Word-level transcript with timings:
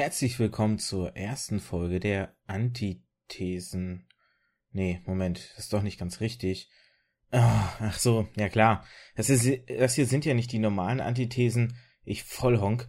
Herzlich 0.00 0.38
willkommen 0.38 0.78
zur 0.78 1.14
ersten 1.14 1.60
Folge 1.60 2.00
der 2.00 2.34
Antithesen. 2.46 4.08
Nee, 4.72 5.02
Moment, 5.04 5.50
das 5.50 5.64
ist 5.64 5.74
doch 5.74 5.82
nicht 5.82 6.00
ganz 6.00 6.20
richtig. 6.20 6.70
Oh, 7.32 7.36
ach 7.36 7.98
so, 7.98 8.26
ja 8.34 8.48
klar. 8.48 8.86
Das, 9.14 9.28
ist, 9.28 9.46
das 9.68 9.96
hier 9.96 10.06
sind 10.06 10.24
ja 10.24 10.32
nicht 10.32 10.52
die 10.52 10.58
normalen 10.58 11.02
Antithesen. 11.02 11.76
Ich 12.02 12.24
Vollhonk. 12.24 12.88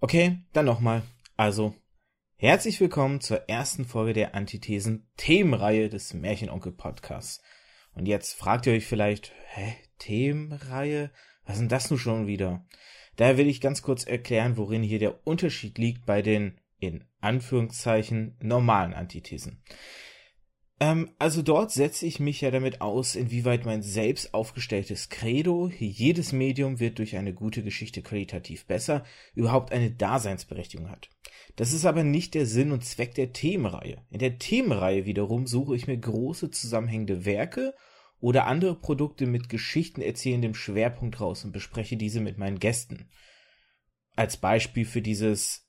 Okay, 0.00 0.42
dann 0.52 0.64
nochmal. 0.64 1.04
Also, 1.36 1.76
herzlich 2.34 2.80
willkommen 2.80 3.20
zur 3.20 3.48
ersten 3.48 3.84
Folge 3.84 4.12
der 4.12 4.34
Antithesen-Themenreihe 4.34 5.90
des 5.90 6.12
Märchenonkel-Podcasts. 6.12 7.40
Und 7.94 8.08
jetzt 8.08 8.34
fragt 8.34 8.66
ihr 8.66 8.72
euch 8.72 8.86
vielleicht, 8.86 9.32
hä, 9.54 9.76
Themenreihe? 10.00 11.12
Was 11.44 11.54
ist 11.54 11.60
denn 11.60 11.68
das 11.68 11.88
nun 11.88 12.00
schon 12.00 12.26
wieder? 12.26 12.66
Daher 13.16 13.36
will 13.36 13.48
ich 13.48 13.60
ganz 13.60 13.82
kurz 13.82 14.04
erklären, 14.04 14.56
worin 14.56 14.82
hier 14.82 14.98
der 14.98 15.26
Unterschied 15.26 15.78
liegt 15.78 16.06
bei 16.06 16.22
den 16.22 16.58
in 16.78 17.04
Anführungszeichen 17.20 18.36
normalen 18.40 18.92
Antithesen. 18.94 19.62
Ähm, 20.80 21.10
also 21.20 21.42
dort 21.42 21.70
setze 21.70 22.06
ich 22.06 22.18
mich 22.18 22.40
ja 22.40 22.50
damit 22.50 22.80
aus, 22.80 23.14
inwieweit 23.14 23.64
mein 23.64 23.82
selbst 23.82 24.34
aufgestelltes 24.34 25.08
Credo, 25.10 25.70
jedes 25.78 26.32
Medium 26.32 26.80
wird 26.80 26.98
durch 26.98 27.16
eine 27.16 27.32
gute 27.32 27.62
Geschichte 27.62 28.02
qualitativ 28.02 28.66
besser, 28.66 29.04
überhaupt 29.34 29.72
eine 29.72 29.92
Daseinsberechtigung 29.92 30.90
hat. 30.90 31.08
Das 31.54 31.72
ist 31.72 31.84
aber 31.84 32.02
nicht 32.02 32.34
der 32.34 32.46
Sinn 32.46 32.72
und 32.72 32.84
Zweck 32.84 33.14
der 33.14 33.32
Themenreihe. 33.32 33.98
In 34.10 34.18
der 34.18 34.38
Themenreihe 34.38 35.04
wiederum 35.04 35.46
suche 35.46 35.76
ich 35.76 35.86
mir 35.86 35.98
große 35.98 36.50
zusammenhängende 36.50 37.24
Werke 37.24 37.74
oder 38.22 38.46
andere 38.46 38.76
Produkte 38.76 39.26
mit 39.26 39.48
Geschichten 39.48 40.00
erzählendem 40.00 40.54
Schwerpunkt 40.54 41.20
raus 41.20 41.44
und 41.44 41.50
bespreche 41.50 41.96
diese 41.96 42.20
mit 42.20 42.38
meinen 42.38 42.60
Gästen. 42.60 43.10
Als 44.14 44.36
Beispiel 44.36 44.84
für 44.84 45.02
dieses 45.02 45.68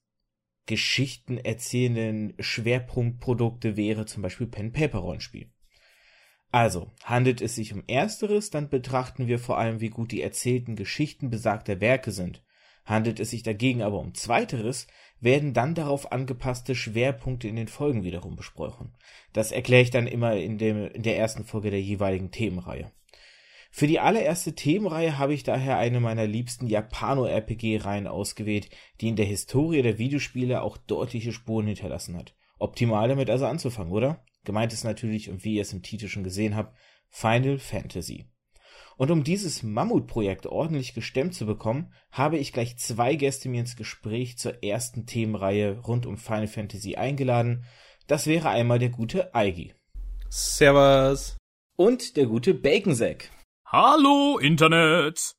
Geschichten 0.67 1.39
erzählenden 1.39 2.35
Schwerpunktprodukte 2.39 3.75
wäre 3.75 4.05
zum 4.05 4.21
Beispiel 4.21 4.45
Pen 4.45 4.71
Paper 4.71 4.99
Rollenspiel. 4.99 5.51
Also, 6.51 6.91
handelt 7.03 7.41
es 7.41 7.55
sich 7.55 7.73
um 7.73 7.83
ersteres, 7.87 8.51
dann 8.51 8.69
betrachten 8.69 9.25
wir 9.25 9.39
vor 9.39 9.57
allem, 9.57 9.81
wie 9.81 9.89
gut 9.89 10.11
die 10.11 10.21
erzählten 10.21 10.75
Geschichten 10.75 11.31
besagter 11.31 11.81
Werke 11.81 12.11
sind. 12.11 12.43
Handelt 12.85 13.19
es 13.19 13.31
sich 13.31 13.41
dagegen 13.41 13.81
aber 13.81 13.99
um 13.99 14.13
zweiteres, 14.13 14.85
werden 15.23 15.53
dann 15.53 15.73
darauf 15.73 16.11
angepasste 16.11 16.75
Schwerpunkte 16.75 17.47
in 17.47 17.55
den 17.55 17.67
Folgen 17.67 18.03
wiederum 18.03 18.35
besprochen. 18.35 18.93
Das 19.31 19.51
erkläre 19.51 19.81
ich 19.81 19.91
dann 19.91 20.07
immer 20.07 20.35
in, 20.35 20.57
dem, 20.57 20.87
in 20.87 21.03
der 21.03 21.17
ersten 21.17 21.45
Folge 21.45 21.71
der 21.71 21.81
jeweiligen 21.81 22.31
Themenreihe. 22.31 22.91
Für 23.71 23.87
die 23.87 23.99
allererste 23.99 24.53
Themenreihe 24.53 25.17
habe 25.17 25.33
ich 25.33 25.41
daher 25.41 25.77
eine 25.77 25.99
meiner 25.99 26.27
liebsten 26.27 26.67
Japano-RPG-Reihen 26.67 28.05
ausgewählt, 28.05 28.69
die 29.01 29.07
in 29.07 29.15
der 29.15 29.25
Historie 29.25 29.81
der 29.81 29.97
Videospiele 29.97 30.61
auch 30.61 30.77
deutliche 30.77 31.31
Spuren 31.31 31.65
hinterlassen 31.65 32.15
hat. 32.15 32.35
Optimal 32.59 33.07
damit 33.07 33.31
also 33.31 33.47
anzufangen, 33.47 33.91
oder? 33.91 34.23
Gemeint 34.43 34.73
ist 34.73 34.83
natürlich, 34.83 35.29
und 35.31 35.43
wie 35.43 35.55
ihr 35.55 35.63
es 35.63 35.73
im 35.73 35.81
Titel 35.81 36.07
schon 36.07 36.23
gesehen 36.23 36.55
habt, 36.55 36.77
Final 37.09 37.57
Fantasy. 37.57 38.27
Und 38.97 39.11
um 39.11 39.23
dieses 39.23 39.63
Mammutprojekt 39.63 40.45
ordentlich 40.45 40.93
gestemmt 40.93 41.33
zu 41.33 41.45
bekommen, 41.45 41.91
habe 42.11 42.37
ich 42.37 42.53
gleich 42.53 42.77
zwei 42.77 43.15
Gäste 43.15 43.49
mir 43.49 43.61
ins 43.61 43.75
Gespräch 43.75 44.37
zur 44.37 44.63
ersten 44.63 45.05
Themenreihe 45.05 45.79
rund 45.79 46.05
um 46.05 46.17
Final 46.17 46.47
Fantasy 46.47 46.95
eingeladen. 46.95 47.65
Das 48.07 48.27
wäre 48.27 48.49
einmal 48.49 48.79
der 48.79 48.89
gute 48.89 49.33
Eigi. 49.33 49.73
Servus. 50.29 51.37
Und 51.75 52.17
der 52.17 52.27
gute 52.27 52.53
Baconsack. 52.53 53.31
Hallo, 53.65 54.37
Internet. 54.37 55.33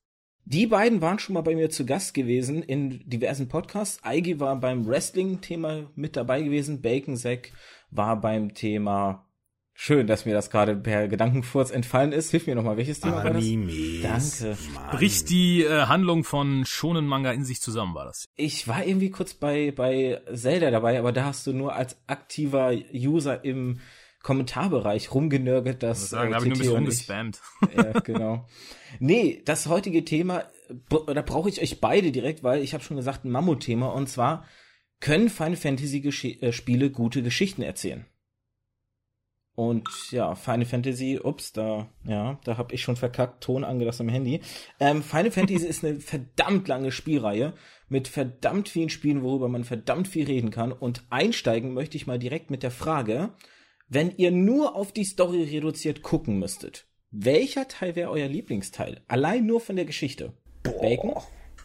Die 0.46 0.66
beiden 0.66 1.00
waren 1.00 1.18
schon 1.18 1.34
mal 1.34 1.40
bei 1.40 1.54
mir 1.54 1.70
zu 1.70 1.86
Gast 1.86 2.12
gewesen 2.12 2.62
in 2.62 3.08
diversen 3.08 3.48
Podcasts. 3.48 4.02
Eigi 4.02 4.40
war 4.40 4.60
beim 4.60 4.86
Wrestling-Thema 4.86 5.90
mit 5.94 6.16
dabei 6.16 6.42
gewesen. 6.42 6.82
Baconsack 6.82 7.52
war 7.90 8.20
beim 8.20 8.52
Thema 8.52 9.26
Schön, 9.76 10.06
dass 10.06 10.24
mir 10.24 10.34
das 10.34 10.50
gerade 10.50 10.76
per 10.76 11.08
Gedankenfurz 11.08 11.72
entfallen 11.72 12.12
ist. 12.12 12.30
Hilf 12.30 12.46
mir 12.46 12.54
nochmal, 12.54 12.76
welches 12.76 13.00
Thema 13.00 13.22
Animes. 13.22 14.02
war 14.04 14.12
das? 14.12 14.38
Danke. 14.38 14.56
Mann. 14.72 14.96
Bricht 14.96 15.28
die 15.30 15.64
äh, 15.64 15.86
Handlung 15.86 16.22
von 16.22 16.64
Shonen 16.64 17.06
Manga 17.06 17.32
in 17.32 17.44
sich 17.44 17.60
zusammen, 17.60 17.94
war 17.94 18.04
das? 18.04 18.26
Ich 18.36 18.68
war 18.68 18.86
irgendwie 18.86 19.10
kurz 19.10 19.34
bei, 19.34 19.72
bei 19.72 20.20
Zelda 20.32 20.70
dabei, 20.70 20.98
aber 20.98 21.10
da 21.10 21.24
hast 21.24 21.46
du 21.48 21.52
nur 21.52 21.74
als 21.74 21.98
aktiver 22.06 22.72
User 22.94 23.44
im 23.44 23.80
Kommentarbereich 24.22 25.12
rumgenörgelt, 25.12 25.82
dass. 25.82 26.04
Ich 26.04 26.10
sagen, 26.10 26.30
da 26.30 26.36
habe 26.36 26.46
ich 26.46 26.54
nur 26.54 26.76
ein 26.78 26.84
bisschen 26.84 27.18
rumgespammt. 27.24 27.40
ja, 27.76 28.00
genau. 28.00 28.46
Nee, 29.00 29.42
das 29.44 29.66
heutige 29.66 30.04
Thema, 30.04 30.44
da 30.88 31.22
brauche 31.22 31.48
ich 31.48 31.60
euch 31.60 31.80
beide 31.80 32.12
direkt, 32.12 32.44
weil 32.44 32.62
ich 32.62 32.74
habe 32.74 32.84
schon 32.84 32.96
gesagt, 32.96 33.24
ein 33.24 33.30
Mammutthema 33.30 33.88
und 33.88 34.08
zwar 34.08 34.46
können 35.00 35.28
Final 35.28 35.56
Fantasy 35.56 36.00
Gesch 36.00 36.24
äh, 36.24 36.52
Spiele 36.52 36.90
gute 36.90 37.22
Geschichten 37.22 37.60
erzählen? 37.60 38.06
Und 39.56 39.88
ja, 40.10 40.34
Final 40.34 40.64
Fantasy, 40.64 41.20
ups, 41.22 41.52
da, 41.52 41.86
ja, 42.04 42.38
da 42.44 42.56
habe 42.56 42.74
ich 42.74 42.82
schon 42.82 42.96
verkackt, 42.96 43.44
Ton 43.44 43.62
angelassen 43.62 44.08
am 44.08 44.12
Handy. 44.12 44.40
Ähm, 44.80 45.02
Final 45.02 45.30
Fantasy 45.30 45.66
ist 45.66 45.84
eine 45.84 46.00
verdammt 46.00 46.66
lange 46.66 46.90
Spielreihe 46.90 47.54
mit 47.88 48.08
verdammt 48.08 48.68
vielen 48.68 48.90
Spielen, 48.90 49.22
worüber 49.22 49.48
man 49.48 49.62
verdammt 49.62 50.08
viel 50.08 50.26
reden 50.26 50.50
kann. 50.50 50.72
Und 50.72 51.04
einsteigen 51.10 51.72
möchte 51.72 51.96
ich 51.96 52.06
mal 52.06 52.18
direkt 52.18 52.50
mit 52.50 52.64
der 52.64 52.72
Frage, 52.72 53.30
wenn 53.88 54.10
ihr 54.16 54.32
nur 54.32 54.74
auf 54.74 54.92
die 54.92 55.04
Story 55.04 55.44
reduziert 55.44 56.02
gucken 56.02 56.38
müsstet, 56.38 56.86
welcher 57.12 57.68
Teil 57.68 57.94
wäre 57.94 58.10
euer 58.10 58.26
Lieblingsteil? 58.26 59.02
Allein 59.06 59.46
nur 59.46 59.60
von 59.60 59.76
der 59.76 59.84
Geschichte. 59.84 60.32
Boah. 60.64 60.80
Bacon? 60.80 61.14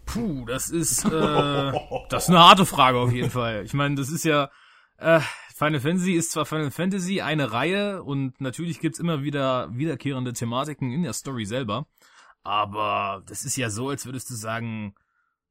Puh, 0.05 0.45
das 0.45 0.69
ist, 0.69 1.05
äh, 1.05 1.71
das 2.09 2.23
ist 2.23 2.29
eine 2.29 2.39
harte 2.39 2.67
Frage 2.67 2.99
auf 2.99 3.11
jeden 3.11 3.31
Fall. 3.31 3.63
Ich 3.65 3.73
meine, 3.73 3.95
das 3.95 4.09
ist 4.09 4.25
ja, 4.25 4.51
äh, 4.99 5.21
Final 5.59 5.81
Fantasy 5.81 6.13
ist 6.13 6.31
zwar 6.31 6.45
Final 6.45 6.71
Fantasy 6.71 7.19
eine 7.19 7.51
Reihe 7.51 8.01
und 8.01 8.39
natürlich 8.39 8.79
gibt's 8.79 8.97
immer 8.97 9.23
wieder 9.23 9.67
wiederkehrende 9.75 10.31
Thematiken 10.31 10.93
in 10.93 11.03
der 11.03 11.11
Story 11.11 11.43
selber, 11.43 11.85
aber 12.43 13.23
das 13.27 13.43
ist 13.43 13.57
ja 13.57 13.69
so, 13.69 13.89
als 13.89 14.05
würdest 14.05 14.29
du 14.29 14.35
sagen, 14.35 14.95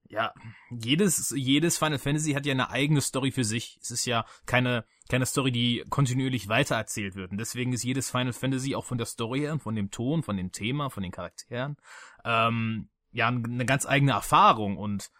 ja, 0.09 0.33
jedes, 0.71 1.35
jedes 1.37 1.77
Final 1.77 1.99
Fantasy 1.99 2.33
hat 2.33 2.47
ja 2.47 2.53
eine 2.53 2.71
eigene 2.71 3.03
Story 3.03 3.33
für 3.33 3.45
sich. 3.45 3.79
Es 3.83 3.91
ist 3.91 4.07
ja 4.07 4.25
keine, 4.47 4.87
keine 5.11 5.27
Story, 5.27 5.53
die 5.53 5.85
kontinuierlich 5.91 6.49
weitererzählt 6.49 7.15
wird. 7.15 7.31
Und 7.31 7.37
deswegen 7.37 7.75
ist 7.75 7.85
jedes 7.85 8.11
Final 8.11 8.33
Fantasy 8.33 8.75
auch 8.75 8.87
von 8.87 8.97
der 8.97 9.07
Story 9.07 9.41
her, 9.41 9.59
von 9.59 9.77
dem 9.77 9.91
Ton, 9.91 10.23
von 10.23 10.39
dem 10.39 10.53
Thema, 10.53 10.89
von 10.89 11.03
den 11.03 11.13
Charakteren, 11.13 11.77
ähm, 12.25 12.89
ja, 13.13 13.29
eine 13.29 13.67
ganz 13.67 13.85
eigene 13.85 14.13
Erfahrung. 14.13 14.79
Und 14.79 15.11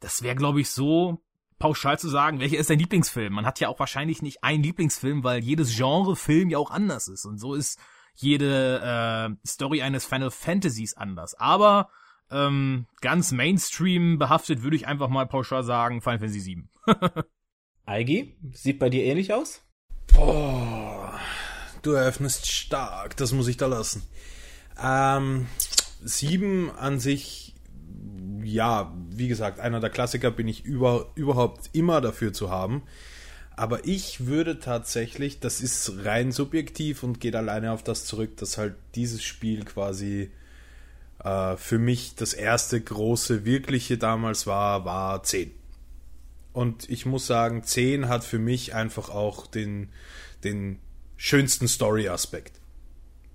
das 0.00 0.22
wäre, 0.22 0.36
glaube 0.36 0.62
ich, 0.62 0.70
so 0.70 1.22
pauschal 1.58 1.98
zu 1.98 2.08
sagen, 2.08 2.40
welcher 2.40 2.58
ist 2.58 2.70
dein 2.70 2.78
Lieblingsfilm? 2.78 3.32
Man 3.32 3.46
hat 3.46 3.60
ja 3.60 3.68
auch 3.68 3.78
wahrscheinlich 3.78 4.22
nicht 4.22 4.44
einen 4.44 4.62
Lieblingsfilm, 4.62 5.24
weil 5.24 5.42
jedes 5.42 5.76
Genre 5.76 6.16
Film 6.16 6.50
ja 6.50 6.58
auch 6.58 6.70
anders 6.70 7.08
ist. 7.08 7.24
Und 7.24 7.38
so 7.38 7.54
ist 7.54 7.78
jede 8.14 8.80
äh, 8.80 9.48
Story 9.48 9.82
eines 9.82 10.04
Final 10.04 10.30
Fantasies 10.30 10.94
anders. 10.94 11.34
Aber 11.34 11.90
ähm, 12.30 12.86
ganz 13.00 13.32
Mainstream 13.32 14.18
behaftet 14.18 14.62
würde 14.62 14.76
ich 14.76 14.86
einfach 14.86 15.08
mal 15.08 15.26
pauschal 15.26 15.62
sagen, 15.62 16.02
Final 16.02 16.18
Fantasy 16.18 16.40
7. 16.40 16.70
Eigi, 17.86 18.36
sieht 18.52 18.78
bei 18.78 18.90
dir 18.90 19.04
ähnlich 19.04 19.32
aus? 19.32 19.62
Boah, 20.12 21.18
du 21.82 21.92
eröffnest 21.92 22.50
stark, 22.50 23.16
das 23.16 23.32
muss 23.32 23.48
ich 23.48 23.56
da 23.56 23.66
lassen. 23.66 24.02
Ähm, 24.80 25.46
7 26.02 26.70
an 26.70 26.98
sich 26.98 27.54
ja, 28.42 28.94
wie 29.18 29.28
gesagt, 29.28 29.60
einer 29.60 29.80
der 29.80 29.90
Klassiker 29.90 30.30
bin 30.30 30.48
ich 30.48 30.64
über, 30.64 31.10
überhaupt 31.14 31.70
immer 31.72 32.00
dafür 32.00 32.32
zu 32.32 32.50
haben. 32.50 32.82
Aber 33.56 33.84
ich 33.84 34.26
würde 34.26 34.60
tatsächlich, 34.60 35.40
das 35.40 35.60
ist 35.60 36.04
rein 36.04 36.30
subjektiv 36.30 37.02
und 37.02 37.20
geht 37.20 37.34
alleine 37.34 37.72
auf 37.72 37.82
das 37.82 38.04
zurück, 38.04 38.36
dass 38.36 38.56
halt 38.56 38.76
dieses 38.94 39.24
Spiel 39.24 39.64
quasi 39.64 40.30
äh, 41.24 41.56
für 41.56 41.78
mich 41.78 42.14
das 42.14 42.34
erste 42.34 42.80
große, 42.80 43.44
wirkliche 43.44 43.98
damals 43.98 44.46
war, 44.46 44.84
war 44.84 45.24
10. 45.24 45.50
Und 46.52 46.88
ich 46.88 47.04
muss 47.04 47.26
sagen, 47.26 47.64
10 47.64 48.08
hat 48.08 48.22
für 48.24 48.38
mich 48.38 48.74
einfach 48.74 49.10
auch 49.10 49.48
den, 49.48 49.88
den 50.44 50.78
schönsten 51.16 51.66
Story-Aspekt. 51.66 52.60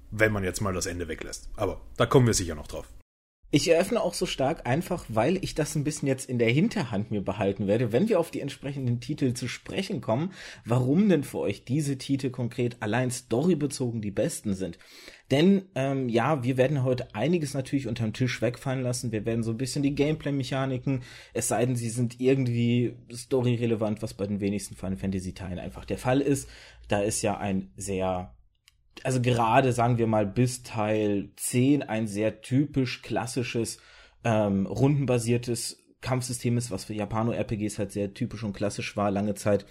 Wenn 0.09 0.31
man 0.31 0.43
jetzt 0.43 0.61
mal 0.61 0.73
das 0.73 0.85
Ende 0.85 1.07
weglässt. 1.07 1.49
Aber 1.57 1.81
da 1.97 2.05
kommen 2.05 2.27
wir 2.27 2.33
sicher 2.33 2.55
noch 2.55 2.67
drauf. 2.67 2.87
Ich 3.55 3.69
eröffne 3.69 4.01
auch 4.01 4.15
so 4.15 4.25
stark 4.25 4.65
einfach, 4.65 5.05
weil 5.09 5.37
ich 5.43 5.53
das 5.53 5.75
ein 5.75 5.83
bisschen 5.83 6.07
jetzt 6.07 6.27
in 6.27 6.39
der 6.39 6.49
Hinterhand 6.49 7.11
mir 7.11 7.21
behalten 7.21 7.67
werde, 7.67 7.91
wenn 7.91 8.09
wir 8.09 8.19
auf 8.19 8.31
die 8.31 8.39
entsprechenden 8.39 8.99
Titel 8.99 9.35
zu 9.35 9.47
sprechen 9.47 10.01
kommen, 10.01 10.33
warum 10.65 11.07
denn 11.07 11.23
für 11.23 11.37
euch 11.37 11.63
diese 11.63 11.99
Titel 11.99 12.31
konkret 12.31 12.77
allein 12.79 13.11
storybezogen 13.11 14.01
die 14.01 14.09
besten 14.09 14.55
sind. 14.55 14.79
Denn 15.29 15.65
ähm, 15.75 16.09
ja, 16.09 16.43
wir 16.43 16.57
werden 16.57 16.83
heute 16.83 17.13
einiges 17.13 17.53
natürlich 17.53 17.87
unterm 17.87 18.13
Tisch 18.13 18.41
wegfallen 18.41 18.81
lassen. 18.81 19.11
Wir 19.11 19.23
werden 19.23 19.43
so 19.43 19.51
ein 19.51 19.57
bisschen 19.57 19.83
die 19.83 19.93
Gameplay-Mechaniken, 19.93 21.03
es 21.35 21.47
sei 21.47 21.63
denn, 21.63 21.75
sie 21.75 21.91
sind 21.91 22.19
irgendwie 22.19 22.95
storyrelevant, 23.13 24.01
was 24.01 24.15
bei 24.15 24.25
den 24.25 24.39
wenigsten 24.39 24.75
Final 24.75 24.97
Fantasy-Teilen 24.97 25.59
einfach 25.59 25.85
der 25.85 25.99
Fall 25.99 26.21
ist. 26.21 26.49
Da 26.87 27.03
ist 27.03 27.21
ja 27.21 27.37
ein 27.37 27.71
sehr 27.77 28.33
also 29.03 29.21
gerade 29.21 29.73
sagen 29.73 29.97
wir 29.97 30.07
mal 30.07 30.25
bis 30.25 30.63
Teil 30.63 31.29
10 31.35 31.83
ein 31.83 32.07
sehr 32.07 32.41
typisch 32.41 33.01
klassisches 33.01 33.79
ähm, 34.23 34.65
rundenbasiertes 34.65 35.83
Kampfsystem 36.01 36.57
ist, 36.57 36.69
was 36.69 36.85
für 36.85 36.93
Japano-RPGs 36.93 37.79
halt 37.79 37.91
sehr 37.91 38.13
typisch 38.13 38.43
und 38.43 38.53
klassisch 38.53 38.95
war 38.95 39.09
lange 39.09 39.35
Zeit. 39.35 39.65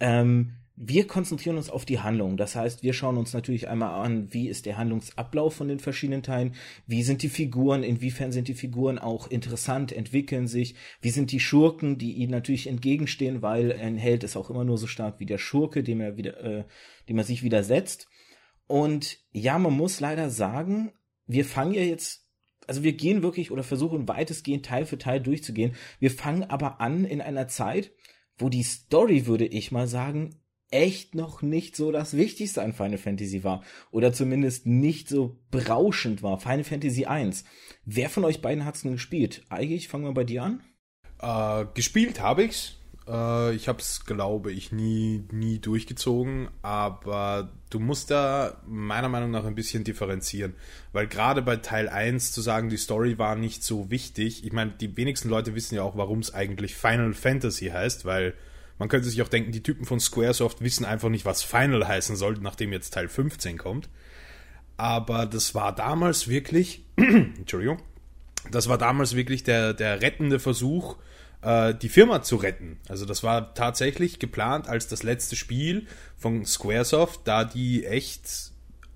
Ähm, 0.00 0.54
wir 0.76 1.06
konzentrieren 1.06 1.56
uns 1.56 1.70
auf 1.70 1.84
die 1.84 2.00
Handlung. 2.00 2.36
Das 2.36 2.56
heißt, 2.56 2.82
wir 2.82 2.94
schauen 2.94 3.16
uns 3.16 3.32
natürlich 3.32 3.68
einmal 3.68 4.04
an, 4.04 4.32
wie 4.32 4.48
ist 4.48 4.66
der 4.66 4.76
Handlungsablauf 4.76 5.54
von 5.54 5.68
den 5.68 5.78
verschiedenen 5.78 6.24
Teilen, 6.24 6.54
wie 6.86 7.04
sind 7.04 7.22
die 7.22 7.28
Figuren, 7.28 7.84
inwiefern 7.84 8.32
sind 8.32 8.48
die 8.48 8.54
Figuren 8.54 8.98
auch 8.98 9.28
interessant, 9.28 9.92
entwickeln 9.92 10.48
sich, 10.48 10.74
wie 11.00 11.10
sind 11.10 11.30
die 11.30 11.38
Schurken, 11.38 11.96
die 11.96 12.14
ihnen 12.14 12.32
natürlich 12.32 12.66
entgegenstehen, 12.66 13.40
weil 13.40 13.72
ein 13.72 13.96
Held 13.96 14.24
ist 14.24 14.36
auch 14.36 14.50
immer 14.50 14.64
nur 14.64 14.78
so 14.78 14.88
stark 14.88 15.20
wie 15.20 15.26
der 15.26 15.38
Schurke, 15.38 15.84
dem 15.84 16.00
er 16.00 16.16
wieder, 16.16 16.42
äh, 16.42 16.64
dem 17.08 17.18
er 17.18 17.24
sich 17.24 17.44
widersetzt. 17.44 18.08
Und 18.66 19.18
ja, 19.32 19.58
man 19.58 19.74
muss 19.74 20.00
leider 20.00 20.30
sagen, 20.30 20.92
wir 21.26 21.44
fangen 21.44 21.74
ja 21.74 21.82
jetzt, 21.82 22.26
also 22.66 22.82
wir 22.82 22.92
gehen 22.92 23.22
wirklich 23.22 23.50
oder 23.50 23.62
versuchen 23.62 24.08
weitestgehend 24.08 24.64
Teil 24.64 24.86
für 24.86 24.98
Teil 24.98 25.20
durchzugehen. 25.20 25.74
Wir 25.98 26.10
fangen 26.10 26.44
aber 26.44 26.80
an 26.80 27.04
in 27.04 27.20
einer 27.20 27.48
Zeit, 27.48 27.92
wo 28.38 28.48
die 28.48 28.62
Story, 28.62 29.26
würde 29.26 29.46
ich 29.46 29.70
mal 29.70 29.86
sagen, 29.86 30.40
echt 30.70 31.14
noch 31.14 31.40
nicht 31.40 31.76
so 31.76 31.92
das 31.92 32.16
Wichtigste 32.16 32.62
an 32.62 32.72
Final 32.72 32.98
Fantasy 32.98 33.44
war. 33.44 33.62
Oder 33.92 34.12
zumindest 34.12 34.66
nicht 34.66 35.08
so 35.08 35.38
berauschend 35.50 36.22
war. 36.22 36.40
Final 36.40 36.64
Fantasy 36.64 37.04
1. 37.04 37.44
Wer 37.84 38.10
von 38.10 38.24
euch 38.24 38.42
beiden 38.42 38.64
hat's 38.64 38.82
denn 38.82 38.92
gespielt? 38.92 39.44
Eige, 39.50 39.74
ich 39.74 39.88
fange 39.88 40.04
mal 40.04 40.14
bei 40.14 40.24
dir 40.24 40.42
an. 40.42 40.62
Äh, 41.20 41.66
gespielt 41.74 42.20
habe 42.20 42.44
ich's. 42.44 42.76
Äh, 43.08 43.54
ich 43.54 43.68
habe 43.68 43.80
es, 43.80 44.04
glaube 44.04 44.52
ich, 44.52 44.72
nie, 44.72 45.24
nie 45.30 45.58
durchgezogen. 45.58 46.48
Aber 46.62 47.50
du 47.70 47.80
musst 47.80 48.10
da 48.10 48.60
meiner 48.66 49.08
Meinung 49.08 49.30
nach 49.30 49.44
ein 49.44 49.54
bisschen 49.54 49.84
differenzieren. 49.84 50.54
Weil 50.92 51.06
gerade 51.06 51.42
bei 51.42 51.56
Teil 51.56 51.88
1 51.88 52.32
zu 52.32 52.40
sagen, 52.40 52.68
die 52.68 52.76
Story 52.76 53.18
war 53.18 53.36
nicht 53.36 53.62
so 53.62 53.90
wichtig. 53.90 54.44
Ich 54.44 54.52
meine, 54.52 54.72
die 54.72 54.96
wenigsten 54.96 55.28
Leute 55.28 55.54
wissen 55.54 55.74
ja 55.74 55.82
auch, 55.82 55.96
warum 55.96 56.20
es 56.20 56.34
eigentlich 56.34 56.74
Final 56.74 57.14
Fantasy 57.14 57.66
heißt, 57.66 58.04
weil 58.04 58.34
man 58.78 58.88
könnte 58.88 59.08
sich 59.08 59.22
auch 59.22 59.28
denken, 59.28 59.52
die 59.52 59.62
Typen 59.62 59.84
von 59.84 60.00
Squaresoft 60.00 60.60
wissen 60.60 60.84
einfach 60.84 61.08
nicht, 61.08 61.24
was 61.24 61.42
Final 61.42 61.86
heißen 61.86 62.16
soll, 62.16 62.38
nachdem 62.40 62.72
jetzt 62.72 62.90
Teil 62.94 63.08
15 63.08 63.56
kommt. 63.56 63.88
Aber 64.76 65.26
das 65.26 65.54
war 65.54 65.74
damals 65.74 66.28
wirklich, 66.28 66.84
Entschuldigung, 66.96 67.80
das 68.50 68.68
war 68.68 68.76
damals 68.78 69.14
wirklich 69.14 69.44
der, 69.44 69.74
der 69.74 70.02
rettende 70.02 70.38
Versuch, 70.40 70.96
äh, 71.44 71.74
die 71.74 71.88
Firma 71.88 72.22
zu 72.22 72.36
retten. 72.36 72.78
Also 72.88 73.04
das 73.06 73.22
war 73.22 73.54
tatsächlich 73.54 74.18
geplant 74.18 74.68
als 74.68 74.88
das 74.88 75.02
letzte 75.02 75.36
Spiel 75.36 75.86
von 76.16 76.44
Squaresoft, 76.44 77.20
da 77.24 77.44
die 77.44 77.84
echt 77.84 78.52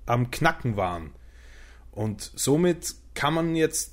am 0.06 0.30
Knacken 0.30 0.76
waren. 0.76 1.12
Und 1.92 2.32
somit 2.34 2.94
kann 3.14 3.34
man 3.34 3.56
jetzt 3.56 3.92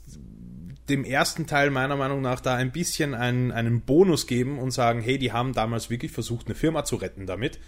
dem 0.89 1.03
ersten 1.03 1.47
Teil 1.47 1.71
meiner 1.71 1.95
Meinung 1.95 2.21
nach 2.21 2.39
da 2.39 2.55
ein 2.55 2.71
bisschen 2.71 3.15
einen, 3.15 3.51
einen 3.51 3.81
Bonus 3.81 4.27
geben 4.27 4.59
und 4.59 4.71
sagen, 4.71 5.01
hey, 5.01 5.17
die 5.17 5.31
haben 5.31 5.53
damals 5.53 5.89
wirklich 5.89 6.11
versucht, 6.11 6.45
eine 6.45 6.55
Firma 6.55 6.85
zu 6.85 6.97
retten 6.97 7.25
damit. 7.25 7.59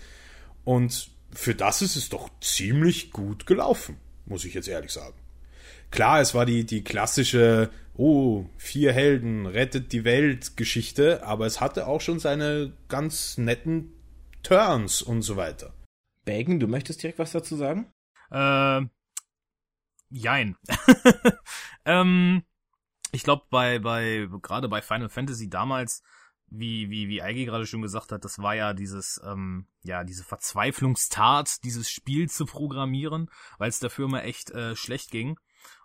Und 0.63 1.09
für 1.31 1.55
das 1.55 1.81
ist 1.81 1.95
es 1.95 2.09
doch 2.09 2.29
ziemlich 2.41 3.11
gut 3.11 3.47
gelaufen, 3.47 3.97
muss 4.25 4.45
ich 4.45 4.53
jetzt 4.53 4.67
ehrlich 4.67 4.91
sagen. 4.91 5.15
Klar, 5.89 6.21
es 6.21 6.35
war 6.35 6.45
die, 6.45 6.65
die 6.65 6.83
klassische, 6.83 7.69
oh, 7.97 8.45
vier 8.57 8.93
Helden, 8.93 9.45
rettet 9.45 9.91
die 9.91 10.03
Welt 10.03 10.55
Geschichte, 10.55 11.25
aber 11.25 11.45
es 11.45 11.59
hatte 11.59 11.87
auch 11.87 12.01
schon 12.01 12.19
seine 12.19 12.73
ganz 12.87 13.37
netten 13.37 13.91
Turns 14.43 15.01
und 15.01 15.23
so 15.23 15.35
weiter. 15.35 15.73
Bagen, 16.23 16.59
du 16.59 16.67
möchtest 16.67 17.01
direkt 17.01 17.19
was 17.19 17.31
dazu 17.31 17.55
sagen? 17.55 17.91
Äh, 18.29 18.81
jein. 20.09 20.55
ähm, 21.85 22.43
ich 23.11 23.23
glaube, 23.23 23.45
bei, 23.49 23.79
bei, 23.79 24.27
gerade 24.41 24.69
bei 24.69 24.81
Final 24.81 25.09
Fantasy 25.09 25.49
damals, 25.49 26.03
wie, 26.49 26.89
wie, 26.89 27.07
wie 27.07 27.21
Eigi 27.21 27.45
gerade 27.45 27.65
schon 27.65 27.81
gesagt 27.81 28.11
hat, 28.11 28.23
das 28.23 28.39
war 28.39 28.55
ja 28.55 28.73
dieses, 28.73 29.19
ähm, 29.25 29.67
ja, 29.83 30.03
diese 30.03 30.23
Verzweiflungstat, 30.23 31.63
dieses 31.63 31.89
Spiel 31.89 32.29
zu 32.29 32.45
programmieren, 32.45 33.29
weil 33.57 33.69
es 33.69 33.79
der 33.79 33.89
Firma 33.89 34.19
echt 34.19 34.51
äh, 34.51 34.75
schlecht 34.75 35.11
ging. 35.11 35.39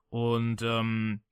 Und 0.08 0.62
ähm, 0.62 1.22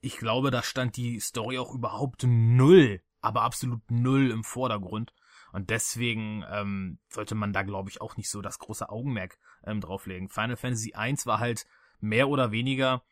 ich 0.00 0.16
glaube, 0.18 0.50
da 0.50 0.62
stand 0.62 0.96
die 0.96 1.20
Story 1.20 1.58
auch 1.58 1.74
überhaupt 1.74 2.24
null, 2.24 3.02
aber 3.20 3.42
absolut 3.42 3.90
null 3.90 4.30
im 4.30 4.44
Vordergrund. 4.44 5.12
Und 5.52 5.70
deswegen 5.70 6.44
ähm, 6.50 6.98
sollte 7.08 7.34
man 7.34 7.52
da, 7.52 7.62
glaube 7.62 7.88
ich, 7.88 8.00
auch 8.00 8.16
nicht 8.16 8.28
so 8.28 8.42
das 8.42 8.58
große 8.58 8.88
Augenmerk 8.88 9.38
ähm, 9.64 9.80
drauflegen. 9.80 10.28
Final 10.28 10.56
Fantasy 10.56 10.94
1 10.94 11.26
war 11.26 11.38
halt 11.38 11.66
mehr 12.00 12.28
oder 12.28 12.50
weniger 12.50 13.02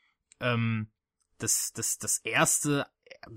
ähm, 0.41 0.91
das, 1.39 1.73
das, 1.75 1.99
das 1.99 2.19
erste 2.19 2.87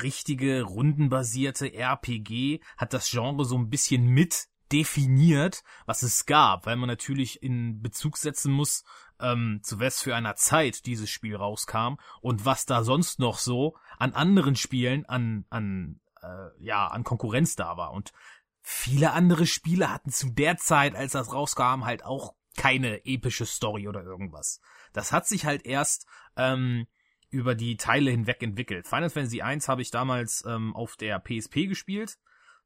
richtige 0.01 0.63
rundenbasierte 0.63 1.73
RPG 1.73 2.61
hat 2.77 2.94
das 2.94 3.09
Genre 3.09 3.45
so 3.45 3.57
ein 3.57 3.69
bisschen 3.69 4.05
mit 4.07 4.47
definiert, 4.71 5.63
was 5.85 6.03
es 6.03 6.25
gab, 6.25 6.65
weil 6.65 6.75
man 6.75 6.88
natürlich 6.88 7.41
in 7.41 7.81
Bezug 7.81 8.17
setzen 8.17 8.51
muss, 8.51 8.83
ähm, 9.19 9.60
zu 9.64 9.80
was 9.80 10.02
für 10.02 10.16
einer 10.16 10.36
Zeit 10.36 10.86
dieses 10.86 11.10
Spiel 11.10 11.36
rauskam 11.36 11.96
und 12.22 12.46
was 12.46 12.66
da 12.66 12.84
sonst 12.84 13.19
noch 13.19 13.38
so 13.38 13.75
an 13.98 14.14
anderen 14.14 14.56
Spielen, 14.56 15.06
an, 15.06 15.46
an, 15.50 16.00
äh, 16.22 16.50
ja, 16.60 16.88
an 16.88 17.04
Konkurrenz 17.04 17.56
da 17.56 17.78
war. 17.78 17.92
Und 17.92 18.14
viele 18.62 19.12
andere 19.12 19.46
Spiele 19.46 19.92
hatten 19.92 20.12
zu 20.12 20.30
der 20.30 20.58
Zeit, 20.58 20.96
als 20.96 21.14
das 21.14 21.34
rauskam, 21.34 21.86
halt 21.86 22.04
auch 22.04 22.36
keine 22.58 23.06
epische 23.06 23.46
Story 23.46 23.88
oder 23.88 24.04
irgendwas. 24.04 24.60
Das 24.92 25.12
hat 25.12 25.28
sich 25.28 25.46
halt 25.46 25.66
erst 25.66 26.08
ähm, 26.36 26.88
über 27.30 27.56
die 27.56 27.78
Teile 27.78 28.12
hinweg 28.12 28.42
entwickelt. 28.42 28.88
Final 28.88 29.10
Fantasy 29.10 29.42
1 29.42 29.69
habe 29.69 29.81
ich 29.81 29.92
damals 29.92 30.44
ähm, 30.46 30.75
auf 30.75 30.98
der 30.98 31.19
PSP 31.19 31.68
gespielt. 31.68 32.18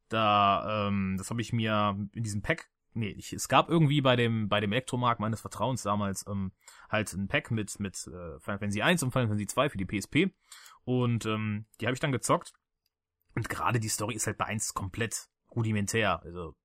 Da, 0.09 0.87
ähm, 0.87 1.15
das 1.17 1.29
habe 1.29 1.41
ich 1.41 1.53
mir 1.53 1.97
in 2.13 2.23
diesem 2.23 2.41
Pack, 2.41 2.70
nee, 2.93 3.09
ich, 3.09 3.33
es 3.33 3.47
gab 3.47 3.69
irgendwie 3.69 4.01
bei 4.01 4.15
dem 4.15 4.49
bei 4.49 4.59
dem 4.59 4.71
Elektromarkt 4.71 5.19
meines 5.19 5.41
Vertrauens 5.41 5.83
damals 5.83 6.25
ähm, 6.27 6.51
halt 6.89 7.11
ein 7.13 7.27
Pack 7.27 7.51
mit 7.51 7.79
mit 7.79 7.95
äh, 8.07 8.39
Final 8.39 8.59
Fantasy 8.59 8.81
1 8.81 9.03
und 9.03 9.11
Final 9.11 9.27
Fantasy 9.27 9.47
2 9.47 9.69
für 9.69 9.77
die 9.77 9.85
PSP 9.85 10.33
und 10.83 11.25
ähm, 11.25 11.65
die 11.79 11.85
habe 11.85 11.93
ich 11.93 11.99
dann 11.99 12.11
gezockt. 12.11 12.53
Und 13.33 13.47
gerade 13.47 13.79
die 13.79 13.87
Story 13.87 14.15
ist 14.15 14.27
halt 14.27 14.37
bei 14.37 14.45
1 14.45 14.73
komplett 14.73 15.29
rudimentär. 15.55 16.21
Also 16.23 16.55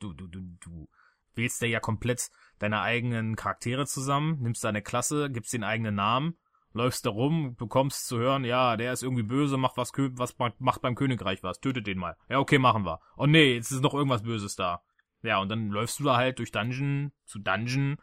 du 0.00 0.12
du 0.12 0.26
du 0.28 0.40
du 0.60 0.88
wählst 1.34 1.62
da 1.62 1.66
ja 1.66 1.80
komplett 1.80 2.30
deine 2.58 2.82
eigenen 2.82 3.36
Charaktere 3.36 3.86
zusammen, 3.86 4.40
nimmst 4.40 4.62
deine 4.64 4.82
Klasse, 4.82 5.30
gibst 5.30 5.52
den 5.52 5.64
eigenen 5.64 5.94
Namen 5.94 6.36
läufst 6.74 7.06
da 7.06 7.10
rum, 7.10 7.54
bekommst 7.56 8.06
zu 8.06 8.18
hören, 8.18 8.44
ja, 8.44 8.76
der 8.76 8.92
ist 8.92 9.02
irgendwie 9.02 9.22
böse, 9.22 9.56
macht 9.56 9.76
was, 9.76 9.92
was 9.92 10.36
macht 10.58 10.82
beim 10.82 10.94
Königreich 10.94 11.42
was, 11.42 11.60
tötet 11.60 11.86
den 11.86 11.98
mal. 11.98 12.16
Ja, 12.28 12.38
okay, 12.38 12.58
machen 12.58 12.84
wir. 12.84 13.00
Oh 13.16 13.26
nee, 13.26 13.54
jetzt 13.54 13.70
ist 13.70 13.82
noch 13.82 13.94
irgendwas 13.94 14.22
Böses 14.22 14.56
da. 14.56 14.82
Ja, 15.22 15.38
und 15.38 15.48
dann 15.48 15.68
läufst 15.68 16.00
du 16.00 16.04
da 16.04 16.16
halt 16.16 16.38
durch 16.38 16.52
Dungeon 16.52 17.12
zu 17.24 17.38
Dungeon. 17.38 17.96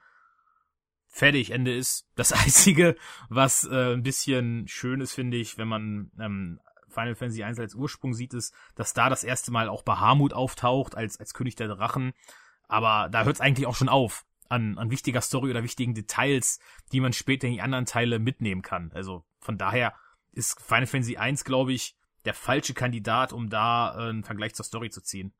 Fertig, 1.07 1.51
Ende 1.51 1.75
ist. 1.75 2.07
Das 2.15 2.31
Einzige, 2.33 2.95
was 3.29 3.65
äh, 3.65 3.93
ein 3.93 4.03
bisschen 4.03 4.67
schön 4.67 5.01
ist, 5.01 5.13
finde 5.13 5.37
ich, 5.37 5.57
wenn 5.57 5.67
man 5.67 6.11
ähm, 6.19 6.59
Final 6.87 7.15
Fantasy 7.15 7.43
1 7.43 7.59
als 7.59 7.75
Ursprung 7.75 8.13
sieht, 8.13 8.33
ist, 8.33 8.53
dass 8.75 8.93
da 8.93 9.09
das 9.09 9.23
erste 9.23 9.51
Mal 9.51 9.69
auch 9.69 9.83
Bahamut 9.83 10.33
auftaucht 10.33 10.95
als, 10.95 11.19
als 11.19 11.33
König 11.33 11.55
der 11.55 11.67
Drachen. 11.67 12.13
Aber 12.67 13.09
da 13.09 13.23
hört 13.23 13.35
es 13.35 13.41
eigentlich 13.41 13.67
auch 13.67 13.75
schon 13.75 13.89
auf 13.89 14.25
an, 14.49 14.77
an 14.77 14.91
wichtiger 14.91 15.21
Story 15.21 15.51
oder 15.51 15.63
wichtigen 15.63 15.93
Details, 15.93 16.59
die 16.91 16.99
man 16.99 17.13
später 17.13 17.47
in 17.47 17.53
die 17.53 17.61
anderen 17.61 17.85
Teile 17.85 18.19
mitnehmen 18.19 18.61
kann. 18.61 18.91
Also 18.93 19.23
von 19.39 19.57
daher 19.57 19.93
ist 20.31 20.59
Final 20.61 20.87
Fantasy 20.87 21.17
1, 21.17 21.43
glaube 21.43 21.73
ich, 21.73 21.95
der 22.25 22.33
falsche 22.33 22.73
Kandidat, 22.73 23.31
um 23.31 23.49
da 23.49 23.95
äh, 23.95 24.09
einen 24.09 24.23
Vergleich 24.23 24.53
zur 24.55 24.65
Story 24.65 24.89
zu 24.89 25.01
ziehen. 25.01 25.33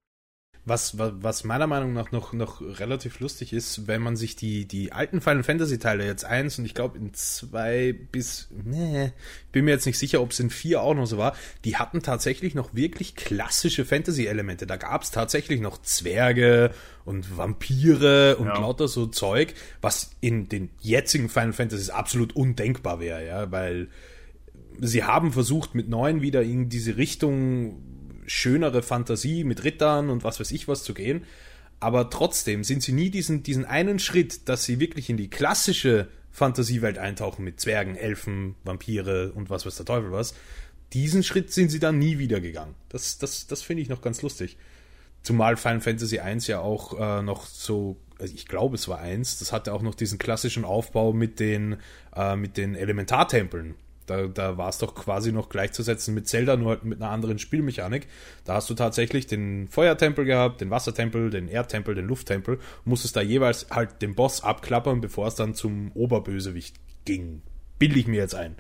Was, 0.66 0.98
was 0.98 1.44
meiner 1.46 1.66
Meinung 1.66 1.94
nach 1.94 2.12
noch, 2.12 2.34
noch 2.34 2.62
relativ 2.62 3.20
lustig 3.20 3.54
ist, 3.54 3.88
wenn 3.88 4.02
man 4.02 4.16
sich 4.16 4.36
die, 4.36 4.66
die 4.66 4.92
alten 4.92 5.20
Final 5.20 5.44
Fantasy 5.44 5.80
Teile 5.80 6.06
jetzt 6.06 6.26
eins 6.26 6.60
und 6.60 6.66
ich 6.66 6.76
glaube 6.76 6.98
in 6.98 7.14
zwei 7.14 7.96
bis, 8.12 8.50
nee, 8.52 9.12
bin 9.52 9.66
mir 9.66 9.72
jetzt 9.72 9.88
nicht 9.88 9.98
sicher, 9.98 10.22
ob 10.22 10.32
es 10.32 10.40
in 10.40 10.50
vier 10.50 10.82
auch 10.82 10.94
noch 10.94 11.08
so 11.08 11.18
war, 11.18 11.36
die 11.66 11.78
hatten 11.78 12.04
tatsächlich 12.04 12.54
noch 12.54 12.76
wirklich 12.76 13.16
klassische 13.16 13.84
Fantasy 13.84 14.28
Elemente. 14.28 14.68
Da 14.68 14.76
gab 14.76 15.02
es 15.02 15.12
tatsächlich 15.12 15.60
noch 15.60 15.82
Zwerge 15.82 16.72
und 17.04 17.36
Vampire 17.36 18.38
und 18.38 18.48
ja. 18.48 18.60
lauter 18.60 18.88
so 18.88 19.08
Zeug, 19.08 19.56
was 19.82 20.12
in 20.22 20.50
den 20.50 20.70
jetzigen 20.82 21.30
Final 21.30 21.54
Fantasies 21.54 21.90
absolut 21.90 22.36
undenkbar 22.36 23.00
wäre, 23.00 23.26
ja, 23.26 23.52
weil 23.52 23.88
sie 24.82 25.04
haben 25.04 25.32
versucht, 25.32 25.76
mit 25.76 25.90
neuen 25.90 26.22
wieder 26.22 26.42
in 26.44 26.70
diese 26.70 26.98
Richtung 26.98 27.82
schönere 28.30 28.84
Fantasie 28.84 29.44
mit 29.44 29.64
Rittern 29.64 30.10
und 30.10 30.24
was 30.24 30.40
weiß 30.40 30.52
ich 30.52 30.68
was 30.68 30.84
zu 30.84 30.94
gehen. 30.94 31.26
Aber 31.80 32.10
trotzdem 32.10 32.64
sind 32.64 32.84
sie 32.84 32.92
nie 32.92 33.10
diesen, 33.10 33.42
diesen 33.44 33.66
einen 33.66 34.00
Schritt, 34.00 34.48
dass 34.50 34.66
sie 34.66 34.80
wirklich 34.80 35.10
in 35.10 35.18
die 35.18 35.30
klassische 35.30 36.10
Fantasiewelt 36.32 36.98
eintauchen 36.98 37.44
mit 37.44 37.60
Zwergen, 37.60 37.96
Elfen, 37.96 38.56
Vampire 38.64 39.32
und 39.34 39.50
was 39.50 39.66
weiß 39.66 39.78
der 39.78 39.86
Teufel 39.86 40.12
was. 40.12 40.36
Diesen 40.94 41.24
Schritt 41.24 41.52
sind 41.52 41.70
sie 41.70 41.80
dann 41.80 41.98
nie 41.98 42.20
wieder 42.20 42.40
gegangen. 42.40 42.76
Das, 42.90 43.18
das, 43.18 43.48
das 43.48 43.62
finde 43.62 43.84
ich 43.84 43.90
noch 43.90 44.02
ganz 44.02 44.22
lustig. 44.22 44.58
Zumal 45.24 45.58
Final 45.58 45.82
Fantasy 45.82 46.20
1 46.20 46.48
ja 46.48 46.60
auch 46.60 47.00
äh, 47.00 47.22
noch 47.22 47.46
so, 47.46 47.98
also 48.20 48.34
ich 48.34 48.48
glaube 48.48 48.76
es 48.76 48.88
war 48.88 49.00
1, 49.00 49.40
das 49.40 49.52
hatte 49.52 49.74
auch 49.74 49.82
noch 49.82 49.96
diesen 49.96 50.18
klassischen 50.18 50.66
Aufbau 50.66 51.14
mit 51.14 51.40
den, 51.40 51.78
äh, 52.16 52.36
mit 52.36 52.58
den 52.58 52.76
Elementartempeln 52.76 53.76
Da, 54.10 54.28
da 54.28 54.58
war 54.58 54.70
es 54.70 54.78
doch 54.78 54.96
quasi 54.96 55.32
noch 55.32 55.50
gleichzusetzen 55.50 56.14
mit 56.14 56.28
Zelda, 56.28 56.58
nur 56.58 56.70
halt 56.72 56.86
mit 56.86 57.02
einer 57.02 57.12
anderen 57.12 57.40
Spielmechanik. 57.40 58.08
Da 58.46 58.56
hast 58.56 58.70
du 58.70 58.74
tatsächlich 58.74 59.28
den 59.28 59.68
Feuertempel 59.68 60.26
gehabt, 60.26 60.62
den 60.62 60.70
Wassertempel, 60.70 61.30
den 61.30 61.48
Erdtempel, 61.48 61.96
den 61.96 62.06
Lufttempel, 62.06 62.60
musstest 62.86 63.16
da 63.16 63.22
jeweils 63.22 63.68
halt 63.70 64.02
den 64.02 64.16
Boss 64.16 64.44
abklappern, 64.44 65.02
bevor 65.02 65.28
es 65.28 65.36
dann 65.36 65.54
zum 65.54 65.92
Oberbösewicht 65.94 66.76
ging. 67.06 67.42
Bild 67.78 67.96
ich 67.96 68.08
mir 68.08 68.18
jetzt 68.18 68.36
ein. 68.36 68.56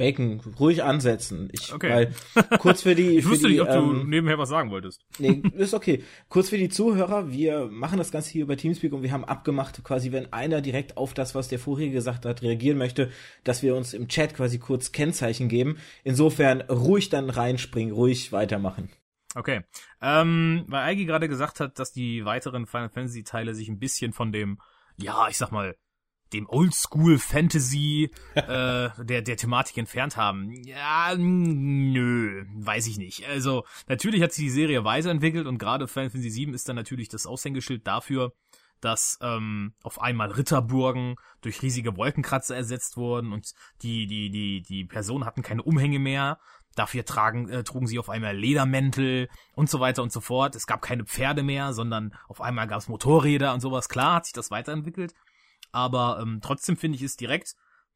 Bacon, 0.00 0.40
ruhig 0.58 0.82
ansetzen. 0.82 1.48
Ich, 1.52 1.72
Okay. 1.72 1.90
Weil 1.90 2.58
kurz 2.58 2.82
für 2.82 2.94
die. 2.94 3.10
Ich 3.20 3.28
wusste 3.28 3.48
die, 3.48 3.54
nicht, 3.54 3.62
ob 3.62 3.68
du 3.68 3.92
ähm, 3.92 4.08
nebenher 4.08 4.38
was 4.38 4.48
sagen 4.48 4.70
wolltest. 4.70 5.04
Nee, 5.18 5.42
ist 5.56 5.74
okay. 5.74 6.02
Kurz 6.28 6.48
für 6.48 6.58
die 6.58 6.68
Zuhörer, 6.68 7.30
wir 7.30 7.66
machen 7.66 7.98
das 7.98 8.10
Ganze 8.10 8.30
hier 8.30 8.42
über 8.42 8.56
Teamspeak 8.56 8.92
und 8.92 9.02
wir 9.02 9.12
haben 9.12 9.24
abgemacht, 9.24 9.82
quasi, 9.84 10.12
wenn 10.12 10.32
einer 10.32 10.60
direkt 10.60 10.96
auf 10.96 11.14
das, 11.14 11.34
was 11.34 11.48
der 11.48 11.58
vorherige 11.58 11.94
gesagt 11.94 12.24
hat, 12.24 12.42
reagieren 12.42 12.78
möchte, 12.78 13.10
dass 13.44 13.62
wir 13.62 13.76
uns 13.76 13.94
im 13.94 14.08
Chat 14.08 14.34
quasi 14.34 14.58
kurz 14.58 14.92
Kennzeichen 14.92 15.48
geben. 15.48 15.76
Insofern 16.02 16.62
ruhig 16.62 17.08
dann 17.10 17.30
reinspringen, 17.30 17.92
ruhig 17.94 18.32
weitermachen. 18.32 18.90
Okay. 19.34 19.62
Ähm, 20.02 20.64
weil 20.68 20.82
Eigi 20.82 21.04
gerade 21.04 21.28
gesagt 21.28 21.60
hat, 21.60 21.78
dass 21.78 21.92
die 21.92 22.24
weiteren 22.24 22.66
Final 22.66 22.88
Fantasy 22.88 23.22
Teile 23.22 23.54
sich 23.54 23.68
ein 23.68 23.78
bisschen 23.78 24.12
von 24.12 24.32
dem, 24.32 24.58
ja, 24.96 25.28
ich 25.28 25.36
sag 25.36 25.52
mal, 25.52 25.76
dem 26.32 26.48
Oldschool 26.48 27.18
Fantasy 27.18 28.10
äh, 28.34 28.90
der 28.98 29.22
der 29.22 29.36
Thematik 29.36 29.78
entfernt 29.78 30.16
haben. 30.16 30.52
Ja, 30.64 31.14
nö, 31.16 32.44
weiß 32.54 32.86
ich 32.86 32.98
nicht. 32.98 33.26
Also 33.28 33.64
natürlich 33.88 34.22
hat 34.22 34.32
sich 34.32 34.44
die 34.44 34.50
Serie 34.50 34.84
weiterentwickelt 34.84 35.46
und 35.46 35.58
gerade 35.58 35.88
Final 35.88 36.10
Fantasy 36.10 36.30
7 36.30 36.54
ist 36.54 36.68
dann 36.68 36.76
natürlich 36.76 37.08
das 37.08 37.26
Aushängeschild 37.26 37.86
dafür, 37.86 38.32
dass 38.80 39.18
ähm, 39.20 39.74
auf 39.82 40.00
einmal 40.00 40.30
Ritterburgen 40.30 41.16
durch 41.40 41.62
riesige 41.62 41.96
Wolkenkratzer 41.96 42.56
ersetzt 42.56 42.96
wurden 42.96 43.32
und 43.32 43.52
die 43.82 44.06
die 44.06 44.30
die 44.30 44.62
die 44.62 44.84
Personen 44.84 45.24
hatten 45.24 45.42
keine 45.42 45.62
Umhänge 45.62 45.98
mehr. 45.98 46.38
Dafür 46.76 47.04
tragen, 47.04 47.48
äh, 47.48 47.64
trugen 47.64 47.88
sie 47.88 47.98
auf 47.98 48.08
einmal 48.08 48.36
Ledermäntel 48.36 49.28
und 49.54 49.68
so 49.68 49.80
weiter 49.80 50.04
und 50.04 50.12
so 50.12 50.20
fort. 50.20 50.54
Es 50.54 50.68
gab 50.68 50.82
keine 50.82 51.04
Pferde 51.04 51.42
mehr, 51.42 51.72
sondern 51.72 52.14
auf 52.28 52.40
einmal 52.40 52.68
gab 52.68 52.78
es 52.78 52.88
Motorräder 52.88 53.52
und 53.52 53.60
sowas. 53.60 53.88
Klar 53.88 54.14
hat 54.14 54.26
sich 54.26 54.32
das 54.32 54.52
weiterentwickelt, 54.52 55.12
aber 55.72 56.20
ähm, 56.20 56.40
trotzdem 56.42 56.76
finde 56.76 56.96
ich 56.96 57.02
es 57.02 57.16
direkt, 57.16 57.54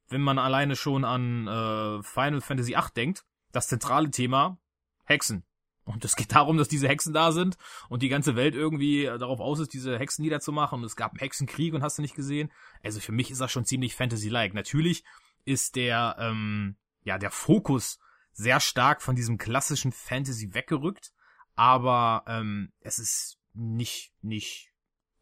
wenn 0.09 0.21
man 0.21 0.39
alleine 0.39 0.77
schon 0.77 1.05
an 1.05 1.47
äh, 1.47 2.03
Final 2.03 2.41
Fantasy 2.41 2.73
VIII 2.73 2.93
denkt, 2.95 3.25
das 3.53 3.69
zentrale 3.69 4.11
Thema 4.11 4.59
Hexen. 5.05 5.45
Und 5.85 6.05
es 6.05 6.17
geht 6.17 6.35
darum, 6.35 6.57
dass 6.57 6.69
diese 6.69 6.89
Hexen 6.89 7.13
da 7.13 7.31
sind 7.31 7.59
und 7.89 8.03
die 8.03 8.09
ganze 8.09 8.37
Welt 8.37 8.55
irgendwie 8.55 9.05
darauf 9.05 9.41
aus 9.41 9.61
ist, 9.61 9.75
diese 9.75 9.99
Hexen 9.99 10.23
niederzumachen. 10.23 10.79
Und 10.79 10.85
es 10.85 10.97
gab 10.97 11.13
einen 11.13 11.19
Hexenkrieg 11.19 11.75
und 11.75 11.83
hast 11.83 11.99
du 11.99 12.03
nicht 12.03 12.15
gesehen. 12.15 12.51
Also 12.83 13.01
für 13.01 13.13
mich 13.13 13.31
ist 13.31 13.41
das 13.41 13.53
schon 13.53 13.67
ziemlich 13.67 13.95
Fantasy-like. 13.95 14.55
Natürlich 14.55 15.05
ist 15.45 15.77
der, 15.77 16.17
ähm, 16.19 16.77
ja, 17.03 17.19
der 17.19 17.31
Fokus 17.31 17.99
sehr 18.33 18.61
stark 18.61 19.03
von 19.03 19.15
diesem 19.15 19.37
klassischen 19.37 19.93
Fantasy 19.93 20.55
weggerückt, 20.55 21.13
aber 21.55 22.25
ähm, 22.27 22.73
es 22.81 22.99
ist 22.99 23.39
nicht, 23.53 24.13
nicht 24.23 24.73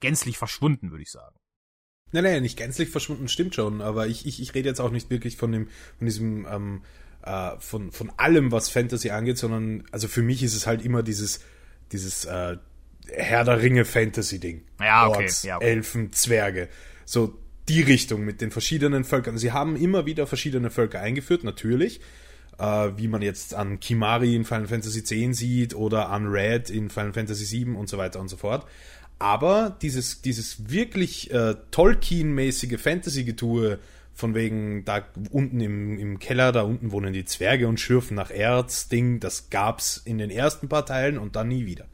gänzlich 0.00 0.38
verschwunden, 0.38 0.90
würde 0.90 1.02
ich 1.02 1.11
sagen. 1.11 1.38
Nein, 2.12 2.25
nein, 2.25 2.42
nicht 2.42 2.59
gänzlich 2.59 2.90
verschwunden, 2.90 3.28
stimmt 3.28 3.54
schon, 3.54 3.81
aber 3.81 4.07
ich, 4.07 4.26
ich, 4.26 4.40
ich 4.40 4.54
rede 4.54 4.69
jetzt 4.69 4.81
auch 4.81 4.90
nicht 4.90 5.11
wirklich 5.11 5.37
von 5.37 5.50
dem, 5.50 5.69
von 5.99 6.07
diesem, 6.07 6.47
ähm, 6.50 6.83
äh, 7.23 7.52
von, 7.59 7.90
von 7.90 8.12
allem, 8.16 8.52
was 8.52 8.69
Fantasy 8.69 9.11
angeht, 9.11 9.38
sondern, 9.38 9.85
also 9.92 10.09
für 10.09 10.23
mich 10.23 10.42
ist 10.42 10.54
es 10.54 10.66
halt 10.66 10.85
immer 10.85 11.02
dieses, 11.02 11.40
dieses, 11.90 12.25
äh, 12.26 12.57
Herr 13.09 13.45
der 13.45 13.61
Ringe 13.61 13.85
Fantasy-Ding. 13.85 14.62
Ja, 14.81 15.09
okay, 15.09 15.23
Orks, 15.23 15.42
ja, 15.42 15.57
okay. 15.57 15.66
Elfen, 15.66 16.12
Zwerge. 16.12 16.69
So 17.04 17.38
die 17.69 17.83
Richtung 17.83 18.25
mit 18.25 18.40
den 18.40 18.50
verschiedenen 18.50 19.04
Völkern. 19.04 19.38
Sie 19.38 19.52
haben 19.52 19.76
immer 19.76 20.07
wieder 20.07 20.26
verschiedene 20.26 20.71
Völker 20.71 21.00
eingeführt, 21.00 21.45
natürlich. 21.45 22.00
Äh, 22.59 22.90
wie 22.97 23.09
man 23.09 23.23
jetzt 23.23 23.54
an 23.54 23.81
Kimari 23.81 24.37
in 24.37 24.45
Final 24.45 24.69
Fantasy 24.69 25.00
X 25.00 25.38
sieht 25.38 25.75
oder 25.75 26.11
an 26.11 26.26
Red 26.26 26.71
in 26.71 26.90
Final 26.90 27.12
Fantasy 27.12 27.64
VII 27.64 27.75
und 27.75 27.88
so 27.88 27.99
weiter 27.99 28.21
und 28.21 28.28
so 28.28 28.37
fort. 28.37 28.66
Aber 29.23 29.76
dieses, 29.81 30.21
dieses 30.21 30.69
wirklich 30.69 31.31
äh, 31.31 31.55
Tolkien-mäßige 31.71 32.76
Fantasy-Getue, 32.76 33.79
von 34.12 34.35
wegen 34.35 34.85
da 34.85 35.07
unten 35.31 35.61
im, 35.61 35.97
im 35.97 36.19
Keller, 36.19 36.50
da 36.50 36.62
unten 36.62 36.91
wohnen 36.91 37.12
die 37.12 37.25
Zwerge 37.25 37.69
und 37.69 37.79
schürfen 37.79 38.17
nach 38.17 38.33
Erz, 38.33 38.88
Ding, 38.88 39.21
das 39.21 39.49
gab's 39.49 39.97
in 40.05 40.19
den 40.19 40.31
ersten 40.31 40.69
paar 40.69 40.85
Teilen 40.85 41.19
und 41.19 41.37
dann 41.37 41.47
nie 41.47 41.67
wieder. 41.67 41.87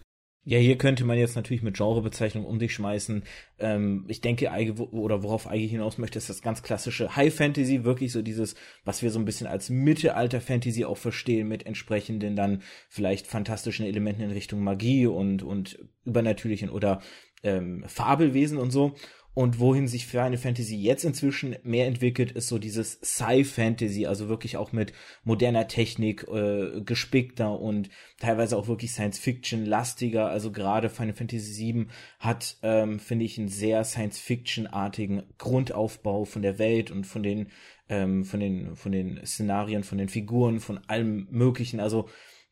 Ja, 0.48 0.56
hier 0.56 0.78
könnte 0.78 1.04
man 1.04 1.18
jetzt 1.18 1.36
natürlich 1.36 1.62
mit 1.62 1.76
Genrebezeichnung 1.76 2.46
um 2.46 2.58
sich 2.58 2.72
schmeißen. 2.72 3.22
Ähm, 3.58 4.06
ich 4.08 4.22
denke, 4.22 4.50
Eige, 4.50 4.72
oder 4.92 5.22
worauf 5.22 5.46
Eige 5.46 5.66
hinaus 5.66 5.98
möchte, 5.98 6.16
ist 6.16 6.30
das 6.30 6.40
ganz 6.40 6.62
klassische 6.62 7.14
High 7.16 7.34
Fantasy, 7.34 7.84
wirklich 7.84 8.12
so 8.12 8.22
dieses, 8.22 8.54
was 8.82 9.02
wir 9.02 9.10
so 9.10 9.18
ein 9.18 9.26
bisschen 9.26 9.46
als 9.46 9.68
Mittelalter 9.68 10.40
Fantasy 10.40 10.86
auch 10.86 10.96
verstehen, 10.96 11.48
mit 11.48 11.66
entsprechenden 11.66 12.34
dann 12.34 12.62
vielleicht 12.88 13.26
fantastischen 13.26 13.84
Elementen 13.84 14.22
in 14.22 14.30
Richtung 14.30 14.64
Magie 14.64 15.06
und, 15.06 15.42
und 15.42 15.80
übernatürlichen 16.06 16.70
oder 16.70 17.02
ähm, 17.42 17.84
Fabelwesen 17.86 18.56
und 18.56 18.70
so. 18.70 18.94
Und 19.38 19.61
wohin 19.61 19.87
sich 19.87 20.09
Final 20.09 20.37
Fantasy 20.37 20.75
jetzt 20.75 21.04
inzwischen 21.04 21.54
mehr 21.62 21.87
entwickelt, 21.87 22.33
ist 22.33 22.49
so 22.49 22.59
dieses 22.59 22.99
Sci-Fantasy, 23.04 24.04
also 24.04 24.28
wirklich 24.28 24.57
auch 24.57 24.73
mit 24.73 24.92
moderner 25.23 25.68
Technik, 25.68 26.26
äh, 26.26 26.80
gespickter 26.80 27.61
und 27.61 27.88
teilweise 28.18 28.57
auch 28.57 28.66
wirklich 28.66 28.90
Science-Fiction-lastiger. 28.90 30.28
Also 30.28 30.50
gerade 30.50 30.90
Final 30.90 31.14
Fantasy 31.14 31.73
VII 31.73 31.87
hat, 32.18 32.57
ähm, 32.64 32.99
finde 32.99 33.26
ich, 33.26 33.38
einen 33.38 33.47
sehr 33.47 33.85
Science-Fiction-artigen 33.85 35.23
Grundaufbau 35.38 36.25
von 36.25 36.42
der 36.42 36.59
Welt 36.59 36.90
und 36.90 37.07
von 37.07 37.23
den, 37.23 37.47
ähm, 37.88 38.25
von 38.25 38.40
den, 38.40 38.75
von 38.75 38.90
den 38.90 39.25
Szenarien, 39.25 39.85
von 39.85 39.99
den 39.99 40.09
Figuren, 40.09 40.59
von 40.59 40.80
allem 40.88 41.28
Möglichen. 41.30 41.78
Also 41.78 42.09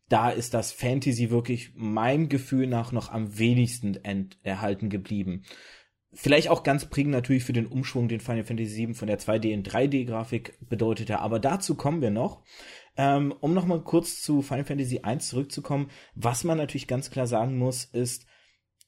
da 0.08 0.30
ist 0.30 0.54
das 0.54 0.70
Fantasy 0.70 1.30
wirklich 1.30 1.72
meinem 1.74 2.28
Gefühl 2.28 2.68
nach 2.68 2.92
noch 2.92 3.10
am 3.10 3.38
wenigsten 3.38 3.98
erhalten 4.44 4.88
geblieben. 4.88 5.42
Vielleicht 6.18 6.48
auch 6.48 6.62
ganz 6.62 6.86
prägend 6.86 7.12
natürlich 7.12 7.44
für 7.44 7.52
den 7.52 7.66
Umschwung, 7.66 8.08
den 8.08 8.20
Final 8.20 8.44
Fantasy 8.44 8.86
VII 8.86 8.94
von 8.94 9.06
der 9.06 9.18
2D 9.18 9.50
in 9.50 9.62
3D-Grafik 9.62 10.54
bedeutete. 10.66 11.18
Aber 11.20 11.38
dazu 11.38 11.74
kommen 11.74 12.00
wir 12.00 12.10
noch. 12.10 12.42
Ähm, 12.96 13.34
um 13.40 13.52
nochmal 13.52 13.82
kurz 13.82 14.22
zu 14.22 14.40
Final 14.40 14.64
Fantasy 14.64 15.02
I 15.06 15.18
zurückzukommen, 15.18 15.90
was 16.14 16.42
man 16.44 16.56
natürlich 16.56 16.88
ganz 16.88 17.10
klar 17.10 17.26
sagen 17.26 17.58
muss, 17.58 17.84
ist, 17.84 18.26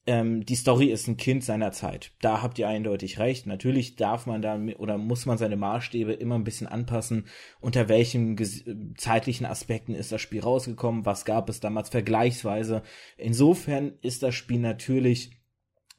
ähm, 0.07 0.47
die 0.47 0.55
Story 0.55 0.87
ist 0.87 1.07
ein 1.07 1.19
Kind 1.19 1.45
seiner 1.45 1.71
Zeit. 1.71 2.13
Da 2.23 2.41
habt 2.41 2.59
ihr 2.59 2.67
eindeutig 2.67 3.19
recht. 3.19 3.47
Natürlich 3.47 3.97
darf 3.97 4.25
man 4.25 4.41
da 4.41 4.59
oder 4.79 4.97
muss 4.97 5.27
man 5.27 5.37
seine 5.37 5.57
Maßstäbe 5.57 6.15
immer 6.15 6.37
ein 6.37 6.45
bisschen 6.45 6.67
anpassen. 6.67 7.27
Unter 7.61 7.91
welchen 7.91 8.37
ges- 8.39 8.65
zeitlichen 8.97 9.45
Aspekten 9.45 9.95
ist 9.95 10.11
das 10.11 10.23
Spiel 10.23 10.41
rausgekommen? 10.41 11.05
Was 11.05 11.27
gab 11.27 11.51
es 11.51 11.61
damals 11.61 11.91
vergleichsweise? 11.91 12.83
Insofern 13.19 13.93
ist 14.01 14.23
das 14.23 14.35
Spiel 14.35 14.61
natürlich 14.61 15.38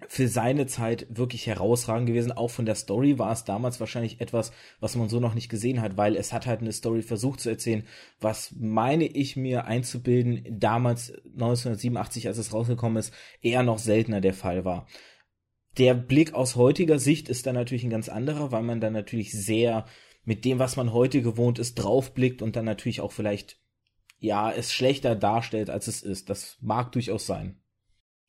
für 0.07 0.27
seine 0.27 0.65
Zeit 0.65 1.07
wirklich 1.09 1.47
herausragend 1.47 2.07
gewesen. 2.07 2.31
Auch 2.31 2.49
von 2.49 2.65
der 2.65 2.75
Story 2.75 3.19
war 3.19 3.31
es 3.31 3.43
damals 3.43 3.79
wahrscheinlich 3.79 4.21
etwas, 4.21 4.51
was 4.79 4.95
man 4.95 5.09
so 5.09 5.19
noch 5.19 5.33
nicht 5.33 5.49
gesehen 5.49 5.81
hat, 5.81 5.97
weil 5.97 6.15
es 6.15 6.31
hat 6.31 6.45
halt 6.47 6.61
eine 6.61 6.71
Story 6.71 7.01
versucht 7.01 7.41
zu 7.41 7.49
erzählen, 7.49 7.83
was 8.19 8.53
meine 8.57 9.05
ich 9.05 9.35
mir 9.35 9.65
einzubilden, 9.65 10.59
damals 10.59 11.11
1987, 11.11 12.27
als 12.27 12.37
es 12.37 12.53
rausgekommen 12.53 12.97
ist, 12.97 13.13
eher 13.41 13.63
noch 13.63 13.79
seltener 13.79 14.21
der 14.21 14.33
Fall 14.33 14.63
war. 14.63 14.87
Der 15.77 15.93
Blick 15.93 16.33
aus 16.33 16.55
heutiger 16.55 16.99
Sicht 16.99 17.29
ist 17.29 17.45
dann 17.45 17.55
natürlich 17.55 17.83
ein 17.83 17.89
ganz 17.89 18.09
anderer, 18.09 18.51
weil 18.51 18.63
man 18.63 18.81
dann 18.81 18.93
natürlich 18.93 19.31
sehr 19.31 19.85
mit 20.23 20.45
dem, 20.45 20.59
was 20.59 20.75
man 20.75 20.93
heute 20.93 21.21
gewohnt 21.21 21.59
ist, 21.59 21.75
draufblickt 21.75 22.41
und 22.41 22.55
dann 22.55 22.65
natürlich 22.65 23.01
auch 23.01 23.11
vielleicht, 23.11 23.59
ja, 24.17 24.51
es 24.51 24.73
schlechter 24.73 25.15
darstellt, 25.15 25.69
als 25.69 25.87
es 25.87 26.01
ist. 26.01 26.29
Das 26.29 26.57
mag 26.61 26.91
durchaus 26.91 27.25
sein. 27.25 27.61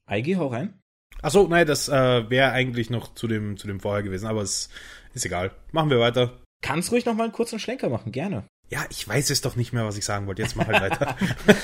Eigi, 0.07 0.35
hau 0.35 0.49
rein. 0.49 0.81
Achso, 1.23 1.47
nein, 1.49 1.67
das 1.67 1.89
äh, 1.89 2.31
wäre 2.31 2.53
eigentlich 2.53 2.91
noch 2.91 3.15
zu 3.15 3.29
dem, 3.29 3.57
zu 3.57 3.67
dem 3.67 3.81
vorher 3.81 4.03
gewesen, 4.03 4.27
aber 4.27 4.43
es 4.43 4.71
ist 5.15 5.27
egal. 5.27 5.53
Machen 5.73 5.91
wir 5.91 6.00
weiter. 6.00 6.39
Kannst 6.62 6.93
ruhig 6.93 7.07
noch 7.07 7.15
mal 7.15 7.25
einen 7.25 7.33
kurzen 7.33 7.59
Schlenker 7.59 7.89
machen, 7.89 8.12
gerne. 8.12 8.45
Ja, 8.69 8.85
ich 8.91 9.07
weiß 9.07 9.31
es 9.31 9.41
doch 9.41 9.57
nicht 9.57 9.73
mehr, 9.73 9.85
was 9.85 9.97
ich 9.97 10.05
sagen 10.05 10.27
wollte. 10.27 10.43
Jetzt 10.43 10.57
mach 10.57 10.67
halt 10.67 10.81
weiter. 10.81 11.17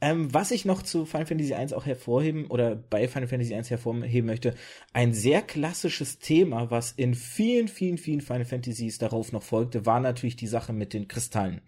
Ähm, 0.00 0.32
was 0.32 0.52
ich 0.52 0.64
noch 0.64 0.82
zu 0.82 1.06
Final 1.06 1.26
Fantasy 1.26 1.54
1 1.54 1.72
auch 1.72 1.84
hervorheben 1.84 2.46
oder 2.46 2.76
bei 2.76 3.08
Final 3.08 3.26
Fantasy 3.26 3.54
1 3.54 3.68
hervorheben 3.70 4.26
möchte, 4.26 4.54
ein 4.92 5.12
sehr 5.12 5.42
klassisches 5.42 6.20
Thema, 6.20 6.70
was 6.70 6.92
in 6.92 7.14
vielen, 7.14 7.66
vielen, 7.66 7.98
vielen 7.98 8.20
Final 8.20 8.44
Fantasies 8.44 8.98
darauf 8.98 9.32
noch 9.32 9.42
folgte, 9.42 9.86
war 9.86 9.98
natürlich 9.98 10.36
die 10.36 10.46
Sache 10.46 10.72
mit 10.72 10.92
den 10.92 11.08
Kristallen. 11.08 11.62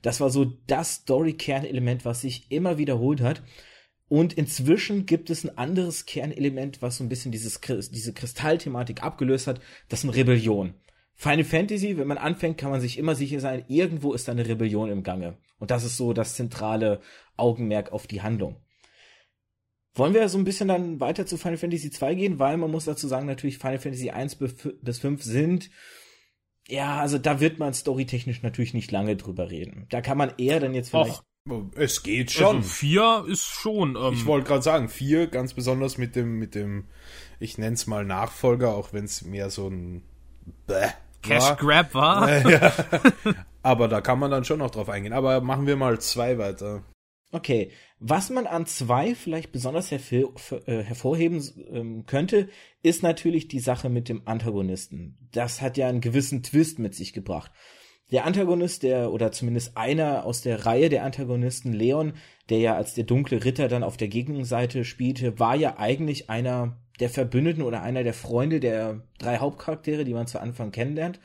Das 0.00 0.20
war 0.20 0.30
so 0.30 0.44
das 0.66 0.94
Story-Kernelement, 0.94 2.04
was 2.04 2.20
sich 2.20 2.46
immer 2.50 2.78
wiederholt 2.78 3.20
hat. 3.20 3.42
Und 4.12 4.34
inzwischen 4.34 5.06
gibt 5.06 5.30
es 5.30 5.42
ein 5.42 5.56
anderes 5.56 6.04
Kernelement, 6.04 6.82
was 6.82 6.98
so 6.98 7.02
ein 7.02 7.08
bisschen 7.08 7.32
dieses, 7.32 7.62
diese 7.62 8.12
Kristallthematik 8.12 9.02
abgelöst 9.02 9.46
hat. 9.46 9.58
Das 9.88 10.00
ist 10.00 10.04
eine 10.04 10.14
Rebellion. 10.14 10.74
Final 11.14 11.44
Fantasy, 11.44 11.96
wenn 11.96 12.08
man 12.08 12.18
anfängt, 12.18 12.58
kann 12.58 12.70
man 12.70 12.82
sich 12.82 12.98
immer 12.98 13.14
sicher 13.14 13.40
sein, 13.40 13.64
irgendwo 13.68 14.12
ist 14.12 14.28
da 14.28 14.32
eine 14.32 14.46
Rebellion 14.46 14.90
im 14.90 15.02
Gange. 15.02 15.38
Und 15.58 15.70
das 15.70 15.82
ist 15.82 15.96
so 15.96 16.12
das 16.12 16.34
zentrale 16.34 17.00
Augenmerk 17.38 17.90
auf 17.92 18.06
die 18.06 18.20
Handlung. 18.20 18.60
Wollen 19.94 20.12
wir 20.12 20.28
so 20.28 20.36
ein 20.36 20.44
bisschen 20.44 20.68
dann 20.68 21.00
weiter 21.00 21.24
zu 21.24 21.38
Final 21.38 21.56
Fantasy 21.56 21.90
2 21.90 22.14
gehen, 22.14 22.38
weil 22.38 22.58
man 22.58 22.70
muss 22.70 22.84
dazu 22.84 23.08
sagen, 23.08 23.24
natürlich 23.24 23.56
Final 23.56 23.78
Fantasy 23.78 24.10
1 24.10 24.38
bef- 24.38 24.74
bis 24.82 24.98
5 24.98 25.22
sind 25.22 25.70
ja, 26.68 27.00
also 27.00 27.16
da 27.16 27.40
wird 27.40 27.58
man 27.58 27.72
storytechnisch 27.72 28.42
natürlich 28.42 28.74
nicht 28.74 28.92
lange 28.92 29.16
drüber 29.16 29.50
reden. 29.50 29.86
Da 29.88 30.00
kann 30.00 30.18
man 30.18 30.34
eher 30.36 30.60
dann 30.60 30.74
jetzt 30.74 30.90
vielleicht. 30.90 31.20
Och, 31.20 31.24
es 31.74 32.02
geht 32.02 32.30
schon. 32.30 32.56
Also 32.56 32.68
vier 32.68 33.24
ist 33.28 33.44
schon. 33.44 33.96
Ähm, 33.96 34.14
ich 34.14 34.26
wollte 34.26 34.46
gerade 34.48 34.62
sagen, 34.62 34.88
vier, 34.88 35.26
ganz 35.26 35.54
besonders 35.54 35.98
mit 35.98 36.16
dem, 36.16 36.38
mit 36.38 36.54
dem, 36.54 36.84
ich 37.40 37.58
nenne 37.58 37.74
es 37.74 37.86
mal 37.86 38.04
Nachfolger, 38.04 38.74
auch 38.74 38.92
wenn 38.92 39.04
es 39.04 39.22
mehr 39.22 39.50
so 39.50 39.68
ein 39.68 40.02
Bäh 40.66 40.90
Cash 41.22 41.42
war. 41.42 41.56
Grab 41.56 41.94
war. 41.94 42.50
ja. 42.50 42.72
Aber 43.62 43.88
da 43.88 44.00
kann 44.00 44.18
man 44.18 44.30
dann 44.30 44.44
schon 44.44 44.58
noch 44.58 44.70
drauf 44.70 44.88
eingehen. 44.88 45.12
Aber 45.12 45.40
machen 45.40 45.66
wir 45.66 45.76
mal 45.76 46.00
zwei 46.00 46.38
weiter. 46.38 46.82
Okay, 47.30 47.70
was 47.98 48.28
man 48.28 48.46
an 48.46 48.66
zwei 48.66 49.14
vielleicht 49.14 49.52
besonders 49.52 49.90
hervor, 49.90 50.34
äh, 50.66 50.82
hervorheben 50.82 51.42
ähm, 51.70 52.06
könnte, 52.06 52.48
ist 52.82 53.02
natürlich 53.02 53.48
die 53.48 53.60
Sache 53.60 53.88
mit 53.88 54.08
dem 54.08 54.26
Antagonisten. 54.26 55.16
Das 55.32 55.62
hat 55.62 55.76
ja 55.76 55.88
einen 55.88 56.02
gewissen 56.02 56.42
Twist 56.42 56.78
mit 56.78 56.94
sich 56.94 57.12
gebracht. 57.12 57.52
Der 58.12 58.26
Antagonist, 58.26 58.82
der, 58.82 59.10
oder 59.10 59.32
zumindest 59.32 59.76
einer 59.76 60.26
aus 60.26 60.42
der 60.42 60.66
Reihe 60.66 60.90
der 60.90 61.02
Antagonisten, 61.02 61.72
Leon, 61.72 62.12
der 62.50 62.58
ja 62.58 62.76
als 62.76 62.92
der 62.92 63.04
dunkle 63.04 63.42
Ritter 63.42 63.68
dann 63.68 63.82
auf 63.82 63.96
der 63.96 64.08
Gegenseite 64.08 64.84
spielte, 64.84 65.38
war 65.38 65.56
ja 65.56 65.78
eigentlich 65.78 66.28
einer 66.28 66.76
der 67.00 67.08
Verbündeten 67.08 67.62
oder 67.62 67.82
einer 67.82 68.04
der 68.04 68.12
Freunde 68.12 68.60
der 68.60 69.02
drei 69.18 69.38
Hauptcharaktere, 69.38 70.04
die 70.04 70.12
man 70.12 70.26
zu 70.26 70.40
Anfang 70.40 70.72
kennenlernt. 70.72 71.20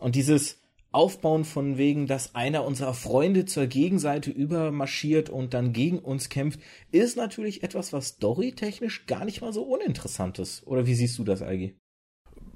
Und 0.00 0.16
dieses 0.16 0.60
Aufbauen 0.90 1.44
von 1.44 1.78
wegen, 1.78 2.08
dass 2.08 2.34
einer 2.34 2.64
unserer 2.64 2.94
Freunde 2.94 3.44
zur 3.44 3.66
Gegenseite 3.68 4.30
übermarschiert 4.30 5.30
und 5.30 5.54
dann 5.54 5.72
gegen 5.72 6.00
uns 6.00 6.30
kämpft, 6.30 6.58
ist 6.90 7.16
natürlich 7.16 7.62
etwas, 7.62 7.92
was 7.92 8.08
storytechnisch 8.08 9.06
gar 9.06 9.24
nicht 9.24 9.40
mal 9.40 9.52
so 9.52 9.62
uninteressant 9.62 10.40
ist. 10.40 10.66
Oder 10.66 10.86
wie 10.86 10.94
siehst 10.94 11.16
du 11.18 11.24
das, 11.24 11.42
Algi? 11.42 11.76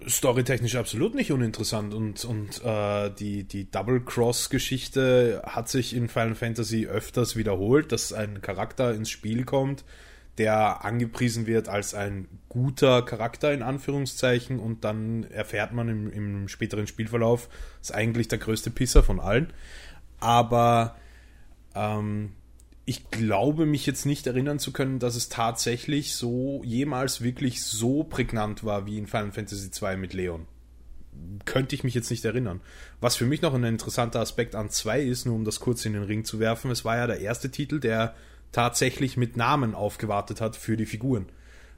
Storytechnisch 0.09 0.77
absolut 0.77 1.15
nicht 1.15 1.33
uninteressant 1.33 1.93
und, 1.95 2.25
und 2.25 2.65
äh, 2.65 3.11
die, 3.11 3.45
die 3.45 3.71
Double-Cross-Geschichte 3.71 5.43
hat 5.47 5.69
sich 5.69 5.95
in 5.95 6.09
Final 6.09 6.35
Fantasy 6.35 6.87
öfters 6.87 7.37
wiederholt, 7.37 7.93
dass 7.93 8.13
ein 8.13 8.41
Charakter 8.41 8.95
ins 8.95 9.11
Spiel 9.11 9.45
kommt, 9.45 9.85
der 10.39 10.85
angepriesen 10.85 11.47
wird 11.47 11.69
als 11.69 11.95
ein 11.95 12.29
guter 12.49 13.03
Charakter 13.03 13.53
in 13.53 13.63
Anführungszeichen 13.63 14.59
und 14.59 14.85
dann 14.85 15.25
erfährt 15.25 15.73
man 15.73 15.89
im, 15.89 16.11
im 16.11 16.49
späteren 16.49 16.87
Spielverlauf, 16.87 17.49
ist 17.81 17.95
eigentlich 17.95 18.29
der 18.29 18.39
größte 18.39 18.71
Pisser 18.71 19.03
von 19.03 19.21
allen. 19.21 19.53
Aber 20.21 20.97
ähm, 21.75 22.33
ich 22.89 23.11
glaube 23.11 23.67
mich 23.67 23.85
jetzt 23.85 24.07
nicht 24.07 24.27
erinnern 24.27 24.59
zu 24.59 24.73
können, 24.73 24.99
dass 24.99 25.15
es 25.15 25.29
tatsächlich 25.29 26.15
so 26.15 26.63
jemals 26.65 27.21
wirklich 27.21 27.63
so 27.63 28.03
prägnant 28.03 28.65
war 28.65 28.87
wie 28.87 28.97
in 28.97 29.07
Final 29.07 29.31
Fantasy 29.31 29.71
II 29.79 29.99
mit 29.99 30.15
Leon. 30.15 30.47
Könnte 31.45 31.75
ich 31.75 31.85
mich 31.85 31.93
jetzt 31.93 32.11
nicht 32.11 32.25
erinnern. 32.25 32.63
Was 33.03 33.15
für 33.15 33.27
mich 33.27 33.43
noch 33.43 33.53
ein 33.53 33.65
interessanter 33.65 34.21
Aspekt 34.21 34.55
an 34.55 34.71
2 34.71 35.03
ist, 35.03 35.27
nur 35.27 35.35
um 35.35 35.45
das 35.45 35.61
kurz 35.61 35.85
in 35.85 35.93
den 35.93 36.05
Ring 36.05 36.25
zu 36.25 36.41
werfen, 36.41 36.71
es 36.71 36.87
war 36.87 36.97
ja 36.97 37.07
der 37.07 37.21
erste 37.21 37.51
Titel, 37.51 37.79
der 37.79 38.15
tatsächlich 38.53 39.19
mit 39.19 39.37
Namen 39.37 39.75
aufgewartet 39.75 40.41
hat 40.41 40.57
für 40.57 40.79
die 40.79 40.87
Figuren. 40.87 41.27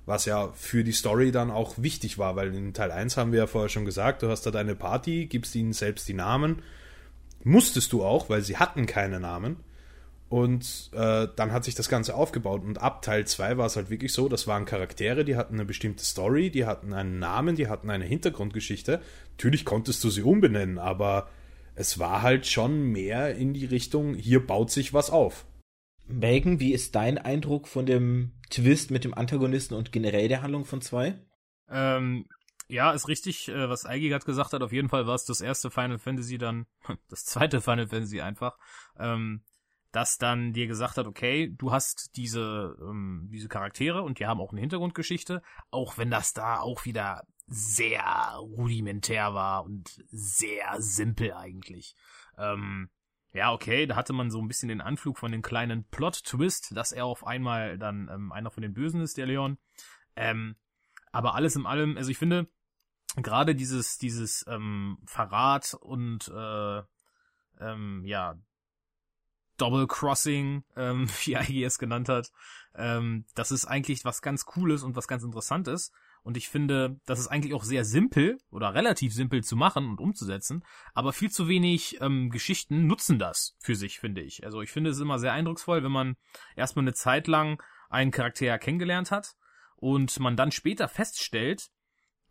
Was 0.06 0.26
ja 0.26 0.52
für 0.52 0.84
die 0.84 0.92
Story 0.92 1.32
dann 1.32 1.50
auch 1.50 1.74
wichtig 1.76 2.18
war, 2.18 2.36
weil 2.36 2.54
in 2.54 2.72
Teil 2.72 2.92
1 2.92 3.16
haben 3.16 3.32
wir 3.32 3.40
ja 3.40 3.46
vorher 3.48 3.68
schon 3.68 3.84
gesagt, 3.84 4.22
du 4.22 4.28
hast 4.28 4.46
da 4.46 4.52
deine 4.52 4.76
Party, 4.76 5.26
gibst 5.26 5.56
ihnen 5.56 5.72
selbst 5.72 6.06
die 6.06 6.14
Namen. 6.14 6.62
Musstest 7.42 7.92
du 7.92 8.04
auch, 8.04 8.30
weil 8.30 8.42
sie 8.42 8.58
hatten 8.58 8.86
keine 8.86 9.18
Namen. 9.18 9.56
Und 10.30 10.90
äh, 10.92 11.26
dann 11.34 11.52
hat 11.52 11.64
sich 11.64 11.74
das 11.74 11.88
Ganze 11.88 12.14
aufgebaut. 12.14 12.62
Und 12.62 12.78
ab 12.78 13.02
Teil 13.02 13.26
2 13.26 13.58
war 13.58 13.66
es 13.66 13.74
halt 13.74 13.90
wirklich 13.90 14.12
so, 14.12 14.28
das 14.28 14.46
waren 14.46 14.64
Charaktere, 14.64 15.24
die 15.24 15.34
hatten 15.34 15.54
eine 15.54 15.64
bestimmte 15.64 16.04
Story, 16.04 16.50
die 16.50 16.66
hatten 16.66 16.92
einen 16.92 17.18
Namen, 17.18 17.56
die 17.56 17.66
hatten 17.66 17.90
eine 17.90 18.04
Hintergrundgeschichte. 18.04 19.02
Natürlich 19.32 19.64
konntest 19.64 20.04
du 20.04 20.08
sie 20.08 20.22
umbenennen, 20.22 20.78
aber 20.78 21.28
es 21.74 21.98
war 21.98 22.22
halt 22.22 22.46
schon 22.46 22.80
mehr 22.92 23.34
in 23.34 23.54
die 23.54 23.64
Richtung, 23.64 24.14
hier 24.14 24.46
baut 24.46 24.70
sich 24.70 24.94
was 24.94 25.10
auf. 25.10 25.46
Megan, 26.06 26.60
wie 26.60 26.74
ist 26.74 26.94
dein 26.94 27.18
Eindruck 27.18 27.66
von 27.66 27.84
dem 27.84 28.32
Twist 28.50 28.92
mit 28.92 29.02
dem 29.02 29.14
Antagonisten 29.14 29.74
und 29.74 29.90
generell 29.90 30.28
der 30.28 30.42
Handlung 30.42 30.64
von 30.64 30.80
zwei? 30.80 31.18
Ähm, 31.68 32.26
ja, 32.68 32.92
ist 32.92 33.08
richtig, 33.08 33.48
äh, 33.48 33.68
was 33.68 33.84
Eigi 33.84 34.08
gerade 34.08 34.24
gesagt 34.24 34.52
hat. 34.52 34.62
Auf 34.62 34.72
jeden 34.72 34.88
Fall 34.88 35.08
war 35.08 35.16
es 35.16 35.24
das 35.24 35.40
erste 35.40 35.70
Final 35.72 35.98
Fantasy 35.98 36.38
dann, 36.38 36.66
das 37.08 37.24
zweite 37.24 37.60
Final 37.60 37.88
Fantasy 37.88 38.20
einfach, 38.20 38.56
ähm, 38.96 39.42
das 39.92 40.18
dann 40.18 40.52
dir 40.52 40.66
gesagt 40.66 40.96
hat, 40.96 41.06
okay, 41.06 41.52
du 41.56 41.72
hast 41.72 42.16
diese, 42.16 42.76
ähm, 42.80 43.28
diese 43.32 43.48
Charaktere 43.48 44.02
und 44.02 44.18
die 44.18 44.26
haben 44.26 44.40
auch 44.40 44.52
eine 44.52 44.60
Hintergrundgeschichte, 44.60 45.42
auch 45.70 45.98
wenn 45.98 46.10
das 46.10 46.32
da 46.32 46.60
auch 46.60 46.84
wieder 46.84 47.26
sehr 47.46 48.36
rudimentär 48.38 49.34
war 49.34 49.64
und 49.64 50.02
sehr 50.10 50.80
simpel 50.80 51.32
eigentlich. 51.32 51.96
Ähm, 52.38 52.90
ja, 53.32 53.52
okay, 53.52 53.86
da 53.86 53.96
hatte 53.96 54.12
man 54.12 54.30
so 54.30 54.40
ein 54.40 54.48
bisschen 54.48 54.68
den 54.68 54.80
Anflug 54.80 55.18
von 55.18 55.32
den 55.32 55.42
kleinen 55.42 55.84
Plot-Twist, 55.84 56.76
dass 56.76 56.92
er 56.92 57.06
auf 57.06 57.26
einmal 57.26 57.78
dann 57.78 58.08
ähm, 58.12 58.32
einer 58.32 58.50
von 58.50 58.62
den 58.62 58.74
Bösen 58.74 59.00
ist, 59.00 59.16
der 59.16 59.26
Leon. 59.26 59.58
Ähm, 60.16 60.56
aber 61.12 61.34
alles 61.34 61.56
in 61.56 61.66
allem, 61.66 61.96
also 61.96 62.10
ich 62.10 62.18
finde, 62.18 62.48
gerade 63.16 63.54
dieses, 63.54 63.98
dieses 63.98 64.44
ähm, 64.48 64.98
Verrat 65.06 65.74
und 65.80 66.28
äh, 66.28 66.82
ähm, 67.60 68.02
ja, 68.04 68.36
Double 69.60 69.86
Crossing, 69.86 70.64
ähm, 70.76 71.08
wie 71.24 71.34
Igi 71.34 71.64
es 71.64 71.78
genannt 71.78 72.08
hat, 72.08 72.30
ähm, 72.74 73.24
das 73.34 73.50
ist 73.50 73.66
eigentlich 73.66 74.04
was 74.04 74.22
ganz 74.22 74.44
Cooles 74.44 74.82
und 74.82 74.96
was 74.96 75.08
ganz 75.08 75.22
Interessantes. 75.22 75.92
Und 76.22 76.36
ich 76.36 76.50
finde, 76.50 77.00
das 77.06 77.18
ist 77.18 77.28
eigentlich 77.28 77.54
auch 77.54 77.64
sehr 77.64 77.84
simpel 77.84 78.38
oder 78.50 78.74
relativ 78.74 79.14
simpel 79.14 79.42
zu 79.42 79.56
machen 79.56 79.88
und 79.88 80.00
umzusetzen, 80.00 80.62
aber 80.92 81.14
viel 81.14 81.30
zu 81.30 81.48
wenig 81.48 81.98
ähm, 82.02 82.28
Geschichten 82.28 82.86
nutzen 82.86 83.18
das 83.18 83.56
für 83.58 83.74
sich, 83.74 83.98
finde 83.98 84.20
ich. 84.20 84.44
Also 84.44 84.60
ich 84.60 84.70
finde 84.70 84.90
es 84.90 85.00
immer 85.00 85.18
sehr 85.18 85.32
eindrucksvoll, 85.32 85.82
wenn 85.82 85.92
man 85.92 86.16
erstmal 86.56 86.84
eine 86.84 86.92
Zeit 86.92 87.26
lang 87.26 87.62
einen 87.88 88.10
Charakter 88.10 88.58
kennengelernt 88.58 89.10
hat 89.10 89.34
und 89.76 90.20
man 90.20 90.36
dann 90.36 90.52
später 90.52 90.88
feststellt, 90.88 91.70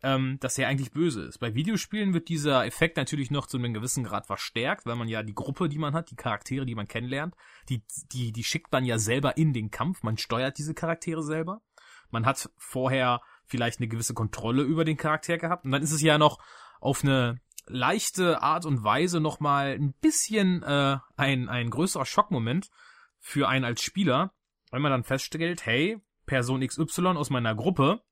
ähm, 0.02 0.38
dass 0.40 0.58
er 0.58 0.68
eigentlich 0.68 0.92
böse 0.92 1.22
ist. 1.22 1.38
Bei 1.38 1.54
Videospielen 1.54 2.14
wird 2.14 2.28
dieser 2.28 2.64
Effekt 2.64 2.96
natürlich 2.96 3.30
noch 3.30 3.46
zu 3.46 3.58
einem 3.58 3.74
gewissen 3.74 4.04
Grad 4.04 4.26
verstärkt, 4.26 4.86
weil 4.86 4.96
man 4.96 5.08
ja 5.08 5.22
die 5.22 5.34
Gruppe, 5.34 5.68
die 5.68 5.78
man 5.78 5.94
hat, 5.94 6.10
die 6.10 6.16
Charaktere, 6.16 6.64
die 6.64 6.74
man 6.74 6.88
kennenlernt, 6.88 7.34
die, 7.68 7.82
die, 8.12 8.32
die 8.32 8.44
schickt 8.44 8.72
man 8.72 8.84
ja 8.84 8.98
selber 8.98 9.36
in 9.36 9.52
den 9.52 9.70
Kampf, 9.70 10.02
man 10.02 10.16
steuert 10.16 10.58
diese 10.58 10.74
Charaktere 10.74 11.22
selber. 11.22 11.60
Man 12.10 12.26
hat 12.26 12.50
vorher 12.56 13.20
vielleicht 13.44 13.80
eine 13.80 13.88
gewisse 13.88 14.14
Kontrolle 14.14 14.62
über 14.62 14.84
den 14.84 14.96
Charakter 14.96 15.38
gehabt. 15.38 15.64
Und 15.64 15.72
dann 15.72 15.82
ist 15.82 15.92
es 15.92 16.02
ja 16.02 16.18
noch 16.18 16.38
auf 16.80 17.04
eine 17.04 17.40
leichte 17.66 18.42
Art 18.42 18.64
und 18.64 18.82
Weise 18.82 19.20
nochmal 19.20 19.72
ein 19.72 19.92
bisschen 20.00 20.62
äh, 20.62 20.98
ein, 21.16 21.48
ein 21.48 21.70
größerer 21.70 22.06
Schockmoment 22.06 22.70
für 23.18 23.48
einen 23.48 23.64
als 23.64 23.82
Spieler, 23.82 24.32
weil 24.70 24.80
man 24.80 24.90
dann 24.90 25.04
feststellt, 25.04 25.66
hey, 25.66 26.00
Person 26.26 26.66
XY 26.66 27.08
aus 27.08 27.30
meiner 27.30 27.54
Gruppe, 27.54 28.02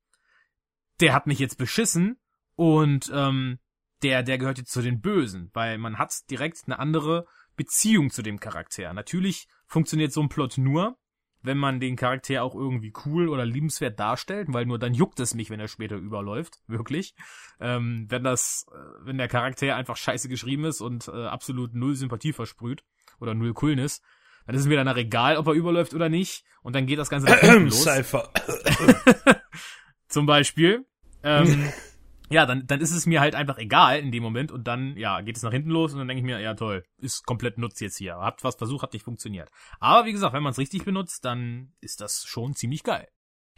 der 1.01 1.15
hat 1.15 1.27
mich 1.27 1.39
jetzt 1.39 1.59
beschissen 1.59 2.19
und 2.57 3.11
ähm, 3.15 3.59
der, 4.03 4.23
der 4.23 4.39
gehört 4.39 4.59
jetzt 4.59 4.73
zu 4.73 4.83
den 4.83 5.01
Bösen, 5.01 5.51
weil 5.53 5.79
man 5.79 5.99
hat 5.99 6.13
direkt 6.31 6.63
eine 6.67 6.79
andere 6.79 7.27
Beziehung 7.57 8.11
zu 8.11 8.23
dem 8.23 8.41
Charakter. 8.41 8.93
Natürlich 8.93 9.49
funktioniert 9.67 10.13
so 10.13 10.23
ein 10.23 10.29
Plot 10.29 10.59
nur, 10.59 10.97
wenn 11.43 11.59
man 11.59 11.81
den 11.81 11.97
Charakter 11.97 12.43
auch 12.43 12.55
irgendwie 12.55 12.93
cool 13.05 13.29
oder 13.29 13.45
liebenswert 13.45 13.99
darstellt, 13.99 14.49
weil 14.51 14.67
nur 14.67 14.79
dann 14.79 14.95
juckt 14.95 15.21
es 15.21 15.35
mich, 15.35 15.51
wenn 15.51 15.61
er 15.61 15.69
später 15.69 15.97
überläuft, 15.97 16.59
wirklich. 16.67 17.15
Ähm, 17.61 18.07
wenn 18.09 18.25
das, 18.25 18.67
äh, 18.73 19.07
wenn 19.07 19.19
der 19.19 19.29
Charakter 19.29 19.77
einfach 19.77 19.97
scheiße 19.97 20.29
geschrieben 20.29 20.65
ist 20.65 20.81
und 20.81 21.09
äh, 21.09 21.27
absolut 21.27 21.75
null 21.75 21.95
Sympathie 21.95 22.33
versprüht 22.33 22.85
oder 23.21 23.35
null 23.35 23.55
Coolness, 23.55 24.03
dann 24.47 24.57
ist 24.57 24.63
es 24.63 24.69
mir 24.69 24.77
danach 24.77 24.97
egal, 24.97 25.37
ob 25.37 25.47
er 25.47 25.53
überläuft 25.53 25.95
oder 25.95 26.09
nicht. 26.09 26.45
Und 26.63 26.75
dann 26.75 26.87
geht 26.87 26.99
das 26.99 27.11
Ganze 27.11 27.29
los. 27.59 27.83
Cypher. 27.83 28.33
Zum 30.09 30.27
Beispiel. 30.27 30.88
Ähm, 31.23 31.73
ja, 32.31 32.47
dann, 32.47 32.67
dann 32.67 32.81
ist 32.81 32.93
es 32.93 33.07
mir 33.07 33.21
halt 33.21 33.35
einfach 33.35 33.59
egal 33.59 33.99
in 34.01 34.13
dem 34.13 34.23
Moment 34.23 34.53
und 34.53 34.67
dann, 34.67 34.97
ja, 34.97 35.21
geht 35.21 35.37
es 35.37 35.43
nach 35.43 35.53
hinten 35.53 35.71
los 35.71 35.93
und 35.93 35.99
dann 35.99 36.09
denke 36.09 36.21
ich 36.21 36.27
mir, 36.27 36.41
ja 36.41 36.55
toll, 36.55 36.85
ist 36.99 37.25
komplett 37.27 37.59
nutzt 37.59 37.81
jetzt 37.81 37.97
hier. 37.97 38.17
Habt 38.17 38.45
was 38.45 38.57
versucht, 38.57 38.83
hat 38.83 38.93
nicht 38.93 39.05
funktioniert. 39.05 39.51
Aber 39.81 40.07
wie 40.07 40.13
gesagt, 40.13 40.35
wenn 40.35 40.43
man 40.43 40.53
es 40.53 40.59
richtig 40.59 40.85
benutzt, 40.85 41.25
dann 41.25 41.73
ist 41.81 42.01
das 42.01 42.25
schon 42.25 42.55
ziemlich 42.55 42.83
geil. 42.83 43.09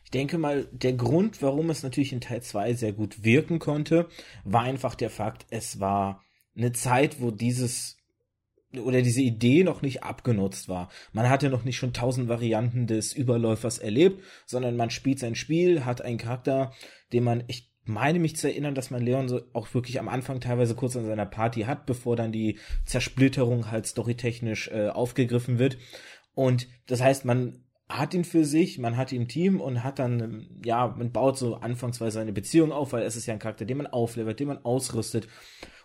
Ich 0.05 0.11
denke 0.11 0.39
mal, 0.39 0.69
der 0.73 0.95
Grund, 0.95 1.41
warum 1.41 1.71
es 1.71 1.83
natürlich 1.83 2.13
in 2.13 2.21
Teil 2.21 2.43
2 2.43 2.75
sehr 2.75 2.93
gut 2.93 3.23
wirken 3.23 3.59
konnte, 3.61 4.09
war 4.45 4.63
einfach 4.63 4.97
der 4.97 5.11
Fakt, 5.11 5.47
es 5.51 5.79
war 5.79 6.25
eine 6.57 6.73
Zeit, 6.73 7.21
wo 7.21 7.31
dieses 7.31 7.97
oder 8.79 9.03
diese 9.03 9.23
Idee 9.23 9.65
noch 9.65 9.83
nicht 9.83 10.03
abgenutzt 10.05 10.69
war. 10.69 10.91
Man 11.13 11.29
hatte 11.29 11.51
noch 11.51 11.65
nicht 11.65 11.77
schon 11.77 11.93
tausend 11.93 12.29
Varianten 12.29 12.87
des 12.87 13.13
Überläufers 13.13 13.79
erlebt, 13.79 14.23
sondern 14.47 14.77
man 14.77 14.91
spielt 14.91 15.19
sein 15.19 15.35
Spiel, 15.35 15.85
hat 15.85 16.03
einen 16.03 16.19
Charakter, 16.19 16.73
den 17.13 17.25
man, 17.25 17.45
ich 17.49 17.71
meine 17.85 18.19
mich 18.19 18.37
zu 18.37 18.49
erinnern, 18.49 18.75
dass 18.75 18.91
man 18.91 19.03
Leon 19.03 19.29
so 19.29 19.41
auch 19.53 19.73
wirklich 19.75 19.99
am 19.99 20.09
Anfang 20.09 20.41
teilweise 20.41 20.75
kurz 20.75 20.97
an 20.97 21.07
seiner 21.07 21.27
Party 21.27 21.63
hat, 21.63 21.87
bevor 21.87 22.15
dann 22.15 22.31
die 22.31 22.59
Zersplitterung 22.85 23.71
halt 23.71 23.87
storytechnisch 23.87 24.69
äh, 24.69 24.89
aufgegriffen 24.89 25.59
wird. 25.59 25.79
Und 26.35 26.69
das 26.87 27.01
heißt, 27.01 27.25
man 27.25 27.65
hat 27.89 28.15
ihn 28.15 28.25
für 28.25 28.45
sich, 28.45 28.79
man 28.79 28.97
hat 28.97 29.11
ihn 29.11 29.23
im 29.23 29.29
Team 29.29 29.61
und 29.61 29.83
hat 29.83 29.99
dann, 29.99 30.49
ja, 30.65 30.95
man 30.97 31.11
baut 31.11 31.37
so 31.37 31.57
anfangsweise 31.57 32.21
eine 32.21 32.33
Beziehung 32.33 32.71
auf, 32.71 32.93
weil 32.93 33.03
es 33.03 33.17
ist 33.17 33.27
ja 33.27 33.35
ein 33.35 33.41
Charakter, 33.41 33.65
den 33.65 33.79
man 33.79 33.89
auflevert, 33.89 34.39
den 34.39 34.49
man 34.49 34.65
ausrüstet. 34.65 35.27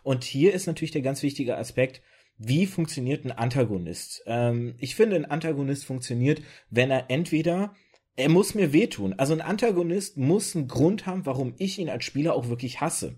Und 0.03 0.23
hier 0.23 0.53
ist 0.53 0.67
natürlich 0.67 0.91
der 0.91 1.01
ganz 1.01 1.23
wichtige 1.23 1.57
Aspekt, 1.57 2.03
wie 2.37 2.65
funktioniert 2.65 3.25
ein 3.25 3.31
Antagonist? 3.31 4.23
Ähm, 4.25 4.75
ich 4.79 4.95
finde, 4.95 5.15
ein 5.15 5.25
Antagonist 5.25 5.85
funktioniert, 5.85 6.41
wenn 6.69 6.91
er 6.91 7.09
entweder 7.09 7.75
er 8.17 8.29
muss 8.29 8.55
mir 8.55 8.71
wehtun. 8.71 9.13
Also 9.13 9.33
ein 9.33 9.41
Antagonist 9.41 10.15
muss 10.15 10.55
einen 10.55 10.69
Grund 10.69 11.05
haben, 11.05 11.25
warum 11.25 11.53
ich 11.57 11.79
ihn 11.79 11.89
als 11.89 12.05
Spieler 12.05 12.33
auch 12.33 12.47
wirklich 12.47 12.79
hasse. 12.79 13.17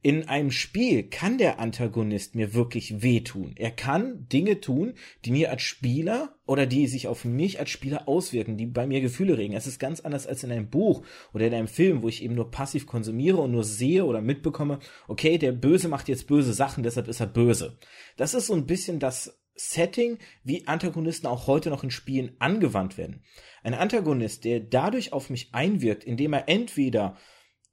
In 0.00 0.28
einem 0.28 0.52
Spiel 0.52 1.02
kann 1.02 1.38
der 1.38 1.58
Antagonist 1.58 2.36
mir 2.36 2.54
wirklich 2.54 3.02
wehtun. 3.02 3.54
Er 3.56 3.72
kann 3.72 4.28
Dinge 4.28 4.60
tun, 4.60 4.94
die 5.24 5.32
mir 5.32 5.50
als 5.50 5.62
Spieler 5.62 6.36
oder 6.46 6.66
die 6.66 6.86
sich 6.86 7.08
auf 7.08 7.24
mich 7.24 7.58
als 7.58 7.70
Spieler 7.70 8.08
auswirken, 8.08 8.56
die 8.56 8.66
bei 8.66 8.86
mir 8.86 9.00
Gefühle 9.00 9.36
regen. 9.36 9.54
Es 9.54 9.66
ist 9.66 9.80
ganz 9.80 10.00
anders 10.00 10.28
als 10.28 10.44
in 10.44 10.52
einem 10.52 10.70
Buch 10.70 11.04
oder 11.34 11.48
in 11.48 11.54
einem 11.54 11.66
Film, 11.66 12.02
wo 12.02 12.08
ich 12.08 12.22
eben 12.22 12.36
nur 12.36 12.52
passiv 12.52 12.86
konsumiere 12.86 13.38
und 13.38 13.50
nur 13.50 13.64
sehe 13.64 14.04
oder 14.04 14.20
mitbekomme, 14.20 14.78
okay, 15.08 15.36
der 15.36 15.50
Böse 15.50 15.88
macht 15.88 16.08
jetzt 16.08 16.28
böse 16.28 16.52
Sachen, 16.52 16.84
deshalb 16.84 17.08
ist 17.08 17.20
er 17.20 17.26
böse. 17.26 17.76
Das 18.16 18.34
ist 18.34 18.46
so 18.46 18.54
ein 18.54 18.66
bisschen 18.66 19.00
das 19.00 19.37
Setting, 19.60 20.18
wie 20.44 20.66
Antagonisten 20.66 21.26
auch 21.26 21.46
heute 21.46 21.70
noch 21.70 21.84
in 21.84 21.90
Spielen 21.90 22.36
angewandt 22.38 22.96
werden. 22.96 23.22
Ein 23.62 23.74
Antagonist, 23.74 24.44
der 24.44 24.60
dadurch 24.60 25.12
auf 25.12 25.30
mich 25.30 25.54
einwirkt, 25.54 26.04
indem 26.04 26.32
er 26.32 26.48
entweder 26.48 27.16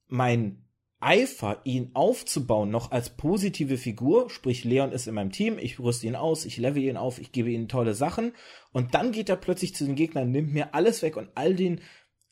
mein 0.07 0.65
Eifer, 0.99 1.61
ihn 1.65 1.91
aufzubauen, 1.93 2.71
noch 2.71 2.91
als 2.91 3.11
positive 3.11 3.77
Figur, 3.77 4.29
sprich 4.29 4.63
Leon 4.63 4.91
ist 4.91 5.07
in 5.07 5.13
meinem 5.13 5.31
Team, 5.31 5.59
ich 5.59 5.79
rüste 5.79 6.07
ihn 6.07 6.15
aus, 6.15 6.45
ich 6.45 6.57
level 6.57 6.81
ihn 6.81 6.97
auf, 6.97 7.19
ich 7.19 7.31
gebe 7.31 7.51
ihm 7.51 7.67
tolle 7.67 7.93
Sachen 7.93 8.31
und 8.71 8.95
dann 8.95 9.11
geht 9.11 9.29
er 9.29 9.35
plötzlich 9.35 9.75
zu 9.75 9.85
den 9.85 9.95
Gegnern, 9.95 10.31
nimmt 10.31 10.53
mir 10.53 10.73
alles 10.73 11.03
weg 11.03 11.17
und 11.17 11.29
all 11.35 11.53
den 11.53 11.81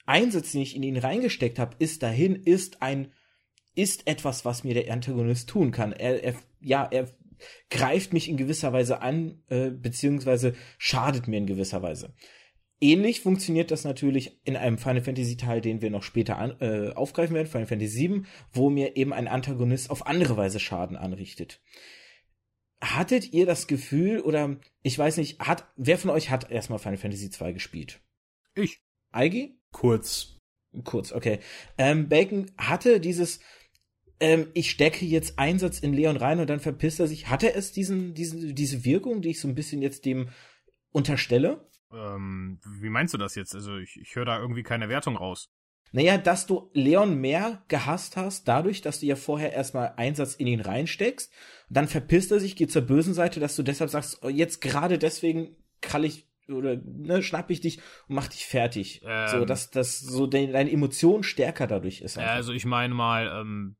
Einsatz, 0.05 0.53
den 0.53 0.61
ich 0.61 0.75
in 0.75 0.83
ihn 0.83 0.97
reingesteckt 0.97 1.59
habe, 1.59 1.75
ist 1.79 2.03
dahin, 2.03 2.35
ist 2.35 2.81
ein, 2.81 3.11
ist 3.75 4.07
etwas, 4.07 4.43
was 4.43 4.63
mir 4.63 4.73
der 4.73 4.91
Antagonist 4.91 5.49
tun 5.49 5.71
kann. 5.71 5.91
Er, 5.91 6.23
er 6.23 6.35
ja, 6.59 6.87
er 6.89 7.09
greift 7.69 8.13
mich 8.13 8.29
in 8.29 8.37
gewisser 8.37 8.73
Weise 8.73 9.01
an, 9.01 9.43
äh, 9.49 9.69
beziehungsweise 9.69 10.53
schadet 10.77 11.27
mir 11.27 11.37
in 11.37 11.47
gewisser 11.47 11.81
Weise. 11.81 12.13
Ähnlich 12.81 13.21
funktioniert 13.21 13.71
das 13.71 13.85
natürlich 13.85 14.41
in 14.43 14.57
einem 14.57 14.77
Final 14.77 15.01
Fantasy 15.01 15.37
Teil, 15.37 15.61
den 15.61 15.81
wir 15.81 15.89
noch 15.89 16.03
später 16.03 16.37
an, 16.37 16.59
äh, 16.59 16.91
aufgreifen 16.93 17.33
werden, 17.33 17.47
Final 17.47 17.67
Fantasy 17.67 18.09
VII, 18.09 18.23
wo 18.51 18.69
mir 18.69 18.97
eben 18.97 19.13
ein 19.13 19.29
Antagonist 19.29 19.89
auf 19.89 20.05
andere 20.05 20.35
Weise 20.35 20.59
Schaden 20.59 20.97
anrichtet. 20.97 21.61
Hattet 22.81 23.31
ihr 23.31 23.45
das 23.45 23.67
Gefühl 23.67 24.19
oder 24.19 24.57
ich 24.81 24.99
weiß 24.99 25.15
nicht, 25.15 25.39
hat 25.39 25.71
wer 25.77 25.97
von 25.97 26.09
euch 26.09 26.29
hat 26.29 26.51
erstmal 26.51 26.79
Final 26.79 26.97
Fantasy 26.97 27.29
II 27.29 27.53
gespielt? 27.53 28.01
Ich. 28.55 28.81
Eigi? 29.13 29.57
Kurz. 29.71 30.39
Kurz, 30.83 31.13
okay. 31.13 31.39
Ähm, 31.77 32.09
Bacon 32.09 32.51
hatte 32.57 32.99
dieses 32.99 33.39
ähm, 34.23 34.47
ich 34.53 34.71
stecke 34.71 35.05
jetzt 35.05 35.37
Einsatz 35.37 35.79
in 35.79 35.91
Leon 35.91 36.15
rein 36.15 36.39
und 36.39 36.49
dann 36.49 36.61
verpisst 36.61 37.01
er 37.01 37.07
sich. 37.07 37.27
Hatte 37.27 37.53
es 37.53 37.73
diesen, 37.73 38.13
diesen, 38.13 38.55
diese 38.55 38.85
Wirkung, 38.85 39.21
die 39.21 39.31
ich 39.31 39.41
so 39.41 39.49
ein 39.49 39.55
bisschen 39.55 39.81
jetzt 39.81 40.05
dem 40.05 40.29
unterstelle? 40.93 41.69
Ähm, 41.91 42.61
wie 42.79 42.89
meinst 42.89 43.13
du 43.13 43.17
das 43.17 43.35
jetzt? 43.35 43.53
Also 43.53 43.75
ich, 43.75 43.99
ich 44.01 44.15
höre 44.15 44.23
da 44.23 44.39
irgendwie 44.39 44.63
keine 44.63 44.87
Wertung 44.87 45.17
raus. 45.17 45.49
Naja, 45.91 46.17
dass 46.17 46.47
du 46.47 46.71
Leon 46.73 47.19
mehr 47.19 47.63
gehasst 47.67 48.15
hast, 48.15 48.47
dadurch, 48.47 48.81
dass 48.81 49.01
du 49.01 49.07
ja 49.07 49.17
vorher 49.17 49.51
erstmal 49.51 49.93
Einsatz 49.97 50.35
in 50.35 50.47
ihn 50.47 50.61
reinsteckst, 50.61 51.29
dann 51.69 51.89
verpisst 51.89 52.31
er 52.31 52.39
sich, 52.39 52.55
geht 52.55 52.71
zur 52.71 52.83
bösen 52.83 53.13
Seite, 53.13 53.41
dass 53.41 53.57
du 53.57 53.61
deshalb 53.61 53.89
sagst, 53.89 54.19
oh, 54.23 54.29
jetzt 54.29 54.61
gerade 54.61 54.97
deswegen 54.97 55.57
krall 55.81 56.05
ich 56.05 56.29
oder 56.47 56.77
ne, 56.77 57.21
schnapp 57.23 57.51
ich 57.51 57.59
dich 57.59 57.79
und 58.07 58.15
mach 58.15 58.29
dich 58.29 58.45
fertig. 58.45 59.01
Ähm, 59.05 59.27
so, 59.27 59.45
dass 59.45 59.69
das 59.69 59.99
so 59.99 60.27
de 60.27 60.49
deine 60.49 60.71
Emotion 60.71 61.23
stärker 61.23 61.67
dadurch 61.67 62.01
ist. 62.01 62.17
Einfach. 62.17 62.31
Also 62.31 62.53
ich 62.53 62.65
meine 62.65 62.93
mal, 62.93 63.41
ähm, 63.41 63.75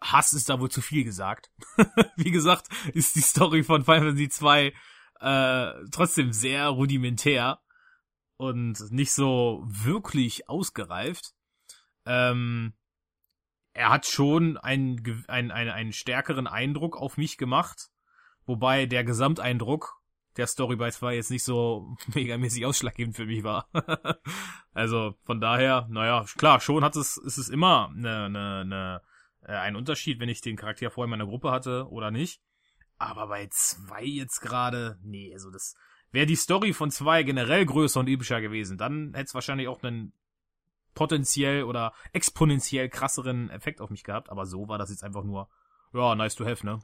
Hass 0.00 0.32
ist 0.32 0.48
da 0.48 0.60
wohl 0.60 0.70
zu 0.70 0.80
viel 0.80 1.04
gesagt. 1.04 1.50
Wie 2.16 2.30
gesagt, 2.30 2.68
ist 2.92 3.16
die 3.16 3.20
Story 3.20 3.62
von 3.62 3.84
Final 3.84 4.02
Fantasy 4.02 4.28
2 4.28 4.72
äh, 5.20 5.72
trotzdem 5.90 6.32
sehr 6.32 6.68
rudimentär 6.68 7.60
und 8.36 8.90
nicht 8.90 9.12
so 9.12 9.64
wirklich 9.66 10.48
ausgereift. 10.48 11.32
Ähm, 12.04 12.74
er 13.72 13.90
hat 13.90 14.06
schon 14.06 14.56
einen, 14.56 15.24
einen, 15.28 15.50
einen, 15.50 15.92
stärkeren 15.92 16.46
Eindruck 16.46 16.96
auf 16.96 17.16
mich 17.16 17.36
gemacht, 17.36 17.88
wobei 18.46 18.86
der 18.86 19.04
Gesamteindruck 19.04 20.00
der 20.36 20.46
Story 20.46 20.76
bei 20.76 20.90
zwei 20.90 21.14
jetzt 21.14 21.30
nicht 21.30 21.44
so 21.44 21.96
megamäßig 22.14 22.64
ausschlaggebend 22.66 23.16
für 23.16 23.26
mich 23.26 23.42
war. 23.42 23.68
also 24.72 25.14
von 25.24 25.40
daher, 25.40 25.86
naja, 25.90 26.24
klar, 26.36 26.60
schon 26.60 26.84
hat 26.84 26.96
es, 26.96 27.16
ist 27.16 27.38
es 27.38 27.48
immer 27.48 27.90
eine, 27.94 28.24
eine, 28.24 28.60
eine, 28.60 29.02
äh, 29.46 29.52
ein 29.52 29.76
Unterschied, 29.76 30.20
wenn 30.20 30.28
ich 30.28 30.40
den 30.40 30.56
Charakter 30.56 30.90
vorher 30.90 31.06
in 31.06 31.18
meiner 31.18 31.30
Gruppe 31.30 31.50
hatte 31.50 31.88
oder 31.90 32.10
nicht. 32.10 32.40
Aber 32.98 33.28
bei 33.28 33.48
zwei 33.50 34.04
jetzt 34.04 34.40
gerade, 34.40 34.98
nee, 35.02 35.32
also 35.32 35.50
das 35.50 35.76
wäre 36.12 36.26
die 36.26 36.36
Story 36.36 36.72
von 36.72 36.90
zwei 36.90 37.22
generell 37.22 37.66
größer 37.66 38.00
und 38.00 38.08
epischer 38.08 38.40
gewesen, 38.40 38.78
dann 38.78 39.12
hätte 39.14 39.26
es 39.26 39.34
wahrscheinlich 39.34 39.68
auch 39.68 39.82
einen 39.82 40.12
potenziell 40.94 41.64
oder 41.64 41.92
exponentiell 42.12 42.88
krasseren 42.88 43.50
Effekt 43.50 43.80
auf 43.80 43.90
mich 43.90 44.02
gehabt. 44.02 44.30
Aber 44.30 44.46
so 44.46 44.68
war 44.68 44.78
das 44.78 44.90
jetzt 44.90 45.04
einfach 45.04 45.24
nur, 45.24 45.48
ja, 45.92 46.14
nice 46.14 46.34
to 46.34 46.46
have, 46.46 46.64
ne? 46.64 46.80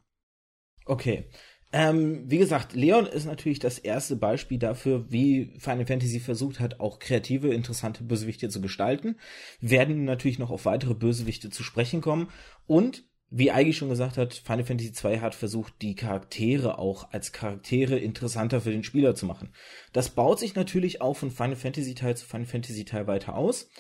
Okay. 0.85 1.31
Ähm, 1.73 2.25
wie 2.31 2.39
gesagt, 2.39 2.75
Leon 2.75 3.07
ist 3.07 3.25
natürlich 3.25 3.59
das 3.59 3.79
erste 3.79 4.15
Beispiel 4.17 4.59
dafür, 4.59 5.11
wie 5.11 5.55
Final 5.59 5.87
Fantasy 5.87 6.21
versucht 6.21 6.61
hat, 6.61 6.81
auch 6.81 6.99
kreative, 6.99 7.53
interessante 7.55 8.05
Bösewichte 8.05 8.51
zu 8.51 8.61
gestalten. 8.61 9.17
Wir 9.61 9.79
werden 9.79 10.05
natürlich 10.05 10.39
noch 10.39 10.51
auf 10.51 10.67
weitere 10.67 10.95
Bösewichte 10.95 11.49
zu 11.49 11.63
sprechen 11.63 12.03
kommen. 12.03 12.29
Und 12.67 13.05
wie 13.31 13.51
Eigi 13.51 13.73
schon 13.73 13.89
gesagt 13.89 14.19
hat, 14.19 14.35
Final 14.35 14.65
Fantasy 14.65 14.93
II 15.03 15.21
hat 15.21 15.35
versucht, 15.35 15.73
die 15.81 15.95
Charaktere 15.95 16.79
auch 16.79 17.11
als 17.13 17.33
Charaktere 17.33 17.99
interessanter 17.99 18.61
für 18.61 18.71
den 18.71 18.85
Spieler 18.85 19.15
zu 19.15 19.25
machen. 19.25 19.49
Das 19.95 20.11
baut 20.11 20.39
sich 20.39 20.55
natürlich 20.55 21.01
auch 21.01 21.15
von 21.15 21.31
Final 21.31 21.57
Fantasy 21.57 21.95
Teil 21.95 22.15
zu 22.15 22.27
Final 22.27 22.47
Fantasy 22.47 22.85
Teil 22.85 23.07
weiter 23.07 23.35
aus. 23.35 23.71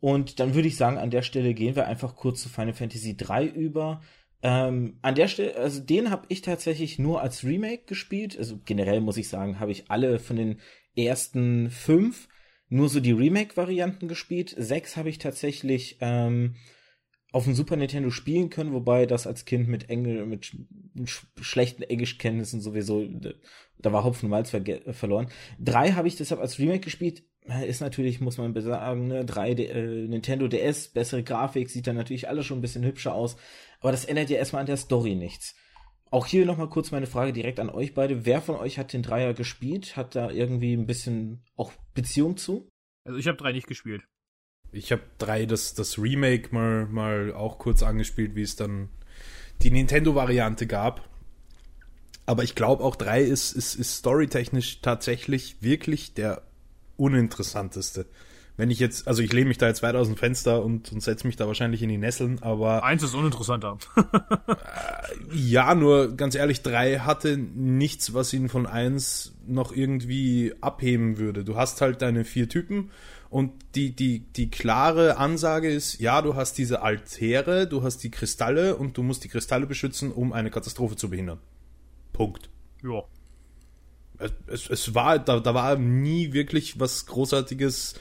Und 0.00 0.40
dann 0.40 0.54
würde 0.54 0.68
ich 0.68 0.76
sagen, 0.76 0.98
an 0.98 1.10
der 1.10 1.22
Stelle 1.22 1.54
gehen 1.54 1.76
wir 1.76 1.86
einfach 1.86 2.16
kurz 2.16 2.42
zu 2.42 2.48
Final 2.48 2.74
Fantasy 2.74 3.16
3 3.16 3.46
über. 3.46 4.00
Ähm, 4.42 4.98
an 5.02 5.14
der 5.14 5.28
Stelle, 5.28 5.56
also 5.56 5.80
den 5.80 6.10
habe 6.10 6.26
ich 6.28 6.42
tatsächlich 6.42 6.98
nur 6.98 7.20
als 7.22 7.44
Remake 7.44 7.84
gespielt. 7.86 8.38
Also 8.38 8.58
generell 8.64 9.00
muss 9.00 9.16
ich 9.16 9.28
sagen, 9.28 9.60
habe 9.60 9.72
ich 9.72 9.90
alle 9.90 10.18
von 10.18 10.36
den 10.36 10.60
ersten 10.96 11.70
fünf 11.70 12.28
nur 12.68 12.88
so 12.88 13.00
die 13.00 13.12
Remake-Varianten 13.12 14.08
gespielt. 14.08 14.54
Sechs 14.56 14.96
habe 14.96 15.08
ich 15.08 15.18
tatsächlich 15.18 15.98
ähm, 16.00 16.56
auf 17.32 17.44
dem 17.44 17.54
Super 17.54 17.76
Nintendo 17.76 18.10
spielen 18.10 18.50
können, 18.50 18.72
wobei 18.72 19.06
das 19.06 19.26
als 19.26 19.44
Kind 19.44 19.68
mit 19.68 19.90
Engl 19.90 20.24
mit 20.26 20.54
sch 21.04 21.26
schlechten 21.40 21.82
Englischkenntnissen 21.82 22.60
sowieso 22.60 23.06
da 23.78 23.92
war 23.92 24.04
Hopfen 24.04 24.26
und 24.26 24.30
Malz 24.30 24.50
ver 24.50 24.62
verloren. 24.92 25.28
Drei 25.58 25.92
habe 25.92 26.08
ich 26.08 26.16
deshalb 26.16 26.40
als 26.40 26.58
Remake 26.58 26.80
gespielt. 26.80 27.22
Ist 27.66 27.80
natürlich, 27.80 28.20
muss 28.20 28.36
man 28.36 28.58
sagen, 28.60 29.08
ne, 29.08 29.24
drei 29.24 29.52
äh, 29.52 30.06
Nintendo 30.06 30.48
DS, 30.48 30.88
bessere 30.88 31.22
Grafik, 31.22 31.70
sieht 31.70 31.86
dann 31.86 31.96
natürlich 31.96 32.28
alles 32.28 32.44
schon 32.44 32.58
ein 32.58 32.62
bisschen 32.62 32.84
hübscher 32.84 33.14
aus. 33.14 33.36
Aber 33.80 33.90
das 33.90 34.04
ändert 34.04 34.28
ja 34.28 34.36
erstmal 34.36 34.60
an 34.60 34.66
der 34.66 34.76
Story 34.76 35.14
nichts. 35.14 35.54
Auch 36.10 36.26
hier 36.26 36.44
nochmal 36.46 36.68
kurz 36.68 36.90
meine 36.90 37.06
Frage 37.06 37.32
direkt 37.32 37.60
an 37.60 37.70
euch 37.70 37.94
beide. 37.94 38.26
Wer 38.26 38.42
von 38.42 38.56
euch 38.56 38.78
hat 38.78 38.92
den 38.92 39.02
Dreier 39.02 39.34
gespielt? 39.34 39.96
Hat 39.96 40.14
da 40.14 40.30
irgendwie 40.30 40.74
ein 40.74 40.86
bisschen 40.86 41.42
auch 41.56 41.72
Beziehung 41.94 42.36
zu? 42.36 42.68
Also 43.04 43.18
ich 43.18 43.28
habe 43.28 43.38
drei 43.38 43.52
nicht 43.52 43.66
gespielt. 43.66 44.02
Ich 44.70 44.92
habe 44.92 45.02
drei 45.16 45.46
das, 45.46 45.74
das 45.74 45.98
Remake 45.98 46.54
mal, 46.54 46.86
mal 46.86 47.32
auch 47.32 47.58
kurz 47.58 47.82
angespielt, 47.82 48.34
wie 48.34 48.42
es 48.42 48.56
dann 48.56 48.90
die 49.62 49.70
Nintendo-Variante 49.70 50.66
gab. 50.66 51.08
Aber 52.26 52.42
ich 52.42 52.54
glaube 52.54 52.84
auch 52.84 52.96
drei 52.96 53.22
ist, 53.22 53.52
ist, 53.52 53.74
ist 53.74 53.96
storytechnisch 53.96 54.82
tatsächlich 54.82 55.62
wirklich 55.62 56.12
der 56.12 56.42
uninteressanteste. 56.98 58.06
Wenn 58.58 58.72
ich 58.72 58.80
jetzt, 58.80 59.06
also 59.06 59.22
ich 59.22 59.32
lehne 59.32 59.46
mich 59.46 59.58
da 59.58 59.68
jetzt 59.68 59.84
weit 59.84 59.94
aus 59.94 60.08
dem 60.08 60.16
Fenster 60.16 60.64
und, 60.64 60.90
und 60.90 61.00
setze 61.00 61.28
mich 61.28 61.36
da 61.36 61.46
wahrscheinlich 61.46 61.80
in 61.80 61.88
die 61.88 61.96
Nesseln, 61.96 62.42
aber. 62.42 62.82
Eins 62.82 63.04
ist 63.04 63.14
uninteressanter. 63.14 63.78
äh, 63.96 65.36
ja, 65.36 65.76
nur 65.76 66.16
ganz 66.16 66.34
ehrlich, 66.34 66.62
drei 66.62 66.98
hatte 66.98 67.36
nichts, 67.36 68.14
was 68.14 68.32
ihn 68.32 68.48
von 68.48 68.66
eins 68.66 69.32
noch 69.46 69.70
irgendwie 69.70 70.54
abheben 70.60 71.18
würde. 71.18 71.44
Du 71.44 71.56
hast 71.56 71.80
halt 71.80 72.02
deine 72.02 72.24
vier 72.24 72.48
Typen 72.48 72.90
und 73.30 73.52
die, 73.76 73.94
die, 73.94 74.20
die 74.20 74.50
klare 74.50 75.18
Ansage 75.18 75.70
ist, 75.70 76.00
ja, 76.00 76.20
du 76.20 76.34
hast 76.34 76.58
diese 76.58 76.82
Altäre, 76.82 77.68
du 77.68 77.84
hast 77.84 77.98
die 77.98 78.10
Kristalle 78.10 78.74
und 78.74 78.96
du 78.96 79.04
musst 79.04 79.22
die 79.22 79.28
Kristalle 79.28 79.66
beschützen, 79.66 80.10
um 80.10 80.32
eine 80.32 80.50
Katastrophe 80.50 80.96
zu 80.96 81.10
behindern. 81.10 81.38
Punkt. 82.12 82.50
Ja. 82.82 83.04
Es, 84.46 84.68
es, 84.68 84.94
war, 84.94 85.18
da, 85.18 85.40
da 85.40 85.54
war 85.54 85.76
nie 85.76 86.32
wirklich 86.32 86.80
was 86.80 87.06
Großartiges 87.06 87.94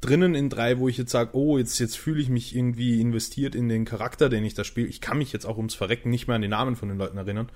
drinnen 0.00 0.34
in 0.34 0.48
drei, 0.48 0.78
wo 0.78 0.88
ich 0.88 0.96
jetzt 0.96 1.12
sage, 1.12 1.30
oh, 1.34 1.58
jetzt, 1.58 1.78
jetzt 1.78 1.98
fühle 1.98 2.20
ich 2.20 2.28
mich 2.28 2.56
irgendwie 2.56 3.00
investiert 3.00 3.54
in 3.54 3.68
den 3.68 3.84
Charakter, 3.84 4.28
den 4.28 4.44
ich 4.44 4.54
da 4.54 4.64
spiele. 4.64 4.88
Ich 4.88 5.00
kann 5.00 5.18
mich 5.18 5.32
jetzt 5.32 5.46
auch 5.46 5.56
ums 5.56 5.74
Verrecken 5.74 6.10
nicht 6.10 6.26
mehr 6.26 6.36
an 6.36 6.42
den 6.42 6.50
Namen 6.50 6.76
von 6.76 6.88
den 6.88 6.98
Leuten 6.98 7.18
erinnern. 7.18 7.50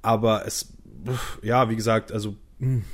Aber 0.00 0.46
es, 0.46 0.72
ja, 1.42 1.68
wie 1.68 1.76
gesagt, 1.76 2.10
also, 2.10 2.36
hm, 2.58 2.84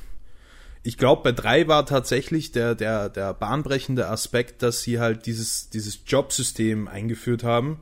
ich 0.82 0.96
glaube, 0.96 1.22
bei 1.22 1.32
drei 1.32 1.68
war 1.68 1.86
tatsächlich 1.86 2.52
der, 2.52 2.74
der, 2.74 3.08
der 3.08 3.34
bahnbrechende 3.34 4.08
Aspekt, 4.08 4.62
dass 4.62 4.82
sie 4.82 4.98
halt 4.98 5.26
dieses, 5.26 5.70
dieses 5.70 6.00
Jobsystem 6.06 6.88
eingeführt 6.88 7.44
haben, 7.44 7.80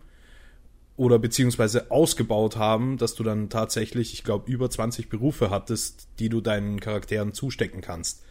oder 0.97 1.19
beziehungsweise 1.19 1.91
ausgebaut 1.91 2.57
haben, 2.57 2.97
dass 2.97 3.15
du 3.15 3.23
dann 3.23 3.51
tatsächlich, 3.51 4.15
ich 4.15 4.25
glaube, 4.25 4.51
über 4.51 4.71
20 4.71 5.09
Berufe 5.09 5.51
hattest, 5.51 6.09
die 6.19 6.29
du 6.29 6.41
deinen 6.41 6.81
Charakteren 6.81 7.33
zustecken 7.33 7.83
kannst. 7.83 8.23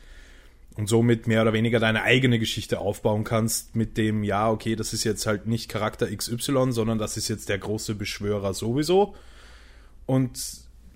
Und 0.75 0.89
somit 0.89 1.28
mehr 1.28 1.41
oder 1.43 1.54
weniger 1.54 1.80
deine 1.80 2.04
eigene 2.04 2.38
Geschichte 2.38 2.80
aufbauen 2.80 3.23
kannst 3.23 3.75
mit 3.75 3.97
dem, 3.97 4.23
ja, 4.23 4.49
okay, 4.49 4.75
das 4.75 4.91
ist 4.93 5.06
jetzt 5.06 5.25
halt 5.25 5.47
nicht 5.47 5.69
Charakter 5.69 6.13
XY, 6.13 6.71
sondern 6.71 6.97
das 6.97 7.15
ist 7.15 7.30
jetzt 7.30 7.47
der 7.47 7.60
große 7.60 7.95
Beschwörer 7.95 8.54
sowieso. 8.54 9.15
Und 10.06 10.38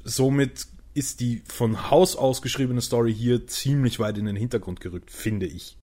somit 0.04 0.68
ist 0.96 1.22
die 1.22 1.44
von 1.48 1.90
Haus 1.90 2.18
aus 2.18 2.42
geschriebene 2.42 2.82
Story 2.82 3.14
hier 3.14 3.48
ziemlich 3.48 4.00
weit 4.00 4.18
in 4.18 4.26
den 4.26 4.36
Hintergrund 4.36 4.82
gerückt, 4.82 5.12
finde 5.12 5.46
ich. 5.46 5.78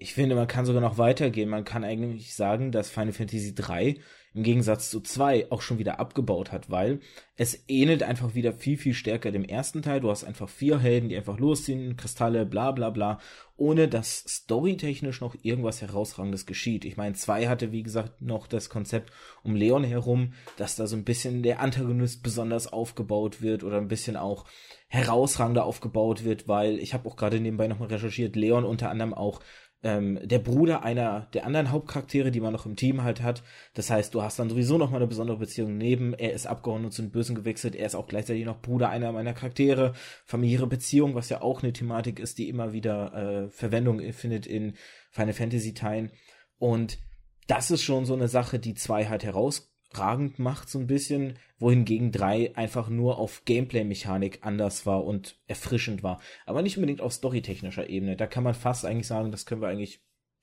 Ich 0.00 0.14
finde, 0.14 0.36
man 0.36 0.46
kann 0.46 0.64
sogar 0.64 0.80
noch 0.80 0.96
weitergehen. 0.96 1.48
Man 1.48 1.64
kann 1.64 1.82
eigentlich 1.82 2.32
sagen, 2.32 2.70
dass 2.70 2.88
Final 2.88 3.12
Fantasy 3.12 3.52
3 3.52 3.96
im 4.32 4.44
Gegensatz 4.44 4.90
zu 4.90 5.00
2 5.00 5.50
auch 5.50 5.60
schon 5.60 5.78
wieder 5.78 5.98
abgebaut 5.98 6.52
hat, 6.52 6.70
weil 6.70 7.00
es 7.34 7.64
ähnelt 7.66 8.04
einfach 8.04 8.36
wieder 8.36 8.52
viel, 8.52 8.78
viel 8.78 8.94
stärker 8.94 9.32
dem 9.32 9.42
ersten 9.42 9.82
Teil. 9.82 9.98
Du 9.98 10.08
hast 10.08 10.22
einfach 10.22 10.48
vier 10.48 10.78
Helden, 10.78 11.08
die 11.08 11.16
einfach 11.16 11.40
losziehen, 11.40 11.96
Kristalle, 11.96 12.46
bla 12.46 12.70
bla 12.70 12.90
bla, 12.90 13.18
ohne 13.56 13.88
dass 13.88 14.18
storytechnisch 14.20 15.20
noch 15.20 15.34
irgendwas 15.42 15.82
herausragendes 15.82 16.46
geschieht. 16.46 16.84
Ich 16.84 16.96
meine, 16.96 17.16
2 17.16 17.48
hatte, 17.48 17.72
wie 17.72 17.82
gesagt, 17.82 18.22
noch 18.22 18.46
das 18.46 18.70
Konzept 18.70 19.10
um 19.42 19.56
Leon 19.56 19.82
herum, 19.82 20.32
dass 20.56 20.76
da 20.76 20.86
so 20.86 20.94
ein 20.94 21.02
bisschen 21.02 21.42
der 21.42 21.58
Antagonist 21.58 22.22
besonders 22.22 22.72
aufgebaut 22.72 23.42
wird 23.42 23.64
oder 23.64 23.78
ein 23.78 23.88
bisschen 23.88 24.16
auch 24.16 24.44
herausragender 24.86 25.64
aufgebaut 25.64 26.22
wird, 26.22 26.46
weil 26.46 26.78
ich 26.78 26.94
habe 26.94 27.08
auch 27.08 27.16
gerade 27.16 27.40
nebenbei 27.40 27.66
nochmal 27.66 27.88
recherchiert, 27.88 28.36
Leon 28.36 28.64
unter 28.64 28.90
anderem 28.90 29.12
auch 29.12 29.40
ähm, 29.82 30.18
der 30.22 30.40
Bruder 30.40 30.82
einer 30.82 31.28
der 31.34 31.46
anderen 31.46 31.70
Hauptcharaktere, 31.70 32.30
die 32.30 32.40
man 32.40 32.52
noch 32.52 32.66
im 32.66 32.76
Team 32.76 33.02
halt 33.02 33.22
hat. 33.22 33.42
Das 33.74 33.90
heißt, 33.90 34.14
du 34.14 34.22
hast 34.22 34.38
dann 34.38 34.50
sowieso 34.50 34.78
noch 34.78 34.90
mal 34.90 34.96
eine 34.96 35.06
besondere 35.06 35.38
Beziehung 35.38 35.76
neben. 35.76 36.14
Er 36.14 36.32
ist 36.32 36.46
abgehauen 36.46 36.84
und 36.84 36.92
zu 36.92 37.02
den 37.02 37.10
Bösen 37.10 37.36
gewechselt. 37.36 37.76
Er 37.76 37.86
ist 37.86 37.94
auch 37.94 38.08
gleichzeitig 38.08 38.44
noch 38.44 38.60
Bruder 38.60 38.88
einer 38.88 39.12
meiner 39.12 39.34
Charaktere. 39.34 39.92
Familiäre 40.24 40.66
Beziehung, 40.66 41.14
was 41.14 41.28
ja 41.28 41.42
auch 41.42 41.62
eine 41.62 41.72
Thematik 41.72 42.18
ist, 42.18 42.38
die 42.38 42.48
immer 42.48 42.72
wieder 42.72 43.14
äh, 43.14 43.50
Verwendung 43.50 44.00
findet 44.12 44.46
in 44.46 44.74
Final 45.10 45.34
Fantasy 45.34 45.74
Teilen. 45.74 46.10
Und 46.58 46.98
das 47.46 47.70
ist 47.70 47.82
schon 47.82 48.04
so 48.04 48.14
eine 48.14 48.28
Sache, 48.28 48.58
die 48.58 48.74
zwei 48.74 49.06
halt 49.06 49.24
heraus 49.24 49.67
ragend 49.92 50.38
macht, 50.38 50.68
so 50.68 50.78
ein 50.78 50.86
bisschen, 50.86 51.38
wohingegen 51.58 52.12
drei 52.12 52.54
einfach 52.56 52.88
nur 52.88 53.18
auf 53.18 53.44
Gameplay-Mechanik 53.44 54.40
anders 54.42 54.86
war 54.86 55.04
und 55.04 55.38
erfrischend 55.46 56.02
war. 56.02 56.20
Aber 56.46 56.62
nicht 56.62 56.76
unbedingt 56.76 57.00
auf 57.00 57.12
storytechnischer 57.12 57.88
Ebene. 57.88 58.16
Da 58.16 58.26
kann 58.26 58.44
man 58.44 58.54
fast 58.54 58.84
eigentlich 58.84 59.06
sagen, 59.06 59.30
das 59.30 59.46
können 59.46 59.62
wir 59.62 59.68
eigentlich 59.68 60.00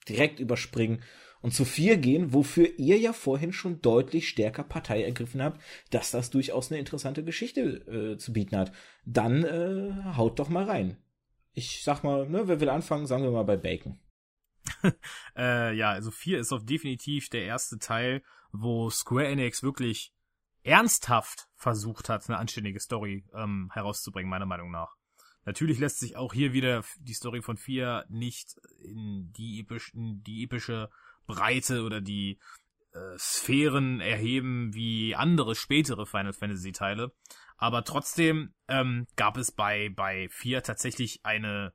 direkt 0.08 0.39
überspringen 0.39 1.01
und 1.41 1.51
zu 1.51 1.63
vier 1.63 1.97
gehen, 1.97 2.34
wofür 2.34 2.67
ihr 2.77 2.97
ja 2.97 3.13
vorhin 3.13 3.53
schon 3.53 3.81
deutlich 3.81 4.27
stärker 4.27 4.63
Partei 4.63 5.03
ergriffen 5.03 5.43
habt, 5.43 5.62
dass 5.91 6.12
das 6.12 6.31
durchaus 6.31 6.71
eine 6.71 6.79
interessante 6.79 7.23
Geschichte 7.23 7.62
äh, 7.62 8.17
zu 8.17 8.34
bieten 8.34 8.58
hat. 8.58 8.71
Dann 9.05 9.43
äh, 9.43 9.93
haut 10.15 10.39
doch 10.39 10.49
mal 10.49 10.63
rein. 10.63 10.97
Ich 11.53 11.84
sag 11.84 12.03
mal, 12.03 12.27
ne, 12.27 12.47
wer 12.47 12.60
will 12.60 12.69
anfangen, 12.69 13.05
sagen 13.05 13.23
wir 13.23 13.31
mal 13.31 13.43
bei 13.43 13.58
Bacon. 13.58 13.99
äh, 15.38 15.75
ja, 15.75 15.91
also 15.91 16.12
vier 16.12 16.39
ist 16.39 16.51
auf 16.51 16.65
definitiv 16.65 17.29
der 17.29 17.43
erste 17.43 17.77
Teil, 17.77 18.23
wo 18.61 18.89
Square 18.89 19.27
Enix 19.27 19.63
wirklich 19.63 20.11
ernsthaft 20.63 21.47
versucht 21.55 22.09
hat, 22.09 22.27
eine 22.27 22.37
anständige 22.37 22.79
Story 22.79 23.25
ähm, 23.33 23.69
herauszubringen, 23.73 24.29
meiner 24.29 24.45
Meinung 24.45 24.71
nach. 24.71 24.95
Natürlich 25.45 25.77
lässt 25.77 25.99
sich 25.99 26.17
auch 26.17 26.33
hier 26.33 26.53
wieder 26.53 26.83
die 26.97 27.13
Story 27.13 27.41
von 27.41 27.55
4 27.55 28.05
nicht 28.09 28.55
in 28.79 29.31
die, 29.33 29.59
episch, 29.59 29.93
in 29.93 30.23
die 30.23 30.43
epische 30.43 30.89
Breite 31.27 31.83
oder 31.83 32.01
die 32.01 32.39
äh, 32.93 33.17
Sphären 33.17 34.01
erheben 34.01 34.73
wie 34.73 35.15
andere 35.15 35.53
spätere 35.53 36.07
Final 36.07 36.33
Fantasy 36.33 36.71
Teile. 36.71 37.13
Aber 37.57 37.83
trotzdem 37.83 38.53
ähm, 38.67 39.05
gab 39.15 39.37
es 39.37 39.51
bei, 39.51 39.89
bei 39.95 40.27
4 40.29 40.63
tatsächlich 40.63 41.19
eine 41.23 41.73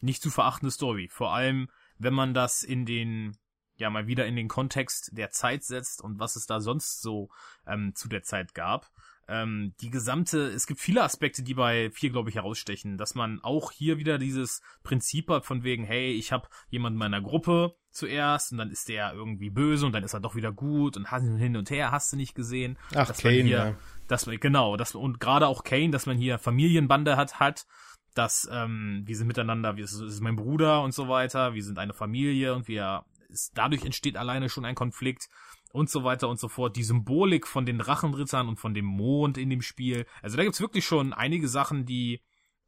nicht 0.00 0.20
zu 0.20 0.30
verachtende 0.30 0.72
Story. 0.72 1.08
Vor 1.08 1.32
allem, 1.32 1.68
wenn 1.98 2.14
man 2.14 2.34
das 2.34 2.64
in 2.64 2.84
den 2.86 3.38
ja 3.76 3.90
mal 3.90 4.06
wieder 4.06 4.26
in 4.26 4.36
den 4.36 4.48
Kontext 4.48 5.10
der 5.16 5.30
Zeit 5.30 5.64
setzt 5.64 6.02
und 6.02 6.18
was 6.18 6.36
es 6.36 6.46
da 6.46 6.60
sonst 6.60 7.02
so 7.02 7.30
ähm, 7.66 7.94
zu 7.94 8.08
der 8.08 8.22
Zeit 8.22 8.54
gab. 8.54 8.90
Ähm, 9.28 9.74
die 9.80 9.90
gesamte, 9.90 10.38
es 10.38 10.68
gibt 10.68 10.80
viele 10.80 11.02
Aspekte, 11.02 11.42
die 11.42 11.54
bei 11.54 11.90
vier, 11.90 12.10
glaube 12.10 12.30
ich, 12.30 12.36
herausstechen, 12.36 12.96
dass 12.96 13.16
man 13.16 13.40
auch 13.42 13.72
hier 13.72 13.98
wieder 13.98 14.18
dieses 14.18 14.62
Prinzip 14.84 15.28
hat 15.30 15.44
von 15.44 15.64
wegen, 15.64 15.84
hey, 15.84 16.12
ich 16.12 16.30
habe 16.30 16.48
jemanden 16.68 16.98
meiner 16.98 17.20
Gruppe 17.20 17.74
zuerst 17.90 18.52
und 18.52 18.58
dann 18.58 18.70
ist 18.70 18.88
der 18.88 19.14
irgendwie 19.14 19.50
böse 19.50 19.84
und 19.84 19.92
dann 19.92 20.04
ist 20.04 20.14
er 20.14 20.20
doch 20.20 20.36
wieder 20.36 20.52
gut 20.52 20.96
und 20.96 21.08
hin 21.08 21.56
und 21.56 21.70
her 21.70 21.90
hast 21.90 22.12
du 22.12 22.16
nicht 22.16 22.36
gesehen. 22.36 22.78
Ach, 22.94 23.12
Kane, 23.16 23.42
hier, 23.42 23.44
ja. 23.44 23.74
Dass, 24.06 24.26
genau, 24.26 24.76
das, 24.76 24.94
und 24.94 25.18
gerade 25.18 25.48
auch 25.48 25.64
Kane, 25.64 25.90
dass 25.90 26.06
man 26.06 26.18
hier 26.18 26.38
Familienbande 26.38 27.16
hat, 27.16 27.40
hat, 27.40 27.66
dass 28.14 28.48
ähm, 28.52 29.02
wir 29.04 29.16
sind 29.16 29.26
miteinander, 29.26 29.76
wir, 29.76 29.84
es 29.84 29.92
ist 29.92 30.20
mein 30.20 30.36
Bruder 30.36 30.82
und 30.82 30.94
so 30.94 31.08
weiter, 31.08 31.54
wir 31.54 31.64
sind 31.64 31.78
eine 31.78 31.94
Familie 31.94 32.54
und 32.54 32.68
wir 32.68 33.04
ist, 33.28 33.52
dadurch 33.54 33.84
entsteht 33.84 34.16
alleine 34.16 34.48
schon 34.48 34.64
ein 34.64 34.74
Konflikt 34.74 35.28
und 35.72 35.90
so 35.90 36.04
weiter 36.04 36.28
und 36.28 36.40
so 36.40 36.48
fort. 36.48 36.76
Die 36.76 36.84
Symbolik 36.84 37.46
von 37.46 37.66
den 37.66 37.78
Drachenrittern 37.78 38.48
und 38.48 38.58
von 38.58 38.74
dem 38.74 38.86
Mond 38.86 39.38
in 39.38 39.50
dem 39.50 39.62
Spiel. 39.62 40.06
Also 40.22 40.36
da 40.36 40.44
gibt's 40.44 40.60
wirklich 40.60 40.84
schon 40.84 41.12
einige 41.12 41.48
Sachen, 41.48 41.84
die 41.84 42.22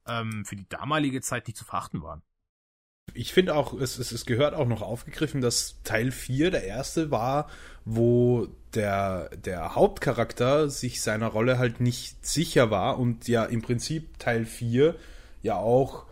ähm, 0.07 0.44
für 0.44 0.57
die 0.57 0.68
damalige 0.68 1.21
Zeit 1.21 1.47
nicht 1.47 1.57
zu 1.57 1.64
verachten 1.64 2.03
waren. 2.03 2.23
Ich 3.14 3.33
finde 3.33 3.55
auch, 3.55 3.73
es, 3.73 3.99
es, 3.99 4.12
es 4.12 4.27
gehört 4.27 4.55
auch 4.55 4.68
noch 4.68 4.83
aufgegriffen, 4.83 5.40
dass 5.40 5.81
Teil 5.83 6.11
4 6.11 6.51
der 6.51 6.64
erste 6.64 7.11
war, 7.11 7.49
wo 7.85 8.49
der, 8.75 9.31
der 9.31 9.75
Hauptcharakter 9.75 10.68
sich 10.68 11.01
seiner 11.01 11.29
Rolle 11.29 11.59
halt 11.59 11.81
nicht 11.81 12.25
sicher 12.27 12.71
war 12.71 12.99
und 12.99 13.27
ja 13.27 13.44
im 13.44 13.62
Prinzip 13.62 14.18
Teil 14.18 14.44
4 14.44 14.94
ja 15.42 15.57
auch 15.57 16.08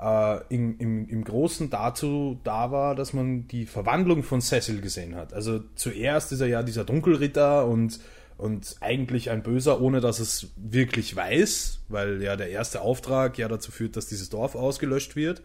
äh, 0.00 0.40
im, 0.48 0.78
im, 0.78 1.08
im 1.08 1.24
Großen 1.24 1.70
dazu 1.70 2.38
da 2.44 2.70
war, 2.70 2.94
dass 2.94 3.12
man 3.12 3.48
die 3.48 3.66
Verwandlung 3.66 4.22
von 4.22 4.40
Cecil 4.40 4.80
gesehen 4.80 5.16
hat. 5.16 5.32
Also 5.32 5.60
zuerst 5.74 6.32
ist 6.32 6.40
er 6.40 6.46
ja 6.46 6.62
dieser 6.62 6.84
Dunkelritter 6.84 7.66
und, 7.66 7.98
und 8.36 8.76
eigentlich 8.80 9.30
ein 9.30 9.42
Böser, 9.42 9.80
ohne 9.80 10.00
dass 10.00 10.20
es 10.20 10.48
wirklich 10.56 11.14
weiß, 11.14 11.80
weil 11.88 12.22
ja 12.22 12.36
der 12.36 12.50
erste 12.50 12.80
Auftrag 12.80 13.38
ja 13.38 13.48
dazu 13.48 13.72
führt, 13.72 13.96
dass 13.96 14.06
dieses 14.06 14.30
Dorf 14.30 14.54
ausgelöscht 14.54 15.16
wird. 15.16 15.42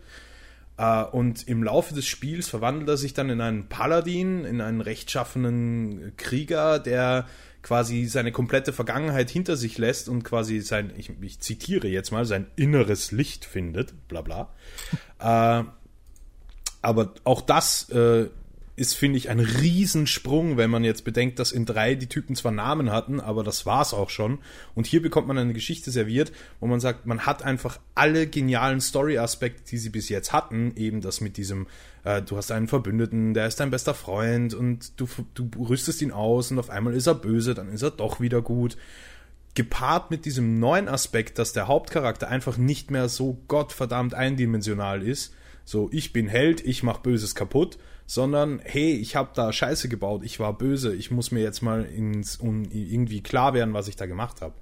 Uh, 0.76 1.06
und 1.12 1.48
im 1.48 1.62
Laufe 1.62 1.94
des 1.94 2.08
Spiels 2.08 2.50
verwandelt 2.50 2.89
er 2.89 2.98
sich 2.98 3.13
dann 3.13 3.30
in 3.30 3.42
einen 3.42 3.70
Paladin, 3.70 4.44
in 4.44 4.60
einen 4.60 4.82
rechtschaffenen 4.82 6.13
Krieger, 6.18 6.80
der 6.80 7.28
quasi 7.63 8.06
seine 8.06 8.32
komplette 8.32 8.73
Vergangenheit 8.73 9.30
hinter 9.30 9.56
sich 9.56 9.78
lässt 9.78 10.10
und 10.10 10.23
quasi 10.23 10.60
sein, 10.60 10.93
ich, 10.97 11.12
ich 11.21 11.39
zitiere 11.39 11.88
jetzt 11.88 12.12
mal, 12.12 12.26
sein 12.26 12.47
inneres 12.56 13.12
Licht 13.12 13.45
findet, 13.45 14.08
bla 14.08 14.21
bla. 14.21 14.54
äh, 15.19 15.63
aber 16.82 17.13
auch 17.23 17.41
das 17.41 17.89
äh, 17.89 18.30
ist, 18.76 18.96
finde 18.96 19.18
ich, 19.18 19.30
ein 19.30 19.40
Riesensprung, 19.40 20.58
wenn 20.58 20.72
man 20.72 20.84
jetzt 20.84 21.06
bedenkt, 21.06 21.38
dass 21.38 21.52
in 21.52 21.66
drei 21.66 21.94
die 21.94 22.08
Typen 22.08 22.36
zwar 22.36 22.52
Namen 22.52 22.92
hatten, 22.92 23.20
aber 23.20 23.44
das 23.44 23.66
war's 23.66 23.94
auch 23.94 24.10
schon. 24.10 24.40
Und 24.74 24.88
hier 24.88 25.02
bekommt 25.02 25.28
man 25.28 25.38
eine 25.38 25.54
Geschichte 25.54 25.92
serviert, 25.92 26.32
wo 26.60 26.66
man 26.66 26.80
sagt, 26.80 27.06
man 27.06 27.26
hat 27.26 27.44
einfach 27.44 27.80
alle 27.94 28.26
genialen 28.26 28.82
Story-Aspekte, 28.82 29.64
die 29.70 29.78
sie 29.78 29.90
bis 29.90 30.10
jetzt 30.10 30.34
hatten, 30.34 30.74
eben 30.76 31.02
das 31.02 31.22
mit 31.22 31.38
diesem, 31.38 31.68
äh, 32.04 32.24
du 32.24 32.36
hast 32.36 32.52
einen 32.52 32.68
Verbündeten, 32.68 33.36
der 33.36 33.48
ist 33.48 33.60
dein 33.60 33.70
bester 33.70 33.94
Freund 33.94 34.56
und 34.56 35.00
du, 35.00 35.08
du 35.36 35.50
rüstest 35.64 36.02
ihn 36.02 36.12
aus 36.12 36.50
und 36.50 36.58
auf 36.58 36.72
einmal 36.72 36.96
ist 36.96 37.08
er 37.08 37.16
böse, 37.16 37.54
dann 37.54 37.70
ist 37.70 37.84
er 37.84 37.92
doch 37.92 38.20
wieder 38.20 38.42
gut 38.42 38.78
gepaart 39.56 40.10
mit 40.10 40.26
diesem 40.26 40.60
neuen 40.60 40.88
Aspekt, 40.88 41.38
dass 41.38 41.54
der 41.54 41.68
Hauptcharakter 41.68 42.28
einfach 42.28 42.58
nicht 42.58 42.90
mehr 42.90 43.08
so 43.08 43.38
gottverdammt 43.48 44.16
eindimensional 44.16 45.04
ist. 45.04 45.36
So, 45.64 45.90
ich 45.92 46.12
bin 46.12 46.28
Held, 46.28 46.66
ich 46.66 46.84
mach 46.84 46.98
Böses 46.98 47.36
kaputt, 47.36 47.78
sondern 48.06 48.60
hey, 48.60 48.94
ich 48.94 49.16
habe 49.16 49.32
da 49.34 49.52
Scheiße 49.54 49.89
gebaut, 49.89 50.24
ich 50.24 50.39
war 50.39 50.58
böse, 50.58 50.94
ich 50.94 51.12
muss 51.12 51.32
mir 51.32 51.42
jetzt 51.42 51.62
mal 51.62 51.86
ins, 51.86 52.36
um 52.36 52.63
irgendwie 52.66 53.22
klar 53.22 53.54
werden, 53.54 53.74
was 53.74 53.88
ich 53.88 53.96
da 53.96 54.06
gemacht 54.06 54.42
habe. 54.42 54.56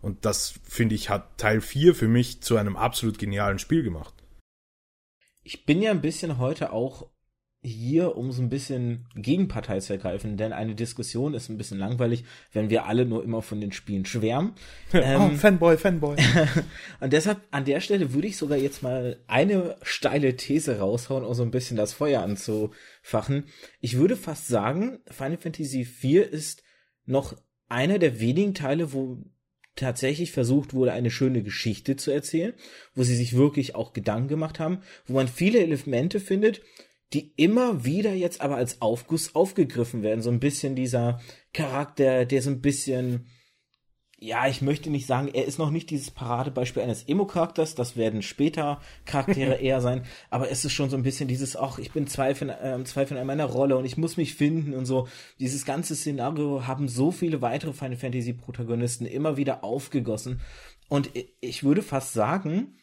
Und 0.00 0.24
das, 0.24 0.54
finde 0.64 0.94
ich, 0.96 1.10
hat 1.10 1.38
Teil 1.38 1.60
4 1.60 1.94
für 1.94 2.08
mich 2.08 2.42
zu 2.42 2.56
einem 2.56 2.76
absolut 2.76 3.18
genialen 3.18 3.58
Spiel 3.58 3.82
gemacht. 3.82 4.14
Ich 5.44 5.64
bin 5.64 5.80
ja 5.80 5.90
ein 5.90 6.00
bisschen 6.00 6.38
heute 6.38 6.72
auch 6.72 7.08
hier, 7.64 8.16
um 8.16 8.32
so 8.32 8.42
ein 8.42 8.48
bisschen 8.48 9.06
Gegenpartei 9.14 9.78
zu 9.78 9.92
ergreifen, 9.92 10.36
denn 10.36 10.52
eine 10.52 10.74
Diskussion 10.74 11.32
ist 11.32 11.48
ein 11.48 11.56
bisschen 11.56 11.78
langweilig, 11.78 12.24
wenn 12.52 12.70
wir 12.70 12.86
alle 12.86 13.06
nur 13.06 13.22
immer 13.22 13.40
von 13.40 13.60
den 13.60 13.70
Spielen 13.70 14.04
schwärmen. 14.04 14.54
oh, 14.92 14.98
ähm, 14.98 15.36
Fanboy, 15.36 15.76
Fanboy. 15.76 16.16
und 17.00 17.12
deshalb 17.12 17.40
an 17.52 17.64
der 17.64 17.80
Stelle 17.80 18.12
würde 18.14 18.26
ich 18.26 18.36
sogar 18.36 18.58
jetzt 18.58 18.82
mal 18.82 19.20
eine 19.28 19.76
steile 19.82 20.34
These 20.34 20.80
raushauen, 20.80 21.24
um 21.24 21.34
so 21.34 21.44
ein 21.44 21.52
bisschen 21.52 21.76
das 21.76 21.92
Feuer 21.92 22.22
anzufachen. 22.22 23.44
Ich 23.80 23.96
würde 23.96 24.16
fast 24.16 24.48
sagen, 24.48 24.98
Final 25.08 25.38
Fantasy 25.38 25.82
IV 25.82 26.26
ist 26.32 26.64
noch 27.06 27.36
einer 27.68 28.00
der 28.00 28.18
wenigen 28.18 28.54
Teile, 28.54 28.92
wo 28.92 29.18
tatsächlich 29.76 30.32
versucht 30.32 30.74
wurde, 30.74 30.92
eine 30.92 31.10
schöne 31.10 31.42
Geschichte 31.44 31.96
zu 31.96 32.10
erzählen, 32.10 32.54
wo 32.94 33.04
sie 33.04 33.16
sich 33.16 33.36
wirklich 33.36 33.74
auch 33.76 33.92
Gedanken 33.92 34.28
gemacht 34.28 34.58
haben, 34.58 34.80
wo 35.06 35.14
man 35.14 35.28
viele 35.28 35.60
Elemente 35.60 36.20
findet, 36.20 36.60
die 37.12 37.32
immer 37.36 37.84
wieder 37.84 38.14
jetzt 38.14 38.40
aber 38.40 38.56
als 38.56 38.80
Aufguss 38.80 39.34
aufgegriffen 39.34 40.02
werden. 40.02 40.22
So 40.22 40.30
ein 40.30 40.40
bisschen 40.40 40.74
dieser 40.74 41.20
Charakter, 41.52 42.24
der 42.24 42.42
so 42.42 42.50
ein 42.50 42.62
bisschen, 42.62 43.26
ja, 44.18 44.46
ich 44.46 44.62
möchte 44.62 44.88
nicht 44.88 45.06
sagen, 45.06 45.28
er 45.28 45.44
ist 45.44 45.58
noch 45.58 45.70
nicht 45.70 45.90
dieses 45.90 46.10
Paradebeispiel 46.10 46.82
eines 46.82 47.02
Emo-Charakters, 47.08 47.74
das 47.74 47.96
werden 47.96 48.22
später 48.22 48.80
Charaktere 49.04 49.54
eher 49.60 49.80
sein, 49.80 50.04
aber 50.30 50.50
es 50.50 50.64
ist 50.64 50.72
schon 50.72 50.88
so 50.90 50.96
ein 50.96 51.02
bisschen 51.02 51.28
dieses, 51.28 51.56
ach, 51.56 51.78
ich 51.78 51.92
bin 51.92 52.06
Zweifel, 52.06 52.50
äh, 52.50 52.82
Zweifel 52.84 53.18
an 53.18 53.26
meiner 53.26 53.46
Rolle 53.46 53.76
und 53.76 53.84
ich 53.84 53.98
muss 53.98 54.16
mich 54.16 54.34
finden 54.34 54.72
und 54.72 54.86
so. 54.86 55.08
Dieses 55.38 55.64
ganze 55.64 55.96
Szenario 55.96 56.66
haben 56.66 56.88
so 56.88 57.10
viele 57.10 57.42
weitere 57.42 57.72
Final 57.72 57.96
Fantasy 57.96 58.32
Protagonisten 58.32 59.06
immer 59.06 59.36
wieder 59.36 59.64
aufgegossen 59.64 60.40
und 60.88 61.10
ich 61.40 61.64
würde 61.64 61.82
fast 61.82 62.12
sagen, 62.12 62.76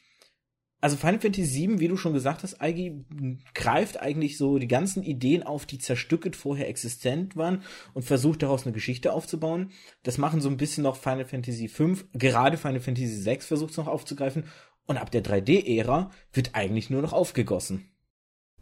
also 0.81 0.95
Final 0.95 1.19
Fantasy 1.19 1.67
VII, 1.67 1.79
wie 1.79 1.87
du 1.87 1.97
schon 1.97 2.13
gesagt 2.13 2.43
hast, 2.43 2.61
Eigi, 2.61 3.05
greift 3.53 3.99
eigentlich 3.99 4.37
so 4.37 4.59
die 4.59 4.67
ganzen 4.67 5.03
Ideen 5.03 5.43
auf, 5.43 5.65
die 5.65 5.77
zerstückelt 5.77 6.35
vorher 6.35 6.69
existent 6.69 7.35
waren 7.35 7.63
und 7.93 8.03
versucht 8.03 8.43
daraus 8.43 8.65
eine 8.65 8.73
Geschichte 8.73 9.11
aufzubauen. 9.11 9.71
Das 10.03 10.17
machen 10.17 10.41
so 10.41 10.49
ein 10.49 10.57
bisschen 10.57 10.83
noch 10.83 10.95
Final 10.95 11.25
Fantasy 11.25 11.67
V, 11.67 11.95
gerade 12.13 12.57
Final 12.57 12.79
Fantasy 12.79 13.25
VI 13.25 13.39
versucht 13.41 13.71
es 13.71 13.77
noch 13.77 13.87
aufzugreifen 13.87 14.45
und 14.85 14.97
ab 14.97 15.11
der 15.11 15.23
3D-Ära 15.23 16.11
wird 16.33 16.55
eigentlich 16.55 16.89
nur 16.89 17.01
noch 17.01 17.13
aufgegossen. 17.13 17.91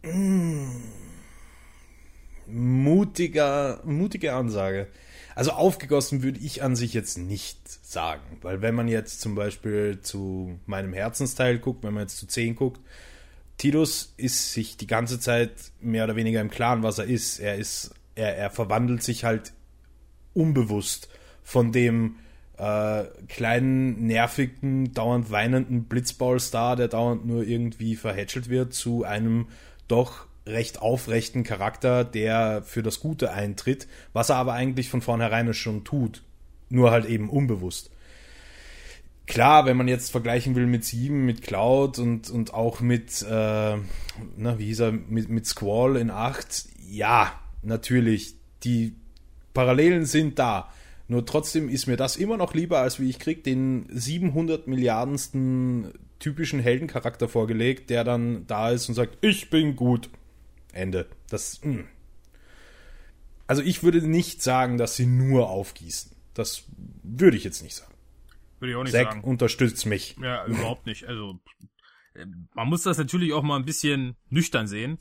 Mmh. 0.04 0.82
Mutiger, 2.48 3.82
mutige 3.84 4.34
Ansage. 4.34 4.88
Also 5.38 5.52
aufgegossen 5.52 6.24
würde 6.24 6.40
ich 6.40 6.64
an 6.64 6.76
sich 6.76 6.96
jetzt 6.96 7.20
nicht 7.20 7.60
sagen, 7.86 8.40
weil 8.42 8.64
wenn 8.64 8.74
man 8.74 8.88
jetzt 8.88 9.22
zum 9.22 9.36
Beispiel 9.36 10.00
zu 10.02 10.60
meinem 10.66 10.94
Herzensteil 10.94 11.60
guckt, 11.60 11.84
wenn 11.84 11.94
man 11.94 12.06
jetzt 12.06 12.18
zu 12.18 12.26
10 12.26 12.56
guckt, 12.56 12.82
Tidus 13.60 14.16
ist 14.18 14.54
sich 14.54 14.78
die 14.78 14.88
ganze 14.88 15.20
Zeit 15.20 15.52
mehr 15.80 16.06
oder 16.06 16.16
weniger 16.16 16.42
im 16.42 16.50
Klaren, 16.50 16.82
was 16.82 16.98
er 16.98 17.06
ist. 17.06 17.38
Er 17.38 17.54
ist, 17.54 17.94
er, 18.16 18.36
er 18.36 18.50
verwandelt 18.50 19.04
sich 19.04 19.26
halt 19.26 19.54
unbewusst 20.34 21.08
von 21.44 21.72
dem 21.72 22.16
äh, 22.58 23.04
kleinen, 23.28 24.08
nervigen, 24.08 24.92
dauernd 24.96 25.30
weinenden 25.30 25.84
Blitzballstar, 25.84 26.76
der 26.76 26.88
dauernd 26.88 27.28
nur 27.28 27.44
irgendwie 27.44 27.96
verhätschelt 27.96 28.50
wird, 28.50 28.74
zu 28.74 29.04
einem 29.04 29.50
doch 29.88 30.26
recht 30.48 30.82
aufrechten 30.82 31.44
Charakter, 31.44 32.04
der 32.04 32.64
für 32.64 32.84
das 32.84 33.00
Gute 33.00 33.32
eintritt, 33.32 33.88
was 34.14 34.30
er 34.30 34.38
aber 34.38 34.54
eigentlich 34.54 34.90
von 34.90 35.02
vornherein 35.02 35.54
schon 35.54 35.84
tut. 35.84 36.24
Nur 36.70 36.92
halt 36.92 37.06
eben 37.06 37.30
unbewusst. 37.30 37.92
Klar, 39.26 39.66
wenn 39.66 39.76
man 39.76 39.90
jetzt 39.90 40.12
vergleichen 40.12 40.56
will 40.56 40.68
mit 40.68 40.86
Sieben, 40.86 41.26
mit 41.26 41.42
Cloud 41.42 42.00
und, 42.00 42.30
und 42.30 42.54
auch 42.54 42.80
mit, 42.80 43.22
äh, 43.24 43.76
na, 44.38 44.58
wie 44.58 44.66
hieß 44.66 44.80
er, 44.80 44.92
mit, 44.94 45.28
mit 45.30 45.46
Squall 45.46 45.98
in 45.98 46.10
8, 46.10 46.66
ja, 46.90 47.34
natürlich, 47.62 48.36
die 48.64 48.96
Parallelen 49.54 50.06
sind 50.06 50.40
da. 50.40 50.72
Nur 51.10 51.26
trotzdem 51.26 51.68
ist 51.68 51.88
mir 51.88 51.98
das 51.98 52.16
immer 52.16 52.38
noch 52.38 52.54
lieber, 52.54 52.80
als 52.80 53.00
wie 53.00 53.10
ich 53.10 53.20
krieg 53.20 53.44
den 53.44 53.88
700 53.90 54.68
Milliardensten 54.68 55.94
typischen 56.20 56.60
Heldencharakter 56.60 57.28
vorgelegt, 57.28 57.90
der 57.90 58.04
dann 58.04 58.46
da 58.48 58.72
ist 58.72 58.90
und 58.90 58.96
sagt, 58.96 59.18
ich 59.22 59.50
bin 59.50 59.76
gut. 59.76 60.10
Ende. 60.78 61.08
Das. 61.30 61.62
Mh. 61.64 61.80
Hm. 61.80 61.88
Also 63.48 63.62
ich 63.62 63.82
würde 63.82 64.06
nicht 64.06 64.44
sagen, 64.44 64.78
dass 64.78 64.96
sie 64.96 65.06
nur 65.06 65.50
aufgießen. 65.50 66.12
Das 66.34 66.66
würde 67.04 67.38
ich 67.38 67.44
jetzt 67.44 67.64
nicht 67.64 67.76
sagen. 67.76 67.94
Würde 68.60 68.72
ich 68.72 68.78
auch 68.78 68.84
nicht 68.84 68.92
Zack 68.92 69.14
sagen. 69.14 69.24
unterstützt 69.24 69.86
mich. 69.86 70.18
Ja, 70.22 70.46
überhaupt 70.48 70.86
nicht. 70.86 71.06
Also 71.06 71.40
äh, 72.14 72.26
man 72.54 72.68
muss 72.68 72.84
das 72.84 72.98
natürlich 72.98 73.34
auch 73.34 73.44
mal 73.44 73.58
ein 73.58 73.66
bisschen 73.66 74.18
nüchtern 74.30 74.68
sehen. 74.68 74.98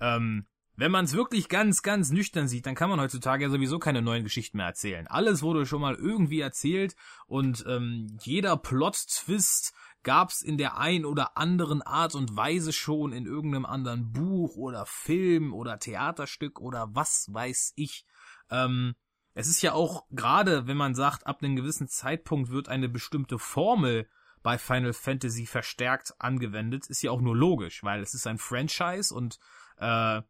Ähm, 0.00 0.46
wenn 0.76 0.92
man 0.92 1.06
es 1.06 1.14
wirklich 1.14 1.48
ganz, 1.48 1.82
ganz 1.82 2.10
nüchtern 2.12 2.46
sieht, 2.46 2.64
dann 2.66 2.76
kann 2.76 2.88
man 2.88 3.00
heutzutage 3.00 3.42
ja 3.42 3.50
sowieso 3.50 3.80
keine 3.80 4.00
neuen 4.00 4.22
Geschichten 4.22 4.58
mehr 4.58 4.66
erzählen. 4.66 5.08
Alles 5.08 5.42
wurde 5.42 5.66
schon 5.66 5.80
mal 5.80 5.96
irgendwie 5.96 6.38
erzählt 6.38 6.94
und 7.26 7.64
ähm, 7.66 8.16
jeder 8.22 8.56
Plot-Twist 8.56 9.74
gab's 10.08 10.40
in 10.40 10.56
der 10.56 10.78
ein 10.78 11.04
oder 11.04 11.36
anderen 11.36 11.82
Art 11.82 12.14
und 12.14 12.34
Weise 12.34 12.72
schon 12.72 13.12
in 13.12 13.26
irgendeinem 13.26 13.66
anderen 13.66 14.10
Buch 14.10 14.56
oder 14.56 14.86
Film 14.86 15.52
oder 15.52 15.78
Theaterstück 15.78 16.62
oder 16.62 16.88
was 16.94 17.26
weiß 17.30 17.74
ich. 17.76 18.06
Ähm, 18.48 18.94
es 19.34 19.48
ist 19.48 19.60
ja 19.60 19.74
auch 19.74 20.06
gerade, 20.10 20.66
wenn 20.66 20.78
man 20.78 20.94
sagt, 20.94 21.26
ab 21.26 21.42
einem 21.42 21.56
gewissen 21.56 21.88
Zeitpunkt 21.88 22.48
wird 22.48 22.70
eine 22.70 22.88
bestimmte 22.88 23.38
Formel 23.38 24.08
bei 24.42 24.56
Final 24.56 24.94
Fantasy 24.94 25.44
verstärkt 25.44 26.14
angewendet, 26.18 26.86
ist 26.86 27.02
ja 27.02 27.10
auch 27.10 27.20
nur 27.20 27.36
logisch, 27.36 27.84
weil 27.84 28.00
es 28.00 28.14
ist 28.14 28.26
ein 28.26 28.38
Franchise 28.38 29.14
und 29.14 29.38
äh, 29.76 30.22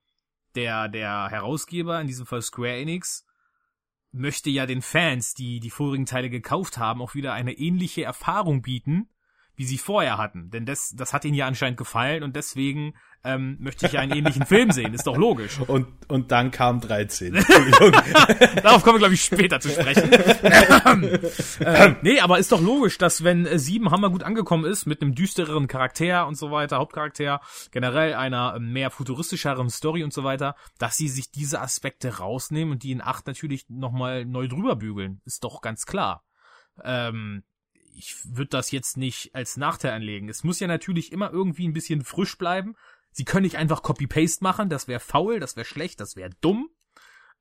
der 0.56 0.88
der 0.88 1.28
Herausgeber, 1.28 2.00
in 2.00 2.08
diesem 2.08 2.26
Fall 2.26 2.42
Square 2.42 2.78
Enix, 2.78 3.24
möchte 4.10 4.50
ja 4.50 4.66
den 4.66 4.82
Fans, 4.82 5.34
die 5.34 5.60
die 5.60 5.70
vorigen 5.70 6.06
Teile 6.06 6.30
gekauft 6.30 6.78
haben, 6.78 7.00
auch 7.00 7.14
wieder 7.14 7.32
eine 7.32 7.52
ähnliche 7.52 8.02
Erfahrung 8.02 8.60
bieten, 8.60 9.08
wie 9.58 9.64
sie 9.64 9.76
vorher 9.76 10.18
hatten. 10.18 10.50
Denn 10.50 10.64
das, 10.64 10.94
das 10.94 11.12
hat 11.12 11.24
ihnen 11.24 11.34
ja 11.34 11.46
anscheinend 11.46 11.76
gefallen 11.76 12.22
und 12.22 12.36
deswegen 12.36 12.94
ähm, 13.24 13.56
möchte 13.58 13.86
ich 13.86 13.92
ja 13.92 14.00
einen 14.00 14.12
ähnlichen 14.12 14.46
Film 14.46 14.70
sehen. 14.70 14.94
Ist 14.94 15.08
doch 15.08 15.16
logisch. 15.16 15.58
Und, 15.66 15.88
und 16.06 16.30
dann 16.30 16.52
kam 16.52 16.80
13. 16.80 17.34
Darauf 18.62 18.84
kommen 18.84 18.94
wir, 18.94 18.98
glaube 19.00 19.14
ich, 19.14 19.24
später 19.24 19.58
zu 19.58 19.70
sprechen. 19.70 20.12
äh, 21.60 21.94
nee, 22.02 22.20
aber 22.20 22.38
ist 22.38 22.52
doch 22.52 22.60
logisch, 22.60 22.96
dass 22.96 23.24
wenn 23.24 23.44
äh, 23.44 23.58
sieben 23.58 23.90
Hammer 23.90 24.10
gut 24.10 24.22
angekommen 24.22 24.64
ist, 24.64 24.86
mit 24.86 25.02
einem 25.02 25.16
düstereren 25.16 25.66
Charakter 25.66 26.26
und 26.28 26.36
so 26.36 26.52
weiter, 26.52 26.78
Hauptcharakter, 26.78 27.40
generell 27.72 28.14
einer 28.14 28.54
äh, 28.54 28.60
mehr 28.60 28.90
futuristischeren 28.90 29.68
Story 29.68 30.04
und 30.04 30.12
so 30.12 30.22
weiter, 30.22 30.54
dass 30.78 30.96
sie 30.96 31.08
sich 31.08 31.30
diese 31.32 31.60
Aspekte 31.60 32.18
rausnehmen 32.18 32.74
und 32.74 32.84
die 32.84 32.92
in 32.92 33.02
acht 33.02 33.26
natürlich 33.26 33.68
nochmal 33.68 34.24
neu 34.24 34.46
drüber 34.46 34.76
bügeln. 34.76 35.20
Ist 35.24 35.42
doch 35.42 35.60
ganz 35.60 35.84
klar. 35.86 36.24
Ähm, 36.84 37.42
ich 37.98 38.16
würde 38.24 38.50
das 38.50 38.70
jetzt 38.70 38.96
nicht 38.96 39.34
als 39.34 39.56
Nachteil 39.56 39.92
anlegen. 39.92 40.28
Es 40.28 40.44
muss 40.44 40.61
ja 40.61 40.68
natürlich 40.68 41.12
immer 41.12 41.32
irgendwie 41.32 41.66
ein 41.66 41.72
bisschen 41.72 42.04
frisch 42.04 42.38
bleiben. 42.38 42.76
Sie 43.11 43.24
können 43.24 43.42
nicht 43.42 43.56
einfach 43.56 43.82
Copy-Paste 43.82 44.44
machen, 44.44 44.68
das 44.68 44.87
wäre 44.87 45.00
faul, 45.00 45.40
das 45.40 45.56
wäre 45.56 45.64
schlecht, 45.64 46.00
das 46.00 46.14
wäre 46.14 46.30
dumm. 46.40 46.70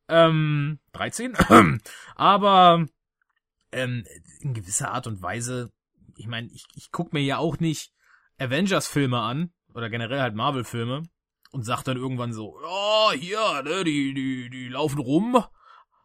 Ähm, 0.10 0.80
13. 0.94 1.36
Aber 2.16 2.86
ähm, 3.72 4.06
in 4.40 4.54
gewisser 4.54 4.92
Art 4.92 5.06
und 5.06 5.22
Weise, 5.22 5.72
ich 6.16 6.28
meine, 6.28 6.48
ich, 6.52 6.66
ich 6.74 6.92
guck 6.92 7.14
mir 7.14 7.22
ja 7.22 7.38
auch 7.38 7.60
nicht 7.60 7.92
Avengers-Filme 8.40 9.20
an, 9.20 9.52
oder 9.74 9.90
generell 9.90 10.22
halt 10.22 10.36
Marvel-Filme, 10.36 11.04
und 11.52 11.64
sag 11.64 11.84
dann 11.84 11.98
irgendwann 11.98 12.34
so, 12.34 12.60
ja, 12.62 13.12
hier, 13.12 13.64
ne, 13.64 13.84
die, 13.84 14.14
die, 14.14 14.50
die 14.50 14.70
laufen 14.70 15.00
rum, 15.00 15.44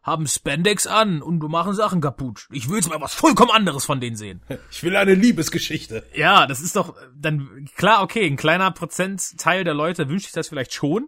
haben 0.03 0.27
Spandex 0.27 0.85
an 0.85 1.21
und 1.21 1.39
du 1.39 1.47
machen 1.47 1.73
Sachen 1.73 2.01
kaputt. 2.01 2.47
Ich 2.51 2.69
will 2.69 2.75
jetzt 2.75 2.89
mal 2.89 3.01
was 3.01 3.13
vollkommen 3.13 3.51
anderes 3.51 3.85
von 3.85 4.01
denen 4.01 4.17
sehen. 4.17 4.41
Ich 4.69 4.83
will 4.83 4.95
eine 4.95 5.15
Liebesgeschichte. 5.15 6.05
Ja, 6.13 6.45
das 6.45 6.59
ist 6.59 6.75
doch 6.75 6.95
dann 7.15 7.69
klar, 7.75 8.03
okay, 8.03 8.25
ein 8.25 8.35
kleiner 8.35 8.69
Prozentteil 8.71 9.63
der 9.63 9.73
Leute 9.73 10.09
wünscht 10.09 10.25
sich 10.25 10.33
das 10.33 10.49
vielleicht 10.49 10.73
schon, 10.73 11.07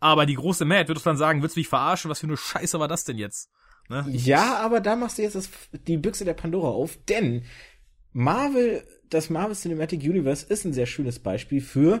aber 0.00 0.24
die 0.24 0.34
große 0.34 0.64
Mehrheit 0.64 0.88
wird 0.88 0.98
doch 0.98 1.04
dann 1.04 1.18
sagen, 1.18 1.42
willst 1.42 1.56
du 1.56 1.60
mich 1.60 1.68
verarschen, 1.68 2.10
was 2.10 2.20
für 2.20 2.26
eine 2.26 2.38
Scheiße 2.38 2.80
war 2.80 2.88
das 2.88 3.04
denn 3.04 3.18
jetzt? 3.18 3.50
Ne? 3.90 4.06
Ja, 4.08 4.58
aber 4.58 4.80
da 4.80 4.96
machst 4.96 5.18
du 5.18 5.22
jetzt 5.22 5.34
das, 5.34 5.50
die 5.72 5.98
Büchse 5.98 6.24
der 6.24 6.34
Pandora 6.34 6.68
auf, 6.68 6.96
denn 7.08 7.44
Marvel, 8.12 8.84
das 9.10 9.28
Marvel 9.28 9.54
Cinematic 9.54 10.00
Universe 10.00 10.46
ist 10.46 10.64
ein 10.64 10.72
sehr 10.72 10.86
schönes 10.86 11.18
Beispiel 11.18 11.60
für, 11.60 12.00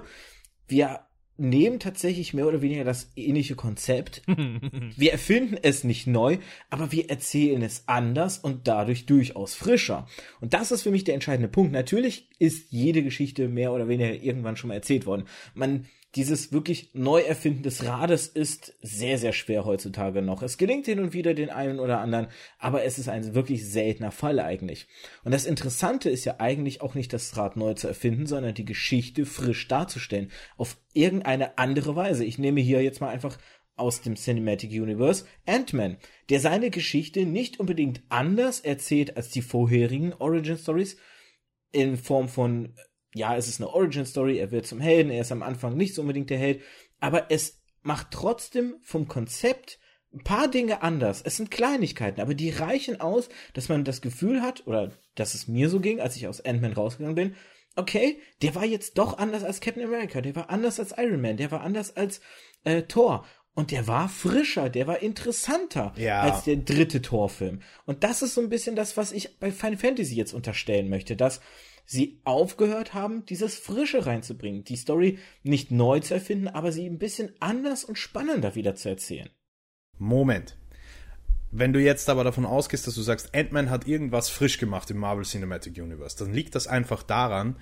wir 0.66 1.00
nehmen 1.40 1.80
tatsächlich 1.80 2.34
mehr 2.34 2.46
oder 2.46 2.62
weniger 2.62 2.84
das 2.84 3.10
ähnliche 3.16 3.54
Konzept. 3.54 4.22
wir 4.96 5.12
erfinden 5.12 5.56
es 5.60 5.84
nicht 5.84 6.06
neu, 6.06 6.38
aber 6.68 6.92
wir 6.92 7.10
erzählen 7.10 7.62
es 7.62 7.84
anders 7.86 8.38
und 8.38 8.68
dadurch 8.68 9.06
durchaus 9.06 9.54
frischer. 9.54 10.06
Und 10.40 10.54
das 10.54 10.70
ist 10.70 10.82
für 10.82 10.90
mich 10.90 11.04
der 11.04 11.14
entscheidende 11.14 11.48
Punkt. 11.48 11.72
Natürlich 11.72 12.28
ist 12.38 12.70
jede 12.70 13.02
Geschichte 13.02 13.48
mehr 13.48 13.72
oder 13.72 13.88
weniger 13.88 14.12
irgendwann 14.12 14.56
schon 14.56 14.68
mal 14.68 14.74
erzählt 14.74 15.06
worden. 15.06 15.24
Man 15.54 15.86
dieses 16.16 16.52
wirklich 16.52 16.90
Neuerfinden 16.92 17.62
des 17.62 17.84
Rades 17.84 18.26
ist 18.26 18.74
sehr, 18.82 19.16
sehr 19.16 19.32
schwer 19.32 19.64
heutzutage 19.64 20.22
noch. 20.22 20.42
Es 20.42 20.58
gelingt 20.58 20.86
hin 20.86 20.98
und 20.98 21.12
wieder 21.12 21.34
den 21.34 21.50
einen 21.50 21.78
oder 21.78 22.00
anderen, 22.00 22.26
aber 22.58 22.82
es 22.84 22.98
ist 22.98 23.08
ein 23.08 23.34
wirklich 23.34 23.68
seltener 23.68 24.10
Fall 24.10 24.40
eigentlich. 24.40 24.88
Und 25.22 25.32
das 25.32 25.46
Interessante 25.46 26.10
ist 26.10 26.24
ja 26.24 26.36
eigentlich 26.38 26.80
auch 26.80 26.94
nicht 26.94 27.12
das 27.12 27.36
Rad 27.36 27.56
neu 27.56 27.74
zu 27.74 27.86
erfinden, 27.86 28.26
sondern 28.26 28.54
die 28.54 28.64
Geschichte 28.64 29.24
frisch 29.24 29.68
darzustellen. 29.68 30.32
Auf 30.56 30.78
irgendeine 30.94 31.58
andere 31.58 31.94
Weise. 31.94 32.24
Ich 32.24 32.38
nehme 32.38 32.60
hier 32.60 32.82
jetzt 32.82 33.00
mal 33.00 33.10
einfach 33.10 33.38
aus 33.76 34.02
dem 34.02 34.16
Cinematic 34.16 34.72
Universe 34.72 35.24
Ant-Man, 35.46 35.96
der 36.28 36.40
seine 36.40 36.70
Geschichte 36.70 37.24
nicht 37.24 37.60
unbedingt 37.60 38.02
anders 38.08 38.60
erzählt 38.60 39.16
als 39.16 39.30
die 39.30 39.42
vorherigen 39.42 40.12
Origin 40.14 40.58
Stories 40.58 40.96
in 41.72 41.96
Form 41.96 42.28
von 42.28 42.74
ja, 43.14 43.36
es 43.36 43.48
ist 43.48 43.60
eine 43.60 43.70
Origin 43.70 44.06
Story, 44.06 44.38
er 44.38 44.50
wird 44.50 44.66
zum 44.66 44.80
Helden, 44.80 45.10
er 45.10 45.22
ist 45.22 45.32
am 45.32 45.42
Anfang 45.42 45.76
nicht 45.76 45.94
so 45.94 46.02
unbedingt 46.02 46.30
der 46.30 46.38
Held, 46.38 46.62
aber 47.00 47.30
es 47.30 47.60
macht 47.82 48.08
trotzdem 48.10 48.76
vom 48.82 49.08
Konzept 49.08 49.78
ein 50.12 50.24
paar 50.24 50.48
Dinge 50.48 50.82
anders. 50.82 51.22
Es 51.22 51.36
sind 51.36 51.50
Kleinigkeiten, 51.50 52.20
aber 52.20 52.34
die 52.34 52.50
reichen 52.50 53.00
aus, 53.00 53.28
dass 53.54 53.68
man 53.68 53.84
das 53.84 54.00
Gefühl 54.00 54.42
hat, 54.42 54.66
oder 54.66 54.92
dass 55.14 55.34
es 55.34 55.48
mir 55.48 55.68
so 55.68 55.80
ging, 55.80 56.00
als 56.00 56.16
ich 56.16 56.26
aus 56.26 56.40
Ant-Man 56.44 56.72
rausgegangen 56.72 57.14
bin, 57.14 57.36
okay, 57.76 58.20
der 58.42 58.54
war 58.54 58.64
jetzt 58.64 58.98
doch 58.98 59.18
anders 59.18 59.44
als 59.44 59.60
Captain 59.60 59.84
America, 59.84 60.20
der 60.20 60.34
war 60.34 60.50
anders 60.50 60.80
als 60.80 60.94
Iron 60.96 61.20
Man, 61.20 61.36
der 61.36 61.50
war 61.50 61.60
anders 61.60 61.96
als 61.96 62.20
äh, 62.64 62.82
Tor. 62.82 63.24
Und 63.54 63.72
der 63.72 63.86
war 63.86 64.08
frischer, 64.08 64.70
der 64.70 64.86
war 64.86 65.02
interessanter 65.02 65.92
Ja. 65.96 66.22
als 66.22 66.44
der 66.44 66.56
dritte 66.56 67.02
Torfilm. 67.02 67.60
Und 67.84 68.04
das 68.04 68.22
ist 68.22 68.34
so 68.34 68.40
ein 68.40 68.48
bisschen 68.48 68.76
das, 68.76 68.96
was 68.96 69.12
ich 69.12 69.38
bei 69.38 69.50
Final 69.50 69.76
Fantasy 69.76 70.14
jetzt 70.14 70.32
unterstellen 70.32 70.88
möchte, 70.88 71.16
dass 71.16 71.40
sie 71.84 72.20
aufgehört 72.24 72.94
haben, 72.94 73.24
dieses 73.26 73.56
Frische 73.56 74.06
reinzubringen, 74.06 74.62
die 74.62 74.76
Story 74.76 75.18
nicht 75.42 75.72
neu 75.72 75.98
zu 75.98 76.14
erfinden, 76.14 76.46
aber 76.46 76.70
sie 76.70 76.86
ein 76.86 76.98
bisschen 76.98 77.32
anders 77.40 77.82
und 77.84 77.98
spannender 77.98 78.54
wieder 78.54 78.76
zu 78.76 78.88
erzählen. 78.88 79.28
Moment. 79.98 80.56
Wenn 81.50 81.72
du 81.72 81.80
jetzt 81.80 82.08
aber 82.08 82.22
davon 82.22 82.46
ausgehst, 82.46 82.86
dass 82.86 82.94
du 82.94 83.02
sagst, 83.02 83.34
Ant-Man 83.34 83.70
hat 83.70 83.88
irgendwas 83.88 84.28
frisch 84.28 84.58
gemacht 84.58 84.88
im 84.92 84.98
Marvel 84.98 85.24
Cinematic 85.24 85.76
Universe, 85.82 86.16
dann 86.16 86.32
liegt 86.32 86.54
das 86.54 86.68
einfach 86.68 87.02
daran, 87.02 87.56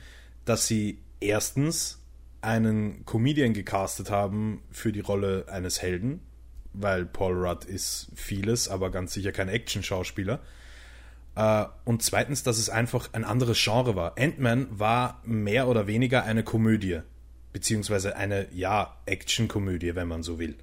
dass 0.45 0.67
sie 0.67 1.03
erstens 1.21 1.98
einen 2.41 3.05
Comedian 3.05 3.53
gecastet 3.53 4.11
haben 4.11 4.63
für 4.71 4.93
die 4.93 5.01
Rolle 5.01 5.47
eines 5.49 5.83
Helden, 5.83 6.21
weil 6.73 7.05
Paul 7.05 7.35
Rudd 7.35 7.65
ist 7.65 8.09
vieles, 8.15 8.69
aber 8.69 8.91
ganz 8.91 9.13
sicher 9.13 9.33
kein 9.33 9.49
Action-Schauspieler. 9.49 10.41
Äh, 11.35 11.65
und 11.85 12.03
zweitens, 12.03 12.43
dass 12.43 12.59
es 12.59 12.71
einfach 12.71 13.11
ein 13.13 13.25
anderes 13.25 13.63
Genre 13.63 13.97
war. 13.97 14.19
Ant-Man 14.19 14.67
war 14.71 15.21
mehr 15.25 15.69
oder 15.69 15.87
weniger 15.87 16.25
eine 16.25 16.45
Komödie, 16.45 17.01
beziehungsweise 17.53 18.17
eine, 18.17 18.49
ja, 18.53 18.97
Action-Komödie, 19.07 19.95
wenn 19.95 20.09
man 20.09 20.23
so 20.23 20.39
will. 20.39 20.57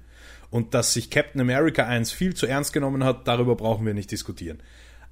Und 0.50 0.74
dass 0.74 0.92
sich 0.92 1.10
Captain 1.10 1.40
America 1.40 1.84
1 1.84 2.12
viel 2.12 2.34
zu 2.34 2.46
ernst 2.46 2.72
genommen 2.72 3.04
hat, 3.04 3.26
darüber 3.26 3.56
brauchen 3.56 3.84
wir 3.84 3.94
nicht 3.94 4.10
diskutieren. 4.10 4.62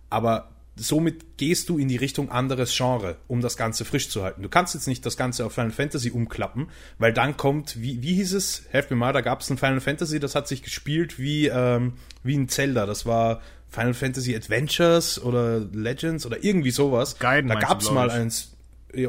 Aber 0.09 0.54
somit 0.77 1.37
gehst 1.37 1.69
du 1.69 1.79
in 1.79 1.89
die 1.89 1.97
Richtung 1.97 2.31
anderes 2.31 2.77
Genre, 2.77 3.17
um 3.29 3.41
das 3.41 3.57
Ganze 3.57 3.85
frisch 3.85 4.09
zu 4.09 4.23
halten. 4.23 4.43
Du 4.43 4.49
kannst 4.49 4.75
jetzt 4.75 4.89
nicht 4.89 5.07
das 5.07 5.17
Ganze 5.17 5.47
auf 5.47 5.53
Final 5.53 5.71
Fantasy 5.71 6.11
umklappen, 6.11 6.69
weil 6.99 7.13
dann 7.13 7.37
kommt, 7.37 7.81
wie, 7.81 8.03
wie 8.03 8.15
hieß 8.15 8.33
es? 8.35 8.65
Helf 8.71 8.91
mir 8.91 8.97
mal, 8.97 9.13
da 9.13 9.21
gab 9.21 9.41
es 9.41 9.51
ein 9.51 9.59
Final 9.59 9.81
Fantasy, 9.81 10.19
das 10.19 10.35
hat 10.35 10.49
sich 10.49 10.63
gespielt 10.63 11.19
wie, 11.19 11.47
ähm, 11.47 11.95
wie 12.23 12.37
ein 12.37 12.49
Zelda. 12.49 12.87
Das 12.87 13.07
war 13.07 13.41
Final 13.69 13.95
Fantasy 13.95 14.35
Adventures 14.35 15.23
oder 15.23 15.61
Legends 15.61 16.27
oder 16.27 16.43
irgendwie 16.43 16.71
sowas. 16.71 17.19
Gaiden 17.19 17.49
da 17.49 17.57
gab 17.57 17.81
es 17.81 17.91
mal 17.91 18.11
eins, 18.11 18.57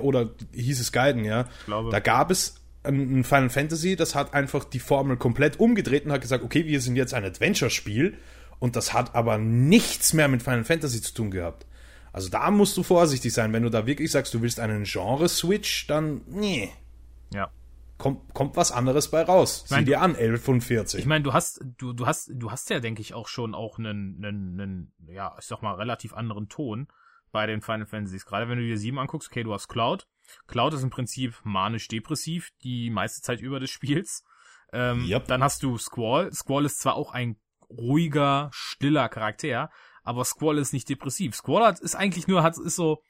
oder 0.01 0.29
hieß 0.53 0.79
es 0.79 0.91
Gaiden, 0.91 1.25
ja. 1.25 1.47
Da 1.67 1.99
gab 1.99 2.31
es 2.31 2.55
ein 2.83 3.23
Final 3.23 3.49
Fantasy, 3.49 3.95
das 3.95 4.13
hat 4.13 4.33
einfach 4.33 4.63
die 4.63 4.79
Formel 4.79 5.17
komplett 5.17 5.59
umgedreht 5.59 6.05
und 6.05 6.11
hat 6.11 6.21
gesagt, 6.21 6.43
okay, 6.43 6.65
wir 6.65 6.81
sind 6.81 6.95
jetzt 6.95 7.13
ein 7.15 7.23
Adventure-Spiel 7.23 8.15
und 8.59 8.75
das 8.75 8.93
hat 8.93 9.15
aber 9.15 9.37
nichts 9.37 10.13
mehr 10.13 10.27
mit 10.27 10.43
Final 10.43 10.63
Fantasy 10.63 11.01
zu 11.01 11.13
tun 11.13 11.31
gehabt. 11.31 11.65
Also 12.13 12.29
da 12.29 12.49
musst 12.51 12.77
du 12.77 12.83
vorsichtig 12.83 13.33
sein, 13.33 13.51
wenn 13.53 13.63
du 13.63 13.69
da 13.69 13.85
wirklich 13.85 14.11
sagst, 14.11 14.33
du 14.33 14.41
willst 14.41 14.59
einen 14.59 14.83
Genre-Switch, 14.85 15.87
dann 15.87 16.21
nee, 16.27 16.71
Ja. 17.33 17.49
kommt, 17.97 18.33
kommt 18.33 18.55
was 18.55 18.71
anderes 18.71 19.11
bei 19.11 19.21
raus. 19.23 19.65
mein, 19.69 19.79
Sieh 19.81 19.85
dir 19.91 20.01
an, 20.01 20.15
11 20.15 20.41
von 20.41 20.61
40. 20.61 20.99
Ich 21.01 21.05
meine, 21.05 21.23
du 21.23 21.33
hast, 21.33 21.61
du, 21.77 21.91
du 21.91 22.05
hast, 22.05 22.31
du 22.33 22.51
hast 22.51 22.69
ja, 22.69 22.79
denke 22.79 23.01
ich, 23.01 23.13
auch 23.13 23.27
schon 23.27 23.53
auch 23.53 23.77
einen, 23.79 24.23
einen, 24.23 24.59
einen, 24.61 24.93
ja, 25.07 25.35
ich 25.39 25.45
sag 25.45 25.61
mal, 25.61 25.73
relativ 25.75 26.13
anderen 26.13 26.47
Ton 26.47 26.87
bei 27.33 27.45
den 27.47 27.61
Final 27.61 27.85
Fantasies. 27.85 28.25
Gerade 28.25 28.47
wenn 28.47 28.59
du 28.59 28.63
dir 28.65 28.77
sieben 28.77 28.97
anguckst, 28.97 29.29
okay, 29.29 29.43
du 29.43 29.53
hast 29.53 29.67
Cloud. 29.67 30.07
Cloud 30.47 30.73
ist 30.73 30.83
im 30.83 30.89
Prinzip 30.89 31.35
manisch-depressiv 31.43 32.49
die 32.63 32.89
meiste 32.89 33.21
Zeit 33.21 33.41
über 33.41 33.59
des 33.59 33.69
Spiels. 33.71 34.23
Ähm, 34.71 35.05
Yep. 35.05 35.27
Dann 35.27 35.43
hast 35.43 35.61
du 35.63 35.77
Squall. 35.77 36.31
Squall 36.33 36.63
ist 36.65 36.79
zwar 36.79 36.95
auch 36.95 37.11
ein 37.11 37.35
ruhiger, 37.69 38.49
stiller 38.53 39.09
Charakter, 39.09 39.69
aber 40.03 40.23
Squall 40.25 40.57
ist 40.57 40.73
nicht 40.73 40.89
depressiv. 40.89 41.35
Squall 41.35 41.65
hat, 41.65 41.79
ist 41.79 41.95
eigentlich 41.95 42.27
nur, 42.27 42.43
hat, 42.43 42.57
ist 42.57 42.75
so, 42.75 43.01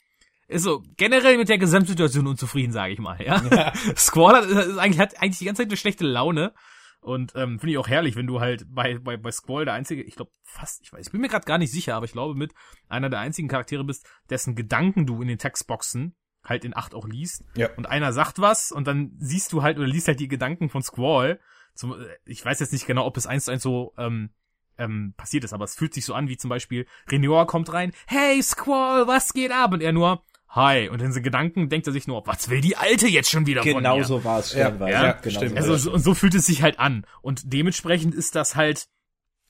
ist 0.47 0.63
so 0.63 0.83
generell 0.97 1.37
mit 1.37 1.49
der 1.49 1.57
Gesamtsituation 1.57 2.27
unzufrieden, 2.27 2.71
sage 2.71 2.93
ich 2.93 2.99
mal. 2.99 3.21
Ja? 3.21 3.73
Squall 3.95 4.35
hat, 4.35 4.45
ist 4.45 4.77
eigentlich, 4.77 4.99
hat 4.99 5.21
eigentlich 5.21 5.39
die 5.39 5.45
ganze 5.45 5.63
Zeit 5.63 5.69
eine 5.69 5.77
schlechte 5.77 6.05
Laune. 6.05 6.53
Und 7.01 7.33
ähm, 7.35 7.59
finde 7.59 7.73
ich 7.73 7.77
auch 7.77 7.87
herrlich, 7.87 8.15
wenn 8.15 8.25
du 8.25 8.39
halt 8.39 8.65
bei, 8.67 8.97
bei, 8.97 9.15
bei 9.15 9.31
Squall 9.31 9.65
der 9.65 9.75
einzige, 9.75 10.01
ich 10.01 10.15
glaube 10.15 10.31
fast, 10.43 10.81
ich 10.81 10.91
weiß, 10.91 11.05
ich 11.05 11.11
bin 11.11 11.21
mir 11.21 11.27
gerade 11.27 11.45
gar 11.45 11.59
nicht 11.59 11.71
sicher, 11.71 11.95
aber 11.95 12.05
ich 12.05 12.13
glaube 12.13 12.33
mit 12.33 12.51
einer 12.87 13.09
der 13.09 13.19
einzigen 13.19 13.47
Charaktere 13.47 13.83
bist, 13.83 14.07
dessen 14.31 14.55
Gedanken 14.55 15.05
du 15.05 15.21
in 15.21 15.27
den 15.27 15.37
Textboxen 15.37 16.15
halt 16.43 16.65
in 16.65 16.75
acht 16.75 16.95
auch 16.95 17.07
liest. 17.07 17.43
Ja. 17.55 17.69
Und 17.75 17.87
einer 17.87 18.11
sagt 18.11 18.39
was 18.39 18.71
und 18.71 18.87
dann 18.87 19.11
siehst 19.19 19.53
du 19.53 19.61
halt 19.61 19.77
oder 19.77 19.87
liest 19.87 20.07
halt 20.07 20.19
die 20.19 20.27
Gedanken 20.27 20.69
von 20.69 20.81
Squall. 20.81 21.39
Zum, 21.75 21.93
äh, 21.93 22.05
ich 22.25 22.43
weiß 22.43 22.59
jetzt 22.59 22.73
nicht 22.73 22.87
genau, 22.87 23.05
ob 23.05 23.17
es 23.17 23.27
eins 23.27 23.45
zu 23.45 23.51
eins 23.51 23.63
so 23.63 23.93
ähm, 23.97 24.31
ähm, 24.77 25.13
passiert 25.17 25.43
ist, 25.43 25.53
aber 25.53 25.65
es 25.65 25.75
fühlt 25.75 25.93
sich 25.93 26.05
so 26.05 26.13
an, 26.13 26.27
wie 26.27 26.37
zum 26.37 26.49
Beispiel 26.49 26.85
Renior 27.09 27.47
kommt 27.47 27.71
rein, 27.73 27.91
hey 28.07 28.41
Squall, 28.41 29.07
was 29.07 29.33
geht 29.33 29.51
ab? 29.51 29.73
Und 29.73 29.81
er 29.81 29.93
nur, 29.93 30.23
hi. 30.49 30.89
Und 30.89 31.01
in 31.01 31.11
seinen 31.11 31.23
Gedanken 31.23 31.69
denkt 31.69 31.87
er 31.87 31.93
sich 31.93 32.07
nur, 32.07 32.25
was 32.25 32.49
will 32.49 32.61
die 32.61 32.77
Alte 32.77 33.07
jetzt 33.07 33.29
schon 33.29 33.45
wieder 33.45 33.61
von 33.61 33.69
mir? 33.71 33.75
Genau 33.77 34.03
so 34.03 34.23
war 34.23 34.39
es 34.39 34.53
Ja, 34.53 34.67
stellenweise. 34.67 34.91
ja, 34.91 35.11
genau 35.13 35.37
stimmt. 35.37 35.51
so 35.51 35.57
Also 35.57 35.77
so, 35.77 35.93
und 35.93 35.99
so 36.01 36.13
fühlt 36.13 36.35
es 36.35 36.45
sich 36.45 36.61
halt 36.61 36.79
an. 36.79 37.05
Und 37.21 37.53
dementsprechend 37.53 38.15
ist 38.15 38.35
das 38.35 38.55
halt, 38.55 38.87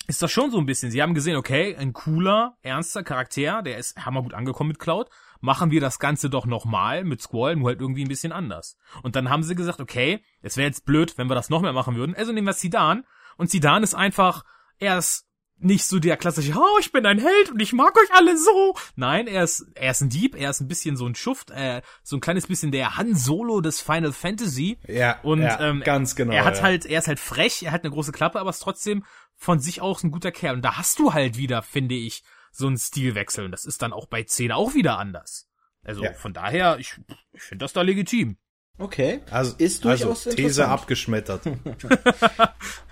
ist 0.07 0.21
das 0.21 0.32
schon 0.32 0.51
so 0.51 0.57
ein 0.59 0.65
bisschen. 0.65 0.91
Sie 0.91 1.01
haben 1.01 1.13
gesehen, 1.15 1.36
okay, 1.36 1.76
ein 1.76 1.93
cooler, 1.93 2.57
ernster 2.61 3.03
Charakter, 3.03 3.61
der 3.63 3.78
ist 3.78 4.05
hammergut 4.05 4.34
angekommen 4.34 4.69
mit 4.69 4.80
Cloud. 4.80 5.09
Machen 5.41 5.69
wir 5.69 5.82
das 5.82 5.99
Ganze 5.99 6.30
doch 6.30 6.45
nochmal 6.45 7.03
mit 7.03 7.21
Squall, 7.21 7.55
nur 7.55 7.69
halt 7.69 7.82
irgendwie 7.82 8.03
ein 8.03 8.07
bisschen 8.07 8.32
anders. 8.32 8.78
Und 9.03 9.15
dann 9.15 9.30
haben 9.30 9.43
sie 9.43 9.53
gesagt, 9.55 9.80
okay, 9.80 10.23
es 10.41 10.57
wäre 10.57 10.67
jetzt 10.67 10.86
blöd, 10.86 11.17
wenn 11.17 11.28
wir 11.30 11.36
das 11.36 11.49
noch 11.49 11.61
mehr 11.61 11.73
machen 11.73 11.95
würden. 11.95 12.15
Also 12.15 12.32
nehmen 12.32 12.47
wir 12.47 12.53
Sidan. 12.53 13.03
Und 13.38 13.49
Sidan 13.51 13.84
ist 13.84 13.93
einfach, 13.93 14.43
er 14.80 14.97
ist 14.97 15.26
nicht 15.57 15.86
so 15.86 15.99
der 15.99 16.17
klassische, 16.17 16.51
oh, 16.53 16.80
ich 16.82 16.91
bin 16.91 17.05
ein 17.05 17.17
Held 17.17 17.49
und 17.51 17.61
ich 17.61 17.71
mag 17.71 17.95
euch 17.97 18.13
alle 18.13 18.38
so. 18.38 18.76
Nein, 18.95 19.26
er 19.28 19.43
ist, 19.45 19.65
er 19.76 19.91
ist 19.91 20.01
ein 20.01 20.09
Dieb, 20.09 20.36
er 20.36 20.49
ist 20.49 20.59
ein 20.59 20.67
bisschen 20.67 20.97
so 20.97 21.05
ein 21.07 21.15
Schuft, 21.15 21.49
äh, 21.51 21.82
so 22.03 22.17
ein 22.17 22.19
kleines 22.19 22.47
bisschen 22.47 22.73
der 22.73 22.97
Han 22.97 23.15
Solo 23.15 23.61
des 23.61 23.80
Final 23.80 24.11
Fantasy. 24.11 24.78
ja, 24.88 25.17
Und 25.23 25.41
ja, 25.41 25.59
ähm, 25.61 25.82
ganz 25.86 26.15
genau. 26.17 26.34
Er 26.34 26.43
hat 26.43 26.57
ja. 26.57 26.63
halt, 26.63 26.86
er 26.86 26.99
ist 26.99 27.07
halt 27.07 27.19
frech, 27.21 27.63
er 27.63 27.71
hat 27.71 27.84
eine 27.84 27.91
große 27.93 28.11
Klappe, 28.11 28.39
aber 28.39 28.49
ist 28.49 28.59
trotzdem 28.59 29.05
von 29.38 29.59
sich 29.59 29.82
aus 29.82 30.03
ein 30.03 30.11
guter 30.11 30.32
Kerl. 30.34 30.55
Und 30.55 30.61
da 30.61 30.78
hast 30.78 30.99
du 30.99 31.13
halt 31.13 31.38
wieder, 31.38 31.61
finde 31.61 31.95
ich, 31.95 32.23
so 32.51 32.67
einen 32.67 32.78
Stilwechsel. 32.78 33.45
Und 33.45 33.51
das 33.51 33.63
ist 33.65 33.82
dann 33.82 33.93
auch 33.93 34.07
bei 34.07 34.23
10 34.23 34.51
auch 34.51 34.73
wieder 34.73 34.97
anders. 34.99 35.47
Also 35.84 36.03
Ja. 36.03 36.13
von 36.13 36.34
daher, 36.34 36.80
ich, 36.80 36.95
ich 37.32 37.41
finde 37.41 37.63
das 37.63 37.71
da 37.73 37.82
legitim. 37.82 38.38
Okay. 38.78 39.21
also, 39.32 39.55
ist 39.57 39.86
also 39.86 40.05
durchaus 40.05 40.23
These 40.26 40.38
interessant. 40.38 40.69
abgeschmettert. 40.69 41.41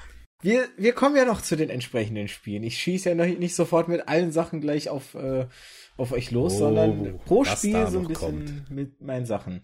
Wir, 0.44 0.68
wir 0.78 0.94
kommen 0.94 1.16
ja 1.16 1.26
noch 1.26 1.42
zu 1.42 1.56
den 1.56 1.70
entsprechenden 1.70 2.28
Spielen. 2.28 2.64
Ich 2.64 2.78
schieße 2.78 3.10
ja 3.10 3.16
noch 3.16 3.26
nicht 3.26 3.56
sofort 3.56 3.88
mit 3.88 4.08
allen 4.08 4.32
Sachen 4.32 4.62
gleich 4.62 4.90
auf, 4.90 5.16
äh, 5.16 5.48
auf 5.98 6.12
euch 6.12 6.32
los, 6.32 6.54
Oh, 6.56 6.60
sondern 6.60 7.20
pro 7.26 7.46
Spiel 7.46 7.88
so 7.88 8.00
ein 8.00 8.08
bisschen 8.08 8.14
kommt. 8.14 8.70
mit 8.70 9.02
meinen 9.02 9.26
Sachen. 9.26 9.62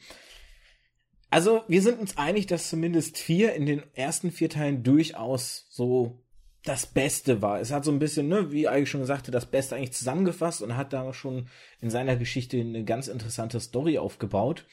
Also, 1.30 1.64
wir 1.68 1.82
sind 1.82 2.00
uns 2.00 2.18
einig, 2.18 2.48
dass 2.48 2.70
zumindest 2.70 3.18
vier 3.18 3.54
in 3.54 3.66
den 3.66 3.84
ersten 3.94 4.32
vier 4.32 4.50
Teilen 4.50 4.82
durchaus 4.82 5.68
so 5.70 6.24
das 6.64 6.88
Beste 6.88 7.42
war. 7.42 7.60
Es 7.60 7.72
hat 7.72 7.86
so 7.86 7.92
ein 7.92 8.00
bisschen, 8.00 8.28
ne, 8.28 8.52
wie 8.52 8.68
eigentlich 8.68 8.90
schon 8.90 9.06
sagte, 9.06 9.32
das 9.32 9.46
Beste 9.46 9.76
eigentlich 9.76 9.94
zusammengefasst 9.94 10.62
und 10.62 10.76
hat 10.76 10.92
da 10.94 11.14
schon 11.14 11.48
in 11.82 11.90
seiner 11.90 12.16
Geschichte 12.16 12.60
eine 12.60 12.84
ganz 12.84 13.08
interessante 13.08 13.60
Story 13.60 13.98
aufgebaut. 13.98 14.66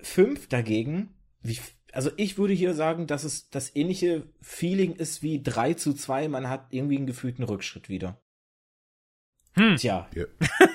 Fünf 0.00 0.48
dagegen, 0.48 1.14
wie, 1.42 1.58
also 1.94 2.10
ich 2.16 2.38
würde 2.38 2.52
hier 2.54 2.74
sagen, 2.74 3.06
dass 3.06 3.24
es 3.24 3.48
das 3.50 3.74
ähnliche 3.74 4.24
Feeling 4.40 4.94
ist 4.94 5.22
wie 5.22 5.42
3 5.42 5.74
zu 5.74 5.94
2. 5.94 6.28
Man 6.28 6.48
hat 6.48 6.66
irgendwie 6.70 6.96
einen 6.96 7.06
gefühlten 7.06 7.44
Rückschritt 7.44 7.88
wieder. 7.88 8.20
Hm. 9.54 9.76
Tja, 9.76 10.08
Ja. 10.14 10.24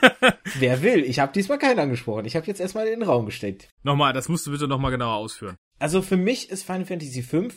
wer 0.58 0.82
will? 0.82 1.04
Ich 1.04 1.20
habe 1.20 1.34
diesmal 1.34 1.60
keinen 1.60 1.80
angesprochen. 1.80 2.26
Ich 2.26 2.36
habe 2.36 2.48
jetzt 2.48 2.62
erstmal 2.62 2.88
in 2.88 3.00
den 3.02 3.08
Raum 3.08 3.26
gesteckt. 3.26 3.70
Nochmal, 3.84 4.14
das 4.14 4.30
musst 4.30 4.48
du 4.48 4.52
bitte 4.52 4.68
nochmal 4.68 4.92
genauer 4.92 5.16
ausführen. 5.16 5.58
Also 5.80 6.02
für 6.02 6.18
mich 6.18 6.50
ist 6.50 6.64
Final 6.64 6.86
Fantasy 6.86 7.22
V, 7.22 7.50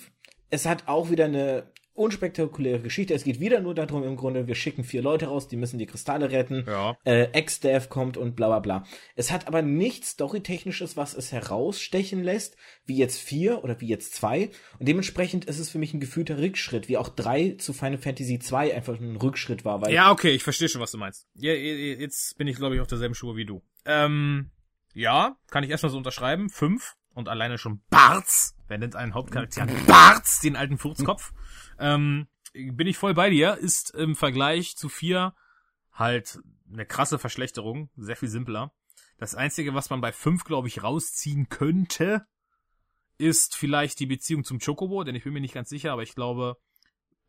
es 0.51 0.67
hat 0.67 0.89
auch 0.89 1.11
wieder 1.11 1.27
eine 1.27 1.73
unspektakuläre 1.95 2.81
Geschichte. 2.81 3.15
Es 3.15 3.25
geht 3.25 3.41
wieder 3.41 3.61
nur 3.61 3.75
darum, 3.75 4.03
im 4.05 4.17
Grunde, 4.17 4.47
wir 4.47 4.55
schicken 4.55 4.85
vier 4.85 5.03
Leute 5.03 5.27
raus, 5.27 5.49
die 5.49 5.57
müssen 5.57 5.79
die 5.79 5.87
Kristalle 5.87 6.31
retten. 6.31 6.65
Ja. 6.67 6.97
Äh, 7.05 7.25
Ex-Dev 7.33 7.89
kommt 7.89 8.17
und 8.17 8.35
bla 8.35 8.49
bla 8.49 8.61
bla. 8.61 8.87
Es 9.15 9.31
hat 9.31 9.47
aber 9.47 9.63
nichts 9.63 10.11
Storytechnisches, 10.11 10.97
was 10.97 11.15
es 11.15 11.33
herausstechen 11.33 12.23
lässt, 12.23 12.57
wie 12.87 12.97
jetzt 12.97 13.21
vier 13.21 13.63
oder 13.63 13.81
wie 13.81 13.89
jetzt 13.89 14.15
zwei. 14.15 14.51
Und 14.79 14.89
dementsprechend 14.89 15.45
ist 15.45 15.59
es 15.59 15.71
für 15.71 15.79
mich 15.79 15.93
ein 15.95 16.01
gefühlter 16.01 16.39
Rückschritt, 16.39 16.89
wie 16.89 16.97
auch 16.97 17.09
drei 17.09 17.57
zu 17.59 17.73
Final 17.73 17.99
Fantasy 17.99 18.39
2 18.39 18.75
einfach 18.75 18.99
ein 18.99 19.17
Rückschritt 19.17 19.65
war, 19.65 19.83
weil 19.83 19.93
Ja, 19.93 20.11
okay, 20.11 20.31
ich 20.31 20.43
verstehe 20.43 20.69
schon, 20.69 20.81
was 20.81 20.93
du 20.93 20.99
meinst. 20.99 21.27
Ja, 21.35 21.53
jetzt 21.53 22.37
bin 22.39 22.47
ich, 22.47 22.57
glaube 22.57 22.75
ich, 22.75 22.81
auf 22.81 22.89
derselben 22.89 23.15
Schuhe 23.15 23.37
wie 23.37 23.45
du. 23.45 23.63
Ähm, 23.85 24.51
ja, 24.95 25.37
kann 25.51 25.65
ich 25.65 25.71
erstmal 25.71 25.91
so 25.91 25.99
unterschreiben. 25.99 26.49
Fünf. 26.49 26.95
Und 27.15 27.29
alleine 27.29 27.59
schon 27.59 27.83
Barz. 27.91 28.55
Wer 28.69 28.79
nennt 28.79 28.97
einen 28.97 29.13
Hauptcharakter? 29.15 29.67
Barz, 29.87 30.41
den 30.41 30.57
alten 30.57 30.79
Furzkopf. 30.79 31.33
Ähm, 31.79 32.29
bin 32.53 32.87
ich 32.87 32.99
voll 32.99 33.15
bei 33.15 33.31
dir. 33.31 33.57
Ist 33.57 33.95
im 33.95 34.15
Vergleich 34.15 34.77
zu 34.77 34.89
vier 34.89 35.35
halt 35.93 36.41
eine 36.71 36.87
krasse 36.87 37.19
Verschlechterung. 37.19 37.91
Sehr 37.97 38.17
viel 38.17 38.29
simpler. 38.29 38.73
Das 39.19 39.35
Einzige, 39.35 39.75
was 39.75 39.91
man 39.91 40.01
bei 40.01 40.13
fünf, 40.13 40.45
glaube 40.45 40.69
ich, 40.69 40.83
rausziehen 40.83 41.49
könnte, 41.49 42.27
ist 43.19 43.57
vielleicht 43.57 44.01
die 44.01 44.07
Beziehung 44.07 44.43
zum 44.45 44.59
Chocobo, 44.59 45.05
denn 45.05 45.15
ich 45.15 45.25
bin 45.25 45.33
mir 45.33 45.41
nicht 45.41 45.55
ganz 45.55 45.69
sicher, 45.69 45.93
aber 45.93 46.03
ich 46.03 46.15
glaube, 46.15 46.57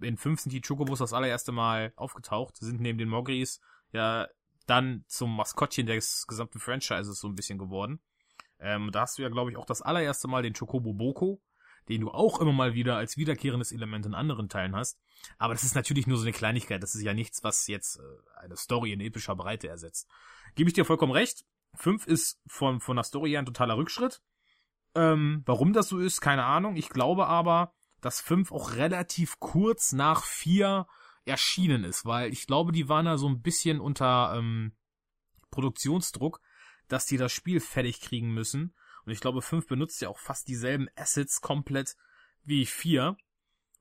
in 0.02 0.18
fünf 0.18 0.42
sind 0.42 0.52
die 0.52 0.62
Chocobos 0.62 1.00
das 1.00 1.14
allererste 1.14 1.52
Mal 1.52 1.94
aufgetaucht, 1.96 2.58
sind 2.58 2.82
neben 2.82 2.98
den 2.98 3.10
Mogris 3.10 3.62
ja 3.92 4.28
dann 4.66 5.04
zum 5.08 5.36
Maskottchen 5.36 5.86
des 5.86 6.26
gesamten 6.28 6.60
Franchises 6.60 7.20
so 7.20 7.28
ein 7.28 7.36
bisschen 7.36 7.60
geworden. 7.60 8.02
Ähm, 8.60 8.92
da 8.92 9.02
hast 9.02 9.18
du 9.18 9.22
ja, 9.22 9.30
glaube 9.30 9.52
ich, 9.52 9.58
auch 9.58 9.66
das 9.66 9.82
allererste 9.82 10.28
Mal 10.28 10.42
den 10.42 10.54
Chocobo 10.54 10.94
Boko, 10.94 11.42
den 11.90 12.02
du 12.02 12.12
auch 12.12 12.40
immer 12.40 12.54
mal 12.54 12.74
wieder 12.74 12.96
als 12.96 13.18
wiederkehrendes 13.18 13.72
Element 13.72 14.06
in 14.06 14.14
anderen 14.14 14.50
Teilen 14.50 14.76
hast. 14.76 15.00
Aber 15.38 15.54
das 15.54 15.64
ist 15.64 15.76
natürlich 15.76 16.08
nur 16.08 16.18
so 16.18 16.24
eine 16.24 16.32
Kleinigkeit. 16.32 16.82
Das 16.82 16.96
ist 16.96 17.02
ja 17.04 17.14
nichts, 17.14 17.44
was 17.44 17.68
jetzt 17.68 18.00
äh, 18.00 18.40
eine 18.40 18.58
Story 18.58 18.94
in 18.94 19.02
epischer 19.02 19.36
Breite 19.36 19.68
ersetzt. 19.68 20.10
Gebe 20.56 20.70
ich 20.70 20.74
dir 20.74 20.86
vollkommen 20.86 21.12
recht. 21.12 21.46
Fünf 21.76 22.06
ist 22.06 22.40
von, 22.48 22.80
von 22.80 22.96
der 22.96 23.04
Story 23.04 23.32
her 23.32 23.40
ein 23.40 23.46
totaler 23.46 23.78
Rückschritt. 23.78 24.22
Ähm, 24.96 25.42
warum 25.46 25.74
das 25.74 25.88
so 25.88 26.00
ist, 26.00 26.22
keine 26.22 26.46
Ahnung. 26.46 26.76
Ich 26.76 26.90
glaube 26.90 27.28
aber, 27.28 27.74
dass 28.02 28.22
fünf 28.22 28.52
auch 28.52 28.76
relativ 28.76 29.40
kurz 29.40 29.92
nach 29.92 30.24
vier 30.24 30.88
erschienen 31.26 31.84
ist, 31.84 32.06
weil 32.06 32.32
ich 32.32 32.48
glaube, 32.48 32.72
die 32.72 32.90
waren 32.90 33.06
da 33.06 33.18
so 33.18 33.28
ein 33.28 33.42
bisschen 33.42 33.80
unter 33.80 34.36
ähm, 34.36 34.74
Produktionsdruck, 35.52 36.42
dass 36.88 37.06
die 37.06 37.18
das 37.18 37.32
Spiel 37.32 37.60
fertig 37.60 38.02
kriegen 38.02 38.34
müssen. 38.34 38.76
Und 39.06 39.12
ich 39.12 39.20
glaube, 39.20 39.42
5 39.42 39.68
benutzt 39.68 40.02
ja 40.02 40.10
auch 40.10 40.20
fast 40.20 40.48
dieselben 40.48 40.88
Assets 40.96 41.42
komplett 41.42 41.96
wie 42.44 42.66
4. 42.66 43.18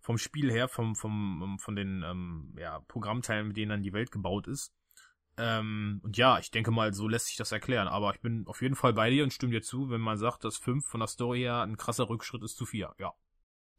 Vom 0.01 0.19
Spiel 0.19 0.51
her, 0.51 0.67
vom, 0.67 0.97
vom, 0.97 1.59
von 1.61 1.77
den 1.77 2.03
ähm, 2.03 2.57
ja, 2.59 2.81
Programmteilen, 2.89 3.49
mit 3.49 3.57
denen 3.57 3.71
dann 3.71 3.83
die 3.83 3.93
Welt 3.93 4.11
gebaut 4.11 4.49
ist. 4.49 4.73
Ähm, 5.39 6.01
und 6.03 6.17
ja, 6.17 6.39
ich 6.39 6.51
denke 6.51 6.71
mal, 6.71 6.93
so 6.93 7.09
lässt 7.09 7.27
sich 7.27 7.37
das 7.37 7.53
erklären. 7.53 7.89
Aber 7.89 8.13
ich 8.15 8.21
bin 8.21 8.45
auf 8.47 8.63
jeden 8.63 8.75
Fall 8.75 8.93
bei 8.93 9.11
dir 9.11 9.23
und 9.23 9.33
stimme 9.33 9.53
dir 9.53 9.63
zu, 9.63 9.91
wenn 9.91 10.01
man 10.01 10.19
sagt, 10.19 10.45
dass 10.45 10.57
5 10.57 10.85
von 10.85 11.01
der 11.01 11.07
Story 11.07 11.41
her 11.41 11.63
ein 11.63 11.77
krasser 11.77 12.09
Rückschritt 12.09 12.43
ist 12.43 12.57
zu 12.57 12.67
4. 12.67 12.95
Ja. 12.99 13.13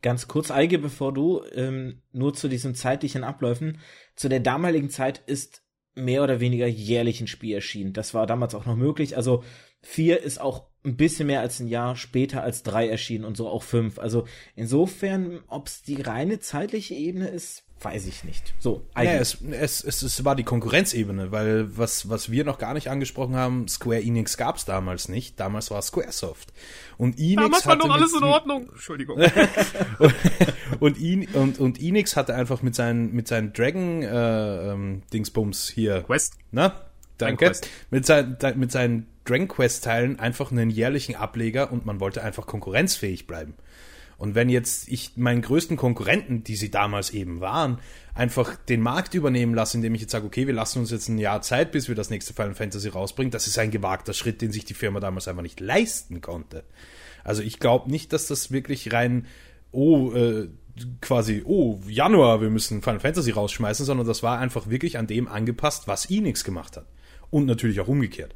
Ganz 0.02 0.28
kurz, 0.28 0.52
Eige, 0.52 0.80
bevor 0.80 1.14
du 1.14 1.44
ähm, 1.54 2.02
nur 2.12 2.34
zu 2.34 2.50
diesen 2.50 2.76
zeitlichen 2.76 3.24
Abläufen. 3.24 3.80
Zu 4.16 4.30
der 4.30 4.42
damaligen 4.42 4.90
Zeit 4.90 5.20
ist 5.20 5.64
mehr 5.96 6.24
oder 6.24 6.40
weniger 6.40 6.68
jährlich 6.68 7.22
ein 7.22 7.28
Spiel 7.28 7.54
erschienen. 7.54 7.94
Das 7.94 8.14
war 8.14 8.28
damals 8.28 8.56
auch 8.56 8.66
noch 8.66 8.76
möglich. 8.76 9.16
Also 9.16 9.44
vier 9.84 10.22
ist 10.22 10.42
auch 10.42 10.64
ein 10.86 10.98
bisschen 10.98 11.28
mehr 11.28 11.40
als 11.40 11.60
ein 11.60 11.68
Jahr 11.68 11.96
später 11.96 12.44
als 12.44 12.64
drei 12.64 12.90
erschienen 12.90 13.26
und 13.26 13.38
so 13.38 13.48
auch 13.48 13.64
fünf. 13.64 14.00
Also 14.00 14.26
insofern, 14.56 15.40
ob 15.48 15.68
es 15.68 15.84
die 15.84 16.02
reine 16.02 16.40
zeitliche 16.40 16.94
Ebene 16.94 17.28
ist, 17.28 17.64
weiß 17.84 18.06
ich 18.08 18.24
nicht. 18.24 18.54
So, 18.60 18.86
eigentlich. 18.94 19.40
Ja, 19.42 19.56
es, 19.58 19.84
es, 19.84 19.84
es, 19.84 20.02
es 20.02 20.26
war 20.26 20.36
die 20.36 20.44
Konkurrenzebene, 20.44 21.32
weil 21.32 21.78
was, 21.78 22.10
was 22.10 22.32
wir 22.32 22.46
noch 22.46 22.58
gar 22.58 22.74
nicht 22.74 22.90
angesprochen 22.90 23.36
haben, 23.36 23.68
Square 23.68 24.02
Enix 24.02 24.38
gab 24.38 24.58
es 24.58 24.66
damals 24.66 25.10
nicht. 25.10 25.40
Damals 25.40 25.70
war 25.70 25.82
Squaresoft. 25.82 26.54
Und 26.98 27.20
Enix 27.20 27.42
damals 27.42 27.66
war 27.66 27.76
noch 27.76 27.94
alles 27.94 28.14
in 28.14 28.24
Ordnung. 28.24 28.70
Entschuldigung. 28.70 29.20
und, 30.80 30.98
und, 31.00 31.36
und, 31.36 31.60
und 31.60 31.82
Enix 31.82 32.16
hatte 32.16 32.36
einfach 32.36 32.62
mit 32.62 32.76
seinen, 32.76 33.14
mit 33.14 33.28
seinen 33.28 33.54
Dragon 33.54 34.02
äh, 34.02 34.72
ähm, 34.72 35.04
Dingsbums 35.12 35.70
hier. 35.70 36.04
Quest. 36.04 36.36
Na? 36.52 36.90
Danke. 37.18 37.52
Mit, 37.90 38.06
sein, 38.06 38.38
mit 38.56 38.72
seinen 38.72 39.08
Dragon 39.26 39.48
Quest 39.48 39.84
Teilen 39.84 40.20
einfach 40.20 40.52
einen 40.52 40.70
jährlichen 40.70 41.16
Ableger 41.16 41.72
und 41.72 41.86
man 41.86 42.00
wollte 42.00 42.24
einfach 42.24 42.46
konkurrenzfähig 42.46 43.28
bleiben. 43.28 43.56
Und 44.18 44.36
wenn 44.36 44.50
jetzt 44.50 44.88
ich 44.90 45.18
meinen 45.18 45.42
größten 45.42 45.76
Konkurrenten, 45.76 46.44
die 46.44 46.56
sie 46.56 46.72
damals 46.72 47.10
eben 47.10 47.42
waren, 47.42 47.80
einfach 48.14 48.56
den 48.56 48.82
Markt 48.82 49.14
übernehmen 49.16 49.54
lasse, 49.54 49.78
indem 49.78 49.96
ich 49.96 50.02
jetzt 50.02 50.12
sage, 50.12 50.26
okay, 50.26 50.48
wir 50.48 50.54
lassen 50.54 50.80
uns 50.80 50.92
jetzt 50.92 51.10
ein 51.10 51.18
Jahr 51.18 51.42
Zeit, 51.42 51.72
bis 51.72 51.88
wir 51.88 51.96
das 51.96 52.10
nächste 52.10 52.34
Final 52.34 52.54
Fantasy 52.54 52.90
rausbringen, 52.90 53.32
das 53.32 53.48
ist 53.48 53.58
ein 53.58 53.72
gewagter 53.72 54.14
Schritt, 54.14 54.42
den 54.42 54.52
sich 54.52 54.66
die 54.66 54.76
Firma 54.76 55.00
damals 55.00 55.28
einfach 55.28 55.42
nicht 55.42 55.60
leisten 55.60 56.22
konnte. 56.22 56.64
Also 57.24 57.42
ich 57.42 57.60
glaube 57.60 57.90
nicht, 57.90 58.14
dass 58.14 58.28
das 58.28 58.52
wirklich 58.52 58.94
rein, 58.94 59.26
oh, 59.72 60.12
äh, 60.14 60.50
quasi, 61.02 61.44
oh, 61.46 61.82
Januar, 61.88 62.42
wir 62.42 62.50
müssen 62.50 62.82
Final 62.82 63.00
Fantasy 63.00 63.32
rausschmeißen, 63.32 63.86
sondern 63.86 64.08
das 64.08 64.24
war 64.24 64.40
einfach 64.40 64.70
wirklich 64.70 64.98
an 64.98 65.08
dem 65.08 65.28
angepasst, 65.28 65.88
was 65.88 66.10
Enix 66.10 66.44
gemacht 66.44 66.78
hat. 66.78 66.86
Und 67.30 67.46
natürlich 67.46 67.80
auch 67.80 67.88
umgekehrt. 67.88 68.36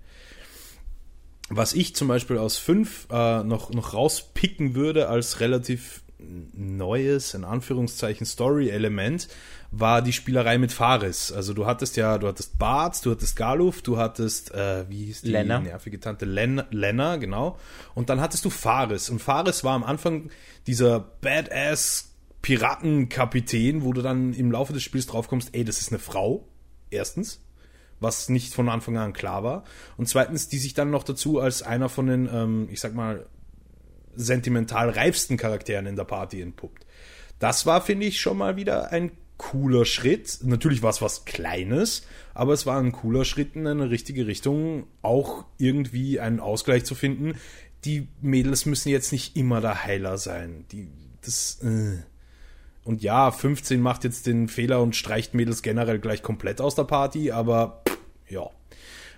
Was 1.49 1.73
ich 1.73 1.95
zum 1.95 2.07
Beispiel 2.07 2.37
aus 2.37 2.57
5 2.57 3.07
äh, 3.09 3.43
noch, 3.43 3.71
noch 3.71 3.93
rauspicken 3.93 4.75
würde 4.75 5.07
als 5.07 5.39
relativ 5.39 6.03
neues, 6.19 7.33
in 7.33 7.43
Anführungszeichen, 7.43 8.25
Story-Element, 8.25 9.27
war 9.71 10.01
die 10.01 10.13
Spielerei 10.13 10.57
mit 10.57 10.71
Faris. 10.71 11.31
Also 11.31 11.53
du 11.53 11.65
hattest 11.65 11.95
ja, 11.97 12.17
du 12.17 12.27
hattest 12.27 12.57
Barts, 12.57 13.01
du 13.01 13.11
hattest 13.11 13.35
Galuf, 13.35 13.81
du 13.81 13.97
hattest, 13.97 14.53
äh, 14.53 14.89
wie 14.89 15.05
hieß 15.05 15.21
die 15.21 15.31
Lenner. 15.31 15.59
nervige 15.59 15.99
Tante? 15.99 16.25
Len 16.25 16.63
Lenner, 16.71 17.17
genau. 17.17 17.57
Und 17.93 18.09
dann 18.09 18.21
hattest 18.21 18.45
du 18.45 18.49
Faris. 18.49 19.09
Und 19.09 19.21
Faris 19.21 19.63
war 19.63 19.73
am 19.73 19.83
Anfang 19.83 20.29
dieser 20.65 20.99
Badass 20.99 22.13
Piratenkapitän, 22.41 23.83
wo 23.83 23.93
du 23.93 24.01
dann 24.01 24.33
im 24.33 24.51
Laufe 24.51 24.73
des 24.73 24.83
Spiels 24.83 25.07
draufkommst, 25.07 25.49
ey, 25.53 25.65
das 25.65 25.79
ist 25.79 25.91
eine 25.91 25.99
Frau. 25.99 26.47
Erstens 26.89 27.41
was 27.99 28.29
nicht 28.29 28.53
von 28.53 28.69
Anfang 28.69 28.97
an 28.97 29.13
klar 29.13 29.43
war. 29.43 29.63
Und 29.97 30.07
zweitens, 30.07 30.47
die 30.47 30.57
sich 30.57 30.73
dann 30.73 30.91
noch 30.91 31.03
dazu 31.03 31.39
als 31.39 31.63
einer 31.63 31.89
von 31.89 32.07
den, 32.07 32.29
ähm, 32.31 32.67
ich 32.71 32.79
sag 32.79 32.93
mal, 32.93 33.25
sentimental 34.15 34.89
reifsten 34.89 35.37
Charakteren 35.37 35.85
in 35.85 35.95
der 35.95 36.03
Party 36.03 36.41
entpuppt. 36.41 36.85
Das 37.39 37.65
war, 37.65 37.81
finde 37.81 38.07
ich, 38.07 38.19
schon 38.19 38.37
mal 38.37 38.55
wieder 38.55 38.91
ein 38.91 39.11
cooler 39.37 39.85
Schritt. 39.85 40.39
Natürlich 40.43 40.81
war 40.81 40.89
es 40.89 41.01
was 41.01 41.25
Kleines, 41.25 42.03
aber 42.33 42.53
es 42.53 42.65
war 42.65 42.79
ein 42.79 42.91
cooler 42.91 43.25
Schritt 43.25 43.55
in 43.55 43.67
eine 43.67 43.89
richtige 43.89 44.27
Richtung, 44.27 44.87
auch 45.01 45.45
irgendwie 45.57 46.19
einen 46.19 46.39
Ausgleich 46.39 46.83
zu 46.83 46.95
finden. 46.95 47.35
Die 47.85 48.07
Mädels 48.21 48.65
müssen 48.65 48.89
jetzt 48.89 49.11
nicht 49.11 49.37
immer 49.37 49.61
der 49.61 49.83
Heiler 49.83 50.17
sein. 50.17 50.65
Die, 50.71 50.87
das, 51.21 51.59
äh. 51.63 51.97
Und 52.83 53.03
ja, 53.03 53.31
15 53.31 53.81
macht 53.81 54.05
jetzt 54.05 54.27
den 54.27 54.47
Fehler 54.47 54.81
und 54.81 54.95
streicht 54.95 55.33
Mädels 55.33 55.61
generell 55.61 55.99
gleich 55.99 56.23
komplett 56.23 56.61
aus 56.61 56.73
der 56.75 56.85
Party, 56.85 57.31
aber 57.31 57.83
ja. 58.29 58.49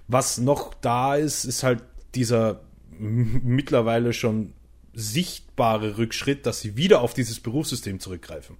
Was 0.07 0.38
noch 0.38 0.74
da 0.74 1.16
ist, 1.16 1.45
ist 1.45 1.64
halt 1.64 1.84
dieser 2.16 2.62
mittlerweile 2.97 4.14
schon 4.14 4.53
sichtbare 4.93 5.97
Rückschritt, 5.97 6.45
dass 6.45 6.62
sie 6.62 6.76
wieder 6.76 7.01
auf 7.01 7.14
dieses 7.14 7.39
Berufssystem 7.39 7.99
zurückgreifen. 7.99 8.57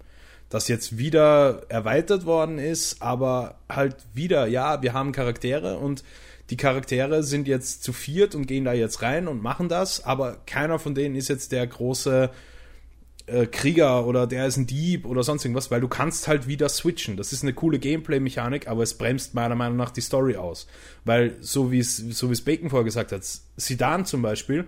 Das 0.50 0.68
jetzt 0.68 0.98
wieder 0.98 1.64
erweitert 1.70 2.26
worden 2.26 2.58
ist, 2.58 3.02
aber 3.02 3.60
halt 3.70 3.98
wieder, 4.14 4.48
ja, 4.48 4.82
wir 4.82 4.94
haben 4.94 5.12
Charaktere 5.12 5.78
und 5.78 6.04
die 6.50 6.58
Charaktere 6.58 7.22
sind 7.24 7.48
jetzt 7.48 7.84
zu 7.84 7.94
viert 7.94 8.34
und 8.34 8.48
gehen 8.48 8.66
da 8.66 8.74
jetzt 8.74 9.02
rein 9.04 9.28
und 9.28 9.44
machen 9.44 9.70
das, 9.70 10.04
aber 10.04 10.38
keiner 10.48 10.80
von 10.80 10.96
denen 10.96 11.16
ist 11.16 11.30
jetzt 11.30 11.52
der 11.52 11.68
große 11.68 12.32
äh, 13.30 13.46
Krieger 13.46 14.06
oder 14.06 14.28
der 14.28 14.46
ist 14.46 14.58
ein 14.58 14.68
Dieb 14.68 15.06
oder 15.06 15.24
sonst 15.24 15.46
irgendwas, 15.46 15.72
weil 15.72 15.82
du 15.82 15.88
kannst 15.88 16.28
halt 16.28 16.48
wieder 16.48 16.70
switchen. 16.70 17.18
Das 17.18 17.34
ist 17.34 17.44
eine 17.44 17.54
coole 17.54 17.80
Gameplay-Mechanik, 17.80 18.68
aber 18.68 18.84
es 18.84 18.96
bremst 18.96 19.34
meiner 19.34 19.56
Meinung 19.56 19.78
nach 19.78 19.92
die 19.92 20.02
Story 20.02 20.36
aus. 20.36 20.68
Weil, 21.06 21.36
so 21.42 21.72
wie 21.72 21.80
es, 21.80 21.98
so 21.98 22.30
wie 22.30 22.34
es 22.34 22.42
Bacon 22.42 22.70
vorher 22.70 22.86
gesagt 22.86 23.12
hat, 23.12 23.24
Sidan 23.58 24.06
zum 24.06 24.22
Beispiel 24.22 24.66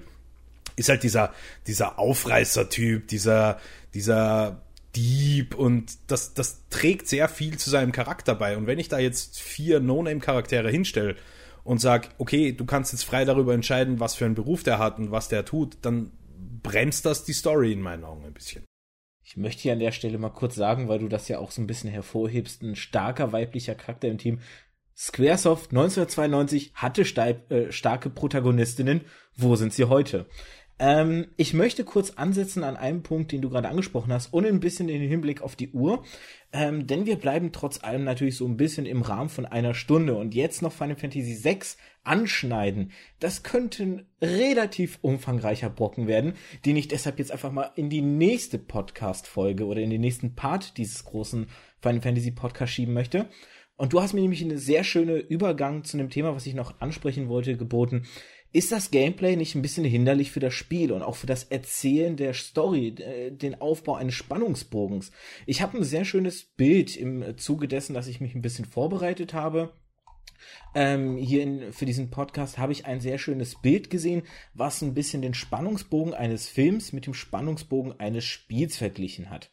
ist 0.75 0.89
halt 0.89 1.03
dieser, 1.03 1.33
dieser 1.67 1.99
Aufreißer-Typ, 1.99 3.07
dieser, 3.07 3.59
dieser 3.93 4.61
Dieb 4.95 5.55
und 5.55 5.97
das, 6.07 6.33
das 6.33 6.67
trägt 6.69 7.07
sehr 7.07 7.29
viel 7.29 7.57
zu 7.57 7.69
seinem 7.69 7.91
Charakter 7.91 8.35
bei. 8.35 8.57
Und 8.57 8.67
wenn 8.67 8.79
ich 8.79 8.89
da 8.89 8.99
jetzt 8.99 9.39
vier 9.39 9.79
No-Name-Charaktere 9.79 10.69
hinstelle 10.69 11.15
und 11.63 11.79
sage, 11.79 12.09
okay, 12.17 12.51
du 12.51 12.65
kannst 12.65 12.91
jetzt 12.91 13.03
frei 13.03 13.25
darüber 13.25 13.53
entscheiden, 13.53 13.99
was 13.99 14.15
für 14.15 14.25
einen 14.25 14.35
Beruf 14.35 14.63
der 14.63 14.79
hat 14.79 14.99
und 14.99 15.11
was 15.11 15.29
der 15.29 15.45
tut, 15.45 15.77
dann 15.81 16.11
bremst 16.63 17.05
das 17.05 17.23
die 17.23 17.33
Story 17.33 17.73
in 17.73 17.81
meinen 17.81 18.03
Augen 18.03 18.25
ein 18.25 18.33
bisschen. 18.33 18.65
Ich 19.23 19.37
möchte 19.37 19.61
hier 19.61 19.73
an 19.73 19.79
der 19.79 19.91
Stelle 19.91 20.17
mal 20.17 20.29
kurz 20.29 20.55
sagen, 20.55 20.87
weil 20.87 20.99
du 20.99 21.07
das 21.07 21.27
ja 21.27 21.39
auch 21.39 21.51
so 21.51 21.61
ein 21.61 21.67
bisschen 21.67 21.89
hervorhebst, 21.89 22.63
ein 22.63 22.75
starker 22.75 23.31
weiblicher 23.31 23.75
Charakter 23.75 24.07
im 24.07 24.17
Team. 24.17 24.39
Squaresoft 24.95 25.71
1992 25.71 26.73
hatte 26.75 27.01
äh, 27.01 27.71
starke 27.71 28.09
Protagonistinnen. 28.09 29.01
Wo 29.35 29.55
sind 29.55 29.73
sie 29.73 29.85
heute? 29.85 30.27
Ähm, 30.79 31.27
ich 31.37 31.53
möchte 31.53 31.83
kurz 31.83 32.11
ansetzen 32.11 32.63
an 32.63 32.75
einem 32.75 33.03
Punkt, 33.03 33.31
den 33.31 33.41
du 33.41 33.49
gerade 33.49 33.69
angesprochen 33.69 34.11
hast, 34.11 34.33
und 34.33 34.45
ein 34.45 34.59
bisschen 34.59 34.89
in 34.89 34.99
den 34.99 35.09
Hinblick 35.09 35.41
auf 35.41 35.55
die 35.55 35.71
Uhr. 35.71 36.03
Ähm, 36.53 36.85
denn 36.85 37.05
wir 37.05 37.15
bleiben 37.15 37.51
trotz 37.53 37.81
allem 37.81 38.03
natürlich 38.03 38.35
so 38.35 38.45
ein 38.45 38.57
bisschen 38.57 38.85
im 38.85 39.01
Rahmen 39.01 39.29
von 39.29 39.45
einer 39.45 39.73
Stunde. 39.73 40.15
Und 40.15 40.35
jetzt 40.35 40.61
noch 40.61 40.73
Final 40.73 40.97
Fantasy 40.97 41.43
VI 41.43 41.59
anschneiden. 42.03 42.91
Das 43.19 43.43
könnte 43.43 43.83
ein 43.83 44.05
relativ 44.21 44.99
umfangreicher 45.01 45.69
Brocken 45.69 46.07
werden, 46.07 46.33
den 46.65 46.75
ich 46.75 46.87
deshalb 46.87 47.19
jetzt 47.19 47.31
einfach 47.31 47.51
mal 47.51 47.71
in 47.75 47.89
die 47.89 48.01
nächste 48.01 48.57
Podcast-Folge 48.57 49.65
oder 49.65 49.81
in 49.81 49.89
den 49.89 50.01
nächsten 50.01 50.35
Part 50.35 50.77
dieses 50.77 51.05
großen 51.05 51.47
Final 51.81 52.01
Fantasy 52.01 52.31
Podcast 52.31 52.73
schieben 52.73 52.93
möchte. 52.93 53.29
Und 53.77 53.93
du 53.93 54.01
hast 54.01 54.13
mir 54.13 54.21
nämlich 54.21 54.43
einen 54.43 54.57
sehr 54.57 54.83
schönen 54.83 55.21
Übergang 55.21 55.83
zu 55.83 55.97
einem 55.97 56.09
Thema, 56.09 56.35
was 56.35 56.45
ich 56.45 56.53
noch 56.53 56.81
ansprechen 56.81 57.29
wollte, 57.29 57.57
geboten 57.57 58.03
ist 58.53 58.71
das 58.71 58.91
Gameplay 58.91 59.35
nicht 59.35 59.55
ein 59.55 59.61
bisschen 59.61 59.85
hinderlich 59.85 60.31
für 60.31 60.39
das 60.39 60.53
Spiel 60.53 60.91
und 60.91 61.03
auch 61.03 61.15
für 61.15 61.27
das 61.27 61.45
Erzählen 61.45 62.17
der 62.17 62.33
Story, 62.33 62.89
äh, 62.99 63.31
den 63.31 63.61
Aufbau 63.61 63.95
eines 63.95 64.15
Spannungsbogens? 64.15 65.11
Ich 65.45 65.61
habe 65.61 65.77
ein 65.77 65.83
sehr 65.83 66.05
schönes 66.05 66.43
Bild 66.43 66.95
im 66.97 67.37
Zuge 67.37 67.67
dessen, 67.67 67.93
dass 67.93 68.07
ich 68.07 68.21
mich 68.21 68.35
ein 68.35 68.41
bisschen 68.41 68.65
vorbereitet 68.65 69.33
habe. 69.33 69.73
Ähm, 70.73 71.17
hier 71.17 71.43
in, 71.43 71.73
für 71.73 71.85
diesen 71.85 72.09
Podcast 72.09 72.57
habe 72.57 72.71
ich 72.71 72.85
ein 72.85 72.99
sehr 72.99 73.17
schönes 73.17 73.61
Bild 73.61 73.89
gesehen, 73.89 74.23
was 74.53 74.81
ein 74.81 74.93
bisschen 74.93 75.21
den 75.21 75.33
Spannungsbogen 75.33 76.13
eines 76.13 76.47
Films 76.47 76.93
mit 76.93 77.05
dem 77.05 77.13
Spannungsbogen 77.13 77.99
eines 77.99 78.25
Spiels 78.25 78.77
verglichen 78.77 79.29
hat. 79.29 79.49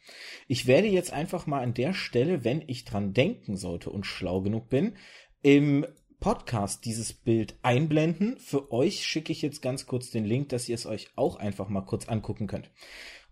Ich 0.47 0.67
werde 0.67 0.87
jetzt 0.87 1.13
einfach 1.13 1.47
mal 1.47 1.61
an 1.61 1.73
der 1.73 1.93
Stelle, 1.93 2.43
wenn 2.43 2.63
ich 2.67 2.85
dran 2.85 3.13
denken 3.13 3.57
sollte 3.57 3.89
und 3.89 4.05
schlau 4.05 4.41
genug 4.41 4.69
bin, 4.69 4.95
im 5.41 5.85
Podcast 6.19 6.85
dieses 6.85 7.13
Bild 7.13 7.55
einblenden. 7.61 8.37
Für 8.37 8.71
euch 8.71 9.05
schicke 9.05 9.31
ich 9.31 9.41
jetzt 9.41 9.61
ganz 9.61 9.85
kurz 9.85 10.11
den 10.11 10.25
Link, 10.25 10.49
dass 10.49 10.67
ihr 10.67 10.75
es 10.75 10.85
euch 10.85 11.09
auch 11.15 11.37
einfach 11.37 11.69
mal 11.69 11.81
kurz 11.81 12.07
angucken 12.07 12.47
könnt. 12.47 12.69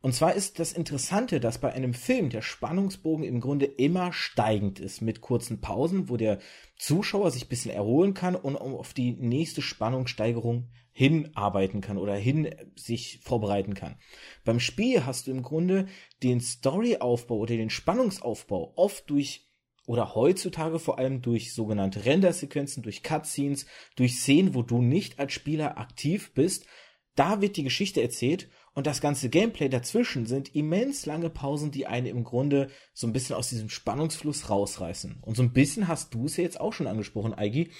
Und 0.01 0.13
zwar 0.13 0.35
ist 0.35 0.59
das 0.59 0.73
Interessante, 0.73 1.39
dass 1.39 1.57
bei 1.57 1.73
einem 1.73 1.93
Film 1.93 2.29
der 2.29 2.41
Spannungsbogen 2.41 3.25
im 3.25 3.41
Grunde 3.41 3.65
immer 3.65 4.13
steigend 4.13 4.79
ist, 4.79 5.01
mit 5.01 5.21
kurzen 5.21 5.59
Pausen, 5.59 6.07
wo 6.07 6.17
der 6.17 6.39
Zuschauer 6.77 7.31
sich 7.31 7.45
ein 7.45 7.49
bisschen 7.49 7.71
erholen 7.71 8.13
kann 8.13 8.35
und 8.35 8.55
auf 8.55 8.93
die 8.93 9.13
nächste 9.13 9.61
Spannungssteigerung 9.61 10.69
hinarbeiten 10.91 11.81
kann 11.81 11.97
oder 11.97 12.15
hin 12.15 12.55
sich 12.75 13.19
vorbereiten 13.21 13.73
kann. 13.73 13.97
Beim 14.45 14.59
Spiel 14.59 15.05
hast 15.05 15.27
du 15.27 15.31
im 15.31 15.43
Grunde 15.43 15.87
den 16.23 16.41
Storyaufbau 16.41 17.37
oder 17.37 17.55
den 17.55 17.69
Spannungsaufbau 17.69 18.73
oft 18.75 19.09
durch 19.09 19.46
oder 19.87 20.13
heutzutage 20.13 20.77
vor 20.79 20.99
allem 20.99 21.21
durch 21.21 21.53
sogenannte 21.53 22.05
Rendersequenzen, 22.05 22.83
durch 22.83 23.01
Cutscenes, 23.01 23.65
durch 23.95 24.17
Szenen, 24.17 24.53
wo 24.53 24.61
du 24.61 24.81
nicht 24.81 25.17
als 25.17 25.33
Spieler 25.33 25.79
aktiv 25.79 26.33
bist. 26.35 26.67
Da 27.15 27.41
wird 27.41 27.57
die 27.57 27.63
Geschichte 27.63 28.01
erzählt 28.01 28.49
und 28.73 28.85
das 28.85 29.01
ganze 29.01 29.29
Gameplay 29.29 29.69
dazwischen 29.69 30.27
sind 30.27 30.53
immens 30.53 31.07
lange 31.07 31.31
Pausen, 31.31 31.71
die 31.71 31.87
einen 31.87 32.05
im 32.05 32.23
Grunde 32.25 32.69
so 32.93 33.07
ein 33.07 33.13
bisschen 33.13 33.37
aus 33.37 33.49
diesem 33.49 33.69
Spannungsfluss 33.69 34.49
rausreißen. 34.49 35.19
Und 35.21 35.35
so 35.35 35.41
ein 35.41 35.53
bisschen 35.53 35.87
hast 35.87 36.13
du 36.13 36.25
es 36.25 36.37
ja 36.37 36.43
jetzt 36.43 36.59
auch 36.59 36.73
schon 36.73 36.85
angesprochen, 36.85 37.33
Eigi. 37.33 37.71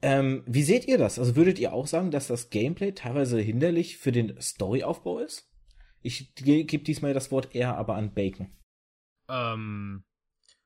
Ähm, 0.00 0.44
wie 0.46 0.62
seht 0.62 0.86
ihr 0.86 0.96
das? 0.96 1.18
Also 1.18 1.34
würdet 1.34 1.58
ihr 1.58 1.72
auch 1.72 1.88
sagen, 1.88 2.12
dass 2.12 2.28
das 2.28 2.50
Gameplay 2.50 2.92
teilweise 2.92 3.40
hinderlich 3.40 3.98
für 3.98 4.12
den 4.12 4.40
Storyaufbau 4.40 5.18
ist? 5.18 5.50
Ich 6.02 6.34
gebe 6.36 6.84
diesmal 6.84 7.14
das 7.14 7.32
Wort 7.32 7.54
eher 7.56 7.76
aber 7.76 7.96
an 7.96 8.14
Bacon. 8.14 8.56
Ähm, 9.28 10.04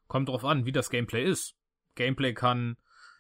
kommt 0.07 0.28
drauf 0.28 0.44
an, 0.44 0.64
wie 0.66 0.72
das 0.72 0.90
Gameplay 0.90 1.24
ist. 1.24 1.55
Gameplay 1.94 2.34
kann, 2.34 2.76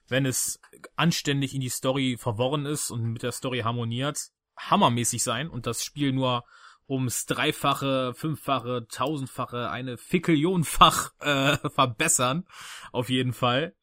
wenn 0.08 0.26
es 0.26 0.60
anständig 0.96 1.54
in 1.54 1.60
die 1.60 1.68
Story 1.68 2.16
verworren 2.18 2.66
ist 2.66 2.90
und 2.90 3.04
mit 3.04 3.22
der 3.22 3.32
Story 3.32 3.60
harmoniert, 3.60 4.18
hammermäßig 4.58 5.22
sein 5.22 5.48
und 5.48 5.66
das 5.66 5.84
Spiel 5.84 6.12
nur 6.12 6.44
ums 6.88 7.26
Dreifache, 7.26 8.12
Fünffache, 8.14 8.86
Tausendfache, 8.88 9.70
eine 9.70 9.96
Fickelionfach 9.96 11.12
äh, 11.20 11.56
verbessern. 11.70 12.46
Auf 12.92 13.08
jeden 13.08 13.32
Fall. 13.32 13.74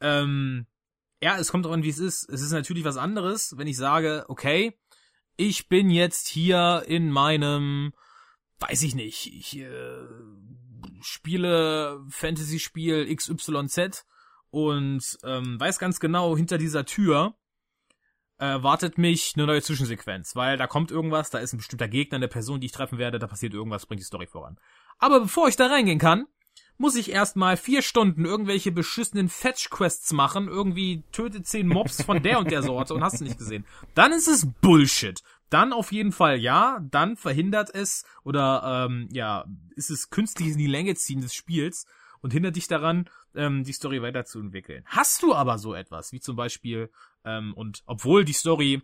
Ähm, 0.00 0.66
ja, 1.20 1.38
es 1.38 1.50
kommt 1.50 1.64
darauf 1.64 1.76
an, 1.76 1.82
wie 1.82 1.90
es 1.90 1.98
ist. 1.98 2.28
Es 2.28 2.42
ist 2.42 2.52
natürlich 2.52 2.84
was 2.84 2.96
anderes, 2.96 3.54
wenn 3.56 3.66
ich 3.66 3.76
sage, 3.76 4.24
okay, 4.28 4.78
ich 5.36 5.68
bin 5.68 5.90
jetzt 5.90 6.28
hier 6.28 6.84
in 6.86 7.10
meinem, 7.10 7.92
weiß 8.60 8.82
ich 8.82 8.94
nicht, 8.94 9.32
ich 9.32 9.58
äh, 9.58 10.06
spiele 11.00 12.04
Fantasy-Spiel 12.08 13.14
XYZ 13.14 14.06
und 14.50 15.18
ähm, 15.24 15.58
weiß 15.58 15.78
ganz 15.78 16.00
genau, 16.00 16.36
hinter 16.36 16.58
dieser 16.58 16.84
Tür 16.84 17.36
äh, 18.38 18.62
wartet 18.62 18.98
mich 18.98 19.32
eine 19.36 19.46
neue 19.46 19.62
Zwischensequenz, 19.62 20.36
weil 20.36 20.56
da 20.56 20.66
kommt 20.66 20.90
irgendwas, 20.90 21.30
da 21.30 21.38
ist 21.38 21.52
ein 21.52 21.58
bestimmter 21.58 21.88
Gegner, 21.88 22.16
eine 22.16 22.28
Person, 22.28 22.60
die 22.60 22.66
ich 22.66 22.72
treffen 22.72 22.98
werde, 22.98 23.18
da 23.18 23.26
passiert 23.26 23.54
irgendwas, 23.54 23.86
bringt 23.86 24.00
die 24.00 24.06
Story 24.06 24.26
voran. 24.26 24.58
Aber 24.98 25.20
bevor 25.20 25.48
ich 25.48 25.56
da 25.56 25.66
reingehen 25.66 25.98
kann, 25.98 26.26
muss 26.76 26.96
ich 26.96 27.10
erstmal 27.10 27.56
vier 27.56 27.82
Stunden 27.82 28.24
irgendwelche 28.24 28.72
beschissenen 28.72 29.28
Fetch-Quests 29.28 30.12
machen, 30.12 30.48
irgendwie 30.48 31.04
töte 31.12 31.42
zehn 31.42 31.68
Mobs 31.68 32.02
von 32.02 32.22
der 32.22 32.38
und 32.38 32.50
der 32.50 32.62
Sorte 32.62 32.94
und 32.94 33.04
hast 33.04 33.20
du 33.20 33.24
nicht 33.24 33.38
gesehen. 33.38 33.64
Dann 33.94 34.12
ist 34.12 34.28
es 34.28 34.46
Bullshit. 34.60 35.22
Dann 35.50 35.72
auf 35.72 35.92
jeden 35.92 36.12
Fall 36.12 36.38
ja, 36.38 36.80
dann 36.90 37.16
verhindert 37.16 37.70
es 37.74 38.04
oder 38.24 38.86
ähm, 38.88 39.08
ja, 39.12 39.44
ist 39.76 39.90
es 39.90 40.10
künstlich 40.10 40.48
in 40.48 40.58
die 40.58 40.66
Länge 40.66 40.94
ziehen 40.94 41.20
des 41.20 41.34
Spiels 41.34 41.86
und 42.20 42.32
hindert 42.32 42.56
dich 42.56 42.66
daran, 42.66 43.08
ähm, 43.34 43.64
die 43.64 43.72
Story 43.72 44.00
weiterzuentwickeln. 44.00 44.82
Hast 44.86 45.22
du 45.22 45.34
aber 45.34 45.58
so 45.58 45.74
etwas, 45.74 46.12
wie 46.12 46.20
zum 46.20 46.36
Beispiel, 46.36 46.90
ähm, 47.24 47.52
und 47.54 47.82
obwohl 47.86 48.24
die 48.24 48.32
Story 48.32 48.82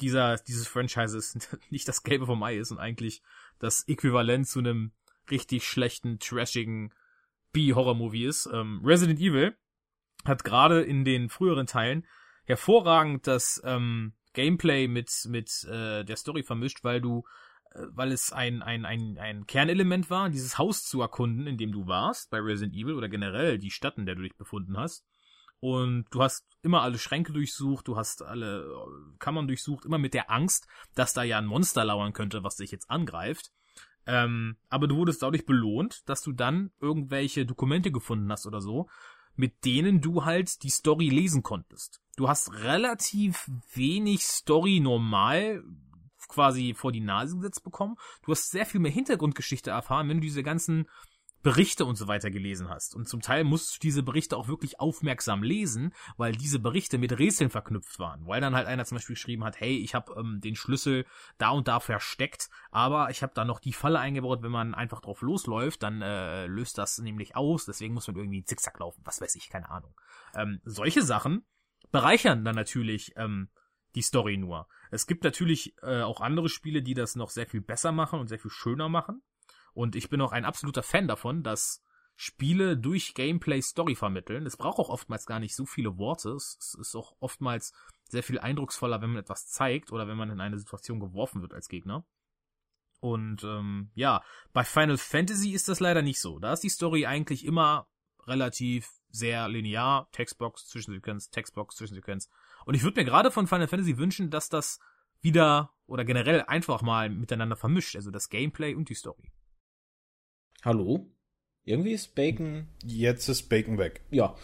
dieser, 0.00 0.36
dieses 0.36 0.68
Franchises 0.68 1.38
nicht 1.70 1.88
das 1.88 2.02
Gelbe 2.02 2.26
vom 2.26 2.42
Ei 2.42 2.56
ist 2.56 2.70
und 2.70 2.78
eigentlich 2.78 3.22
das 3.58 3.86
Äquivalent 3.88 4.46
zu 4.46 4.58
einem 4.58 4.92
richtig 5.30 5.66
schlechten, 5.66 6.18
trashigen 6.18 6.92
B-Horror-Movie 7.52 8.26
ist. 8.26 8.48
Ähm, 8.52 8.80
Resident 8.84 9.20
Evil 9.20 9.56
hat 10.24 10.44
gerade 10.44 10.82
in 10.82 11.04
den 11.04 11.28
früheren 11.28 11.66
Teilen 11.66 12.06
hervorragend 12.44 13.26
das 13.26 13.60
ähm, 13.64 14.14
Gameplay 14.32 14.88
mit 14.88 15.10
mit 15.28 15.64
äh, 15.64 16.04
der 16.04 16.16
Story 16.16 16.42
vermischt, 16.42 16.84
weil 16.84 17.00
du 17.00 17.24
äh, 17.74 17.86
weil 17.90 18.12
es 18.12 18.32
ein, 18.32 18.62
ein, 18.62 18.84
ein, 18.84 19.18
ein 19.18 19.46
Kernelement 19.46 20.10
war, 20.10 20.30
dieses 20.30 20.58
Haus 20.58 20.84
zu 20.84 21.00
erkunden, 21.00 21.46
in 21.46 21.58
dem 21.58 21.72
du 21.72 21.86
warst, 21.86 22.30
bei 22.30 22.38
Resident 22.38 22.74
Evil 22.74 22.94
oder 22.94 23.08
generell 23.08 23.58
die 23.58 23.70
Stadt, 23.70 23.98
in 23.98 24.06
der 24.06 24.14
du 24.14 24.22
dich 24.22 24.36
befunden 24.36 24.76
hast. 24.76 25.04
Und 25.60 26.06
du 26.10 26.22
hast 26.22 26.44
immer 26.62 26.82
alle 26.82 26.98
Schränke 26.98 27.32
durchsucht, 27.32 27.86
du 27.86 27.96
hast 27.96 28.22
alle 28.22 28.64
äh, 28.64 29.18
Kammern 29.18 29.46
durchsucht, 29.46 29.84
immer 29.84 29.98
mit 29.98 30.12
der 30.12 30.30
Angst, 30.30 30.66
dass 30.94 31.12
da 31.12 31.22
ja 31.22 31.38
ein 31.38 31.46
Monster 31.46 31.84
lauern 31.84 32.12
könnte, 32.12 32.42
was 32.42 32.56
dich 32.56 32.72
jetzt 32.72 32.90
angreift. 32.90 33.52
Ähm, 34.04 34.56
aber 34.68 34.88
du 34.88 34.96
wurdest 34.96 35.22
dadurch 35.22 35.46
belohnt, 35.46 36.08
dass 36.08 36.22
du 36.22 36.32
dann 36.32 36.72
irgendwelche 36.80 37.46
Dokumente 37.46 37.92
gefunden 37.92 38.30
hast 38.32 38.46
oder 38.46 38.60
so, 38.60 38.88
mit 39.34 39.64
denen 39.64 40.00
du 40.00 40.24
halt 40.24 40.62
die 40.62 40.70
Story 40.70 41.08
lesen 41.08 41.42
konntest. 41.42 42.00
Du 42.16 42.28
hast 42.28 42.52
relativ 42.52 43.50
wenig 43.74 44.22
Story 44.22 44.80
normal 44.80 45.62
quasi 46.28 46.74
vor 46.74 46.92
die 46.92 47.00
Nase 47.00 47.36
gesetzt 47.36 47.62
bekommen. 47.62 47.96
Du 48.24 48.32
hast 48.32 48.50
sehr 48.50 48.66
viel 48.66 48.80
mehr 48.80 48.92
Hintergrundgeschichte 48.92 49.70
erfahren, 49.70 50.08
wenn 50.08 50.18
du 50.18 50.22
diese 50.22 50.42
ganzen 50.42 50.88
Berichte 51.42 51.84
und 51.84 51.96
so 51.96 52.06
weiter 52.08 52.30
gelesen 52.30 52.68
hast. 52.68 52.94
Und 52.94 53.08
zum 53.08 53.20
Teil 53.20 53.44
musst 53.44 53.76
du 53.76 53.80
diese 53.80 54.02
Berichte 54.02 54.36
auch 54.36 54.48
wirklich 54.48 54.78
aufmerksam 54.78 55.42
lesen, 55.42 55.92
weil 56.16 56.32
diese 56.32 56.58
Berichte 56.58 56.98
mit 56.98 57.18
Rätseln 57.18 57.50
verknüpft 57.50 57.98
waren. 57.98 58.26
Weil 58.26 58.40
dann 58.40 58.54
halt 58.54 58.66
einer 58.66 58.84
zum 58.84 58.96
Beispiel 58.96 59.14
geschrieben 59.14 59.44
hat, 59.44 59.58
hey, 59.60 59.76
ich 59.76 59.94
habe 59.94 60.14
ähm, 60.18 60.40
den 60.40 60.54
Schlüssel 60.54 61.04
da 61.38 61.50
und 61.50 61.66
da 61.68 61.80
versteckt, 61.80 62.48
aber 62.70 63.10
ich 63.10 63.22
habe 63.22 63.32
da 63.34 63.44
noch 63.44 63.58
die 63.58 63.72
Falle 63.72 63.98
eingebaut, 63.98 64.42
wenn 64.42 64.52
man 64.52 64.74
einfach 64.74 65.00
drauf 65.00 65.22
losläuft, 65.22 65.82
dann 65.82 66.00
äh, 66.00 66.46
löst 66.46 66.78
das 66.78 66.98
nämlich 66.98 67.34
aus, 67.36 67.64
deswegen 67.64 67.94
muss 67.94 68.06
man 68.06 68.16
irgendwie 68.16 68.44
zickzack 68.44 68.78
laufen, 68.78 69.02
was 69.04 69.20
weiß 69.20 69.34
ich, 69.34 69.48
keine 69.50 69.70
Ahnung. 69.70 69.94
Ähm, 70.34 70.60
solche 70.64 71.02
Sachen 71.02 71.44
bereichern 71.90 72.44
dann 72.44 72.54
natürlich 72.54 73.12
ähm, 73.16 73.48
die 73.94 74.02
Story 74.02 74.36
nur. 74.36 74.68
Es 74.90 75.06
gibt 75.06 75.24
natürlich 75.24 75.74
äh, 75.82 76.02
auch 76.02 76.20
andere 76.20 76.48
Spiele, 76.48 76.82
die 76.82 76.94
das 76.94 77.16
noch 77.16 77.30
sehr 77.30 77.46
viel 77.46 77.60
besser 77.60 77.92
machen 77.92 78.20
und 78.20 78.28
sehr 78.28 78.38
viel 78.38 78.50
schöner 78.50 78.88
machen. 78.88 79.22
Und 79.74 79.96
ich 79.96 80.08
bin 80.08 80.20
auch 80.20 80.32
ein 80.32 80.44
absoluter 80.44 80.82
Fan 80.82 81.08
davon, 81.08 81.42
dass 81.42 81.82
Spiele 82.14 82.76
durch 82.76 83.14
Gameplay 83.14 83.60
Story 83.62 83.94
vermitteln. 83.94 84.46
Es 84.46 84.56
braucht 84.56 84.78
auch 84.78 84.90
oftmals 84.90 85.26
gar 85.26 85.40
nicht 85.40 85.56
so 85.56 85.66
viele 85.66 85.96
Worte. 85.98 86.30
Es 86.30 86.76
ist 86.78 86.94
auch 86.94 87.16
oftmals 87.20 87.72
sehr 88.08 88.22
viel 88.22 88.38
eindrucksvoller, 88.38 89.00
wenn 89.00 89.10
man 89.10 89.22
etwas 89.22 89.48
zeigt 89.48 89.92
oder 89.92 90.06
wenn 90.06 90.18
man 90.18 90.30
in 90.30 90.40
eine 90.40 90.58
Situation 90.58 91.00
geworfen 91.00 91.40
wird 91.42 91.54
als 91.54 91.68
Gegner. 91.68 92.04
Und 93.00 93.42
ähm, 93.42 93.90
ja, 93.94 94.22
bei 94.52 94.62
Final 94.62 94.98
Fantasy 94.98 95.50
ist 95.50 95.68
das 95.68 95.80
leider 95.80 96.02
nicht 96.02 96.20
so. 96.20 96.38
Da 96.38 96.52
ist 96.52 96.62
die 96.62 96.68
Story 96.68 97.06
eigentlich 97.06 97.44
immer 97.44 97.88
relativ 98.26 98.88
sehr 99.10 99.48
linear. 99.48 100.08
Textbox, 100.12 100.68
Zwischensequenz, 100.68 101.30
Textbox, 101.30 101.76
Zwischensequenz. 101.76 102.28
Und 102.64 102.74
ich 102.74 102.84
würde 102.84 103.00
mir 103.00 103.04
gerade 103.04 103.30
von 103.30 103.48
Final 103.48 103.66
Fantasy 103.66 103.98
wünschen, 103.98 104.30
dass 104.30 104.48
das 104.48 104.78
wieder 105.20 105.72
oder 105.86 106.04
generell 106.04 106.42
einfach 106.42 106.82
mal 106.82 107.10
miteinander 107.10 107.56
vermischt. 107.56 107.96
Also 107.96 108.10
das 108.10 108.28
Gameplay 108.28 108.74
und 108.74 108.88
die 108.88 108.94
Story. 108.94 109.32
Hallo? 110.64 111.10
Irgendwie 111.64 111.90
ist 111.90 112.14
Bacon. 112.14 112.68
Jetzt 112.84 113.28
ist 113.28 113.48
Bacon 113.48 113.78
weg. 113.78 114.00
Ja. 114.10 114.36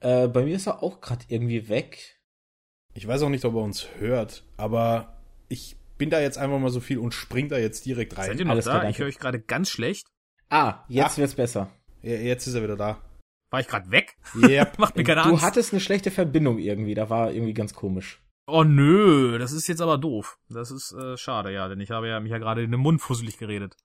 Äh, 0.00 0.26
bei 0.26 0.42
mir 0.42 0.56
ist 0.56 0.66
er 0.66 0.82
auch 0.82 1.02
gerade 1.02 1.26
irgendwie 1.28 1.68
weg. 1.68 2.18
Ich 2.94 3.06
weiß 3.06 3.20
auch 3.22 3.28
nicht, 3.28 3.44
ob 3.44 3.54
er 3.54 3.60
uns 3.60 3.86
hört, 3.98 4.44
aber 4.56 5.20
ich 5.48 5.76
bin 5.98 6.08
da 6.08 6.18
jetzt 6.18 6.38
einfach 6.38 6.58
mal 6.58 6.70
so 6.70 6.80
viel 6.80 6.96
und 6.96 7.12
spring 7.12 7.50
da 7.50 7.58
jetzt 7.58 7.84
direkt 7.84 8.16
rein. 8.16 8.28
Seid 8.28 8.38
ihr 8.38 8.46
noch 8.46 8.52
Alles 8.52 8.64
da? 8.64 8.78
Klar, 8.78 8.88
ich 8.88 8.98
höre 8.98 9.06
euch 9.06 9.18
gerade 9.18 9.38
ganz 9.38 9.68
schlecht. 9.68 10.06
Ah, 10.48 10.84
jetzt 10.88 11.12
Ach, 11.12 11.18
wird's 11.18 11.34
besser. 11.34 11.70
Jetzt 12.00 12.46
ist 12.46 12.54
er 12.54 12.62
wieder 12.62 12.76
da. 12.76 13.02
War 13.50 13.60
ich 13.60 13.68
gerade 13.68 13.90
weg? 13.90 14.16
Yep. 14.34 14.78
Macht 14.78 14.96
mir 14.96 15.04
keine 15.04 15.22
du 15.22 15.28
Angst. 15.28 15.42
Du 15.42 15.46
hattest 15.46 15.72
eine 15.74 15.80
schlechte 15.80 16.10
Verbindung 16.10 16.58
irgendwie, 16.58 16.94
da 16.94 17.10
war 17.10 17.32
irgendwie 17.32 17.54
ganz 17.54 17.74
komisch. 17.74 18.22
Oh 18.46 18.64
nö, 18.64 19.38
das 19.38 19.52
ist 19.52 19.66
jetzt 19.66 19.82
aber 19.82 19.98
doof. 19.98 20.38
Das 20.48 20.70
ist 20.70 20.92
äh, 20.92 21.18
schade, 21.18 21.52
ja, 21.52 21.68
denn 21.68 21.80
ich 21.80 21.90
habe 21.90 22.08
ja 22.08 22.18
mich 22.20 22.30
ja 22.30 22.38
gerade 22.38 22.62
in 22.62 22.70
den 22.70 22.80
Mund 22.80 23.02
fusselig 23.02 23.36
geredet. 23.36 23.76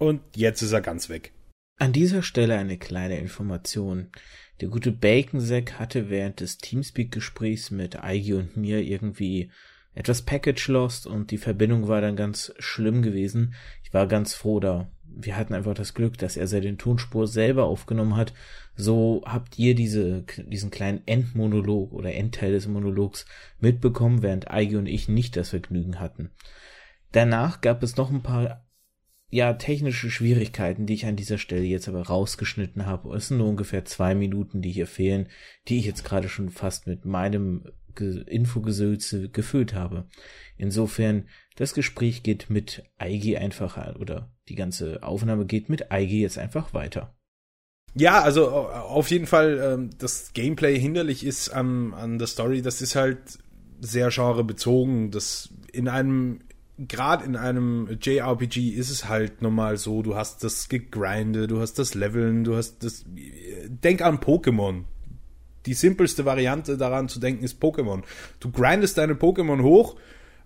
Und 0.00 0.22
jetzt 0.34 0.62
ist 0.62 0.72
er 0.72 0.80
ganz 0.80 1.10
weg. 1.10 1.34
An 1.78 1.92
dieser 1.92 2.22
Stelle 2.22 2.56
eine 2.56 2.78
kleine 2.78 3.18
Information. 3.18 4.08
Der 4.62 4.68
gute 4.68 4.92
Baconsack 4.92 5.74
hatte 5.78 6.08
während 6.08 6.40
des 6.40 6.56
Teamspeak-Gesprächs 6.56 7.70
mit 7.70 8.02
Eigi 8.02 8.32
und 8.32 8.56
mir 8.56 8.80
irgendwie 8.80 9.50
etwas 9.94 10.22
Package 10.22 10.68
lost 10.68 11.06
und 11.06 11.30
die 11.30 11.36
Verbindung 11.36 11.86
war 11.86 12.00
dann 12.00 12.16
ganz 12.16 12.54
schlimm 12.58 13.02
gewesen. 13.02 13.54
Ich 13.82 13.92
war 13.92 14.06
ganz 14.06 14.32
froh 14.32 14.58
da. 14.58 14.90
Wir 15.04 15.36
hatten 15.36 15.52
einfach 15.52 15.74
das 15.74 15.92
Glück, 15.92 16.16
dass 16.16 16.38
er 16.38 16.46
seine 16.46 16.78
Tonspur 16.78 17.26
selber 17.26 17.64
aufgenommen 17.64 18.16
hat. 18.16 18.32
So 18.76 19.22
habt 19.26 19.58
ihr 19.58 19.74
diese, 19.74 20.24
diesen 20.46 20.70
kleinen 20.70 21.02
Endmonolog 21.04 21.92
oder 21.92 22.14
Endteil 22.14 22.52
des 22.52 22.66
Monologs 22.68 23.26
mitbekommen, 23.58 24.22
während 24.22 24.50
Eigi 24.50 24.76
und 24.76 24.86
ich 24.86 25.08
nicht 25.08 25.36
das 25.36 25.50
Vergnügen 25.50 26.00
hatten. 26.00 26.30
Danach 27.12 27.60
gab 27.60 27.82
es 27.82 27.96
noch 27.96 28.10
ein 28.10 28.22
paar 28.22 28.64
ja, 29.30 29.52
technische 29.54 30.10
Schwierigkeiten, 30.10 30.86
die 30.86 30.94
ich 30.94 31.06
an 31.06 31.16
dieser 31.16 31.38
Stelle 31.38 31.64
jetzt 31.64 31.88
aber 31.88 32.02
rausgeschnitten 32.02 32.86
habe. 32.86 33.14
Es 33.14 33.28
sind 33.28 33.38
nur 33.38 33.48
ungefähr 33.48 33.84
zwei 33.84 34.14
Minuten, 34.14 34.60
die 34.60 34.72
hier 34.72 34.88
fehlen, 34.88 35.28
die 35.68 35.78
ich 35.78 35.86
jetzt 35.86 36.04
gerade 36.04 36.28
schon 36.28 36.50
fast 36.50 36.86
mit 36.86 37.04
meinem 37.04 37.64
Infogesülze 37.98 39.28
gefüllt 39.28 39.74
habe. 39.74 40.08
Insofern, 40.56 41.28
das 41.56 41.74
Gespräch 41.74 42.22
geht 42.22 42.50
mit 42.50 42.84
Eigi 42.98 43.36
einfach, 43.36 43.96
oder 43.96 44.32
die 44.48 44.54
ganze 44.54 45.02
Aufnahme 45.02 45.46
geht 45.46 45.68
mit 45.68 45.92
Eigi 45.92 46.20
jetzt 46.20 46.38
einfach 46.38 46.74
weiter. 46.74 47.16
Ja, 47.94 48.22
also 48.22 48.48
auf 48.48 49.10
jeden 49.10 49.26
Fall, 49.26 49.60
ähm, 49.62 49.90
das 49.98 50.32
Gameplay 50.32 50.78
hinderlich 50.78 51.24
ist 51.24 51.48
an, 51.50 51.92
an 51.94 52.18
der 52.18 52.28
Story, 52.28 52.62
das 52.62 52.80
ist 52.82 52.94
halt 52.94 53.38
sehr 53.80 54.10
genrebezogen. 54.10 55.10
Das 55.10 55.52
in 55.72 55.88
einem, 55.88 56.40
gerade 56.88 57.24
in 57.24 57.36
einem 57.36 57.98
JRPG 58.00 58.70
ist 58.70 58.90
es 58.90 59.08
halt 59.08 59.42
normal 59.42 59.76
so, 59.76 60.02
du 60.02 60.16
hast 60.16 60.44
das 60.44 60.68
Gegrinde, 60.68 61.46
du 61.46 61.60
hast 61.60 61.78
das 61.78 61.94
Leveln, 61.94 62.44
du 62.44 62.56
hast 62.56 62.82
das. 62.84 63.04
Denk 63.68 64.02
an 64.02 64.18
Pokémon. 64.18 64.84
Die 65.66 65.74
simpelste 65.74 66.24
Variante 66.24 66.78
daran 66.78 67.08
zu 67.08 67.20
denken 67.20 67.44
ist 67.44 67.62
Pokémon. 67.62 68.02
Du 68.40 68.50
grindest 68.50 68.96
deine 68.96 69.14
Pokémon 69.14 69.62
hoch, 69.62 69.96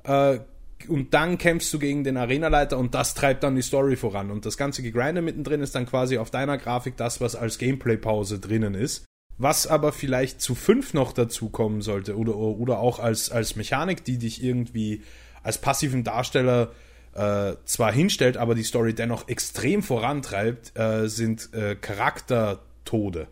äh, 0.02 0.40
und 0.88 1.14
dann 1.14 1.38
kämpfst 1.38 1.72
du 1.72 1.78
gegen 1.78 2.04
den 2.04 2.16
Arenaleiter 2.16 2.78
und 2.78 2.94
das 2.94 3.14
treibt 3.14 3.42
dann 3.42 3.56
die 3.56 3.62
Story 3.62 3.96
voran. 3.96 4.30
Und 4.30 4.44
das 4.44 4.56
ganze 4.56 4.82
Gegrinde 4.82 5.22
mittendrin 5.22 5.62
ist 5.62 5.74
dann 5.74 5.86
quasi 5.86 6.18
auf 6.18 6.30
deiner 6.30 6.58
Grafik 6.58 6.96
das, 6.96 7.20
was 7.20 7.36
als 7.36 7.58
Gameplay-Pause 7.58 8.38
drinnen 8.38 8.74
ist. 8.74 9.06
Was 9.38 9.66
aber 9.66 9.92
vielleicht 9.92 10.40
zu 10.40 10.54
fünf 10.54 10.94
noch 10.94 11.12
dazu 11.12 11.48
kommen 11.48 11.80
sollte 11.80 12.16
oder, 12.16 12.36
oder 12.36 12.78
auch 12.78 12.98
als, 13.00 13.30
als 13.30 13.56
Mechanik, 13.56 14.04
die 14.04 14.18
dich 14.18 14.44
irgendwie 14.44 15.02
als 15.44 15.58
passiven 15.58 16.02
Darsteller 16.02 16.72
äh, 17.14 17.54
zwar 17.64 17.92
hinstellt, 17.92 18.36
aber 18.36 18.56
die 18.56 18.64
Story 18.64 18.92
dennoch 18.92 19.28
extrem 19.28 19.84
vorantreibt, 19.84 20.76
äh, 20.76 21.08
sind 21.08 21.54
äh, 21.54 21.76
Charaktertode. 21.76 23.28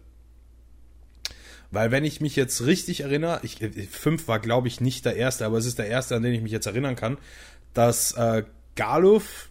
Weil 1.73 1.91
wenn 1.91 2.05
ich 2.05 2.21
mich 2.21 2.37
jetzt 2.37 2.65
richtig 2.65 3.01
erinnere, 3.01 3.41
ich, 3.43 3.59
fünf 3.91 4.29
war 4.29 4.39
glaube 4.39 4.69
ich 4.69 4.81
nicht 4.81 5.05
der 5.05 5.17
erste, 5.17 5.47
aber 5.47 5.59
es 5.59 5.67
ist 5.67 5.79
der 5.79 5.89
erste, 5.89 6.15
an 6.15 6.23
den 6.23 6.35
ich 6.35 6.43
mich 6.43 6.53
jetzt 6.53 6.67
erinnern 6.67 6.95
kann, 6.95 7.19
dass 7.75 8.13
äh, 8.13 8.45
Galuf 8.77 9.49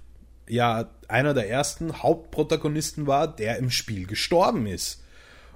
ja 0.47 0.89
einer 1.07 1.33
der 1.33 1.49
ersten 1.49 2.01
Hauptprotagonisten 2.03 3.07
war, 3.07 3.27
der 3.27 3.57
im 3.57 3.71
Spiel 3.71 4.05
gestorben 4.05 4.67
ist. 4.67 5.03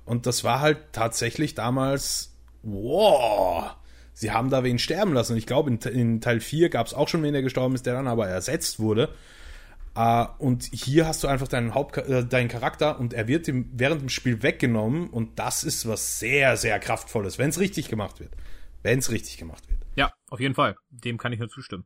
Und 0.06 0.26
das 0.26 0.44
war 0.44 0.60
halt 0.60 0.80
tatsächlich 0.92 1.56
damals, 1.56 2.34
wow, 2.64 3.76
sie 4.16 4.32
haben 4.32 4.50
da 4.50 4.64
wen 4.64 4.80
sterben 4.80 5.14
lassen. 5.14 5.34
Und 5.34 5.38
ich 5.38 5.46
glaube, 5.46 5.70
in, 5.70 5.78
in, 5.78 6.22
Teil 6.22 6.40
4 6.40 6.70
gab 6.70 6.88
es 6.88 6.96
auch 6.96 7.08
schon 7.08 7.22
wen, 7.22 7.34
der 7.34 7.44
gestorben 7.44 7.76
ist, 7.76 7.86
der 7.86 7.94
dann 7.94 8.08
aber 8.08 8.28
ersetzt 8.28 8.80
wurde. 8.80 9.14
Uh, 9.98 10.26
und 10.40 10.64
hier 10.74 11.08
hast 11.08 11.24
du 11.24 11.28
einfach 11.30 11.48
deinen, 11.48 11.74
Haupt 11.74 11.98
äh, 11.98 12.26
deinen 12.26 12.50
Charakter 12.50 13.00
und 13.00 13.14
er 13.14 13.30
wird 13.30 13.48
im, 13.48 13.70
während 13.72 14.02
dem 14.02 14.10
Spiel 14.10 14.44
weggenommen 14.44 15.10
und 15.10 15.40
das 15.40 15.64
ist 15.64 15.88
was 15.88 16.20
sehr, 16.20 16.58
sehr 16.58 16.78
kraftvolles, 16.80 17.38
wenn 17.38 17.50
es 17.50 17.62
richtig 17.62 17.88
gemacht 17.88 18.20
wird. 18.20 18.32
Wenn 18.84 19.00
es 19.00 19.10
richtig 19.10 19.38
gemacht 19.38 19.70
wird. 19.70 19.80
Ja, 19.96 20.12
auf 20.30 20.42
jeden 20.42 20.54
Fall. 20.54 20.76
Dem 20.90 21.18
kann 21.18 21.32
ich 21.32 21.40
nur 21.40 21.48
zustimmen. 21.48 21.86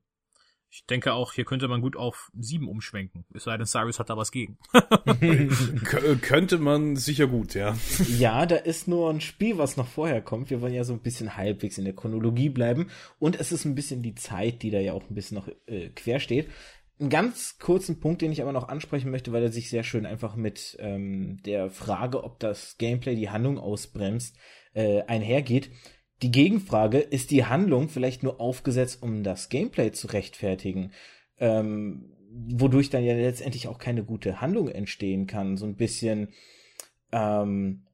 Ich 0.72 0.86
denke 0.86 1.14
auch, 1.14 1.34
hier 1.34 1.46
könnte 1.46 1.68
man 1.68 1.82
gut 1.82 1.96
auf 1.96 2.32
sieben 2.38 2.68
umschwenken. 2.68 3.26
Es 3.34 3.46
sei 3.46 3.58
denn, 3.58 3.66
Cyrus 3.66 3.98
hat 3.98 4.12
da 4.12 4.18
was 4.18 4.32
gegen. 4.32 4.60
könnte 6.22 6.60
man 6.60 6.96
sicher 6.96 7.26
gut, 7.26 7.56
ja. 7.56 7.76
Ja, 8.08 8.46
da 8.46 8.56
ist 8.56 8.88
nur 8.88 9.10
ein 9.10 9.20
Spiel, 9.20 9.58
was 9.58 9.78
noch 9.78 9.88
vorher 9.88 10.22
kommt. 10.22 10.52
Wir 10.52 10.62
wollen 10.62 10.76
ja 10.76 10.84
so 10.84 10.94
ein 10.94 11.02
bisschen 11.02 11.36
halbwegs 11.36 11.80
in 11.80 11.86
der 11.86 11.96
Chronologie 11.96 12.50
bleiben. 12.50 12.92
Und 13.18 13.40
es 13.40 13.52
ist 13.52 13.66
ein 13.66 13.74
bisschen 13.74 14.04
die 14.04 14.14
Zeit, 14.14 14.62
die 14.62 14.70
da 14.70 14.80
ja 14.80 14.94
auch 14.94 15.10
ein 15.10 15.16
bisschen 15.16 15.38
noch 15.38 15.48
äh, 15.66 15.90
quer 15.90 16.20
steht 16.20 16.50
einen 17.00 17.10
ganz 17.10 17.58
kurzen 17.60 18.00
Punkt, 18.00 18.22
den 18.22 18.32
ich 18.32 18.42
aber 18.42 18.52
noch 18.52 18.68
ansprechen 18.68 19.10
möchte, 19.10 19.32
weil 19.32 19.44
er 19.44 19.52
sich 19.52 19.70
sehr 19.70 19.84
schön 19.84 20.06
einfach 20.06 20.36
mit 20.36 20.76
ähm, 20.80 21.42
der 21.46 21.70
Frage, 21.70 22.24
ob 22.24 22.40
das 22.40 22.78
Gameplay 22.78 23.16
die 23.16 23.30
Handlung 23.30 23.58
ausbremst, 23.58 24.36
äh, 24.74 25.04
einhergeht. 25.04 25.72
Die 26.22 26.32
Gegenfrage, 26.32 27.00
ist 27.00 27.32
die 27.32 27.46
Handlung 27.46 27.88
vielleicht 27.90 28.24
nur 28.24 28.42
aufgesetzt, 28.42 29.02
um 29.02 29.24
das 29.24 29.50
Gameplay 29.50 29.92
zu 29.92 30.08
rechtfertigen? 30.08 30.92
Ähm, 31.38 32.12
wodurch 32.32 32.90
dann 32.90 33.04
ja 33.04 33.16
letztendlich 33.16 33.68
auch 33.68 33.78
keine 33.78 34.04
gute 34.04 34.42
Handlung 34.42 34.68
entstehen 34.68 35.28
kann. 35.28 35.58
So 35.58 35.66
ein 35.66 35.76
bisschen, 35.76 36.30
ähm, 37.12 37.86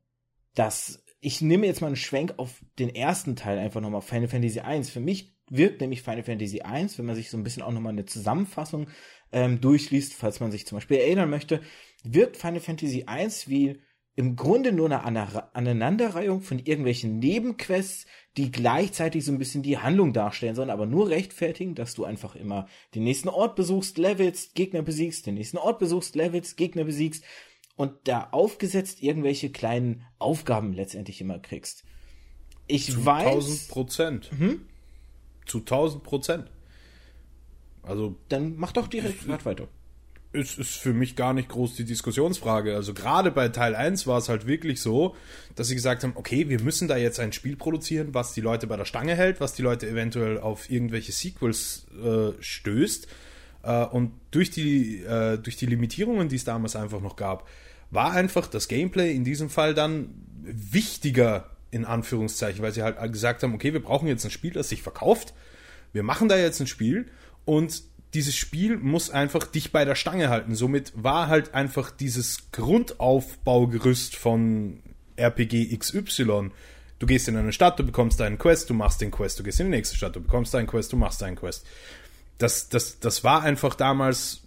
das, 0.56 1.04
ich 1.22 1.42
nehme 1.42 1.68
jetzt 1.68 1.82
mal 1.82 1.88
einen 1.88 1.96
Schwenk 1.96 2.34
auf 2.38 2.64
den 2.80 2.94
ersten 2.94 3.36
Teil 3.36 3.60
einfach 3.60 3.82
nochmal, 3.82 4.02
Final 4.02 4.28
Fantasy 4.28 4.60
1. 4.60 4.90
Für 4.90 5.00
mich 5.00 5.36
wirkt 5.50 5.82
nämlich 5.82 6.02
Final 6.02 6.24
Fantasy 6.24 6.58
I, 6.58 6.88
wenn 6.98 7.06
man 7.06 7.16
sich 7.16 7.30
so 7.30 7.38
ein 7.38 7.44
bisschen 7.44 7.64
auch 7.64 7.72
nochmal 7.72 7.94
eine 7.94 8.06
Zusammenfassung 8.06 8.88
ähm, 9.32 9.62
durchliest, 9.62 10.14
falls 10.14 10.40
man 10.40 10.52
sich 10.52 10.66
zum 10.66 10.78
Beispiel 10.78 10.98
erinnern 10.98 11.30
möchte, 11.30 11.62
wirkt 12.04 12.38
Final 12.38 12.60
Fantasy 12.60 13.06
I 13.10 13.28
wie 13.48 13.82
im 14.16 14.36
Grunde 14.36 14.72
nur 14.72 14.86
eine 14.88 15.54
Aneinanderreihung 15.54 16.42
von 16.42 16.60
irgendwelchen 16.60 17.20
Nebenquests, 17.20 18.06
die 18.38 18.52
gleichzeitig 18.52 19.26
so 19.26 19.32
ein 19.32 19.38
bisschen 19.38 19.64
die 19.64 19.78
Handlung 19.78 20.14
darstellen 20.14 20.56
sollen, 20.56 20.70
aber 20.70 20.86
nur 20.86 21.10
rechtfertigen, 21.10 21.76
dass 21.76 21.96
du 21.96 22.06
einfach 22.06 22.36
immer 22.36 22.68
den 22.94 23.04
nächsten 23.04 23.30
Ort 23.30 23.56
besuchst, 23.56 23.98
levelst, 23.98 24.56
Gegner 24.56 24.82
besiegst, 24.82 25.26
den 25.26 25.36
nächsten 25.36 25.58
Ort 25.58 25.80
besuchst, 25.80 26.16
levelst, 26.16 26.56
Gegner 26.56 26.86
besiegst 26.86 27.24
und 27.76 27.94
da 28.06 28.30
aufgesetzt 28.32 29.04
irgendwelche 29.04 29.52
kleinen 29.52 30.06
Aufgaben 30.18 30.74
letztendlich 30.74 31.20
immer 31.20 31.40
kriegst. 31.40 31.84
Ich 32.68 32.92
Zu 32.92 33.06
weiß. 33.06 33.28
1000 33.28 33.68
Prozent. 33.68 34.32
Mhm 34.32 34.62
zu 35.46 35.60
1000 35.60 36.04
Prozent. 36.04 36.52
Also. 37.84 38.16
Dann 38.30 38.56
mach 38.58 38.72
doch 38.72 38.88
direkt 38.88 39.26
grad 39.26 39.46
weiter. 39.46 39.68
Es 40.36 40.58
ist 40.58 40.76
für 40.76 40.94
mich 40.94 41.16
gar 41.16 41.34
nicht 41.34 41.50
groß 41.50 41.76
die 41.76 41.86
Diskussionsfrage. 41.86 42.76
Also 42.76 42.94
gerade 42.94 43.32
bei 43.32 43.50
Teil 43.50 43.76
1 43.76 44.06
war 44.08 44.18
es 44.18 44.30
halt 44.30 44.48
wirklich 44.48 44.82
so, 44.82 45.16
dass 45.56 45.68
sie 45.68 45.76
gesagt 45.76 46.04
haben, 46.04 46.14
okay, 46.16 46.50
wir 46.50 46.62
müssen 46.62 46.88
da 46.88 46.98
jetzt 46.98 47.20
ein 47.20 47.34
Spiel 47.34 47.56
produzieren, 47.56 48.14
was 48.14 48.34
die 48.34 48.42
Leute 48.42 48.68
bei 48.68 48.78
der 48.78 48.86
Stange 48.86 49.16
hält, 49.16 49.40
was 49.40 49.54
die 49.54 49.62
Leute 49.62 49.88
eventuell 49.88 50.40
auf 50.40 50.70
irgendwelche 50.70 51.12
Sequels 51.12 51.88
äh, 52.04 52.32
stößt. 52.40 53.08
Äh, 53.64 53.86
und 53.86 54.12
durch 54.32 54.52
die, 54.52 55.02
äh, 55.04 55.38
durch 55.38 55.58
die 55.58 55.66
Limitierungen, 55.66 56.30
die 56.30 56.36
es 56.36 56.44
damals 56.44 56.76
einfach 56.76 57.02
noch 57.02 57.16
gab, 57.16 57.48
war 57.92 58.12
einfach 58.12 58.48
das 58.48 58.68
Gameplay 58.68 59.16
in 59.16 59.24
diesem 59.24 59.50
Fall 59.50 59.74
dann 59.74 60.10
wichtiger 60.44 61.50
in 61.72 61.86
Anführungszeichen, 61.86 62.62
weil 62.62 62.72
sie 62.72 62.84
halt 62.84 62.98
gesagt 63.12 63.44
haben, 63.44 63.54
okay, 63.54 63.74
wir 63.74 63.82
brauchen 63.82 64.08
jetzt 64.08 64.24
ein 64.24 64.32
Spiel, 64.32 64.52
das 64.52 64.70
sich 64.70 64.82
verkauft. 64.82 65.34
Wir 65.92 66.04
machen 66.04 66.30
da 66.30 66.38
jetzt 66.38 66.60
ein 66.60 66.68
Spiel 66.68 67.08
und 67.46 67.84
dieses 68.16 68.36
Spiel 68.36 68.78
muss 68.78 69.10
einfach 69.10 69.46
dich 69.46 69.72
bei 69.72 69.86
der 69.86 69.96
Stange 69.96 70.30
halten. 70.30 70.56
Somit 70.56 70.94
war 70.96 71.28
halt 71.28 71.54
einfach 71.54 71.92
dieses 71.92 72.52
Grundaufbaugerüst 72.52 74.16
von 74.16 74.82
RPG 75.18 75.78
XY. 75.78 76.52
Du 76.98 77.06
gehst 77.06 77.28
in 77.28 77.36
eine 77.36 77.52
Stadt, 77.52 77.78
du 77.78 77.86
bekommst 77.86 78.20
deinen 78.22 78.38
Quest, 78.38 78.70
du 78.70 78.74
machst 78.74 79.02
den 79.02 79.12
Quest, 79.12 79.38
du 79.38 79.44
gehst 79.44 79.60
in 79.60 79.68
die 79.68 79.78
nächste 79.78 79.98
Stadt, 79.98 80.16
du 80.16 80.22
bekommst 80.22 80.54
deinen 80.54 80.68
Quest, 80.68 80.94
du 80.94 80.98
machst 80.98 81.22
deinen 81.22 81.36
Quest. 81.36 81.66
Das, 82.38 82.70
das, 82.70 83.00
das 83.00 83.24
war 83.26 83.44
einfach 83.44 83.76
damals 83.76 84.44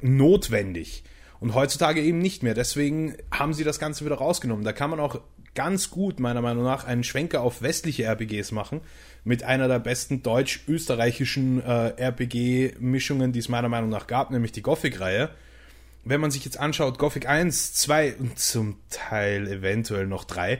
notwendig. 0.00 1.04
Und 1.38 1.54
heutzutage 1.54 2.02
eben 2.02 2.18
nicht 2.18 2.42
mehr. 2.42 2.54
Deswegen 2.54 3.16
haben 3.30 3.54
sie 3.54 3.64
das 3.64 3.78
Ganze 3.78 4.04
wieder 4.04 4.16
rausgenommen. 4.16 4.64
Da 4.64 4.72
kann 4.72 4.90
man 4.90 5.00
auch 5.00 5.20
ganz 5.54 5.90
gut, 5.90 6.20
meiner 6.20 6.40
Meinung 6.40 6.64
nach, 6.64 6.84
einen 6.84 7.04
Schwenker 7.04 7.40
auf 7.42 7.62
westliche 7.62 8.04
RPGs 8.04 8.52
machen. 8.52 8.80
Mit 9.24 9.44
einer 9.44 9.68
der 9.68 9.78
besten 9.78 10.22
deutsch-österreichischen 10.22 11.62
äh, 11.62 11.94
RPG-Mischungen, 11.96 13.32
die 13.32 13.38
es 13.38 13.48
meiner 13.48 13.68
Meinung 13.68 13.90
nach 13.90 14.06
gab, 14.06 14.30
nämlich 14.30 14.52
die 14.52 14.62
Gothic-Reihe. 14.62 15.30
Wenn 16.04 16.20
man 16.20 16.32
sich 16.32 16.44
jetzt 16.44 16.58
anschaut, 16.58 16.98
Gothic 16.98 17.28
1, 17.28 17.74
2 17.74 18.16
und 18.16 18.38
zum 18.38 18.78
Teil 18.90 19.46
eventuell 19.46 20.06
noch 20.06 20.24
3, 20.24 20.58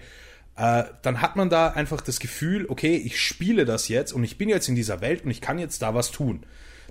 äh, 0.57 0.85
dann 1.03 1.21
hat 1.21 1.37
man 1.37 1.51
da 1.51 1.69
einfach 1.69 2.01
das 2.01 2.21
Gefühl, 2.21 2.67
okay, 2.69 2.97
ich 2.97 3.21
spiele 3.21 3.65
das 3.65 3.89
jetzt 3.89 4.13
und 4.13 4.23
ich 4.23 4.39
bin 4.39 4.49
jetzt 4.49 4.69
in 4.69 4.75
dieser 4.75 5.01
Welt 5.01 5.25
und 5.25 5.31
ich 5.31 5.41
kann 5.41 5.59
jetzt 5.59 5.83
da 5.83 5.95
was 5.95 6.11
tun. 6.11 6.45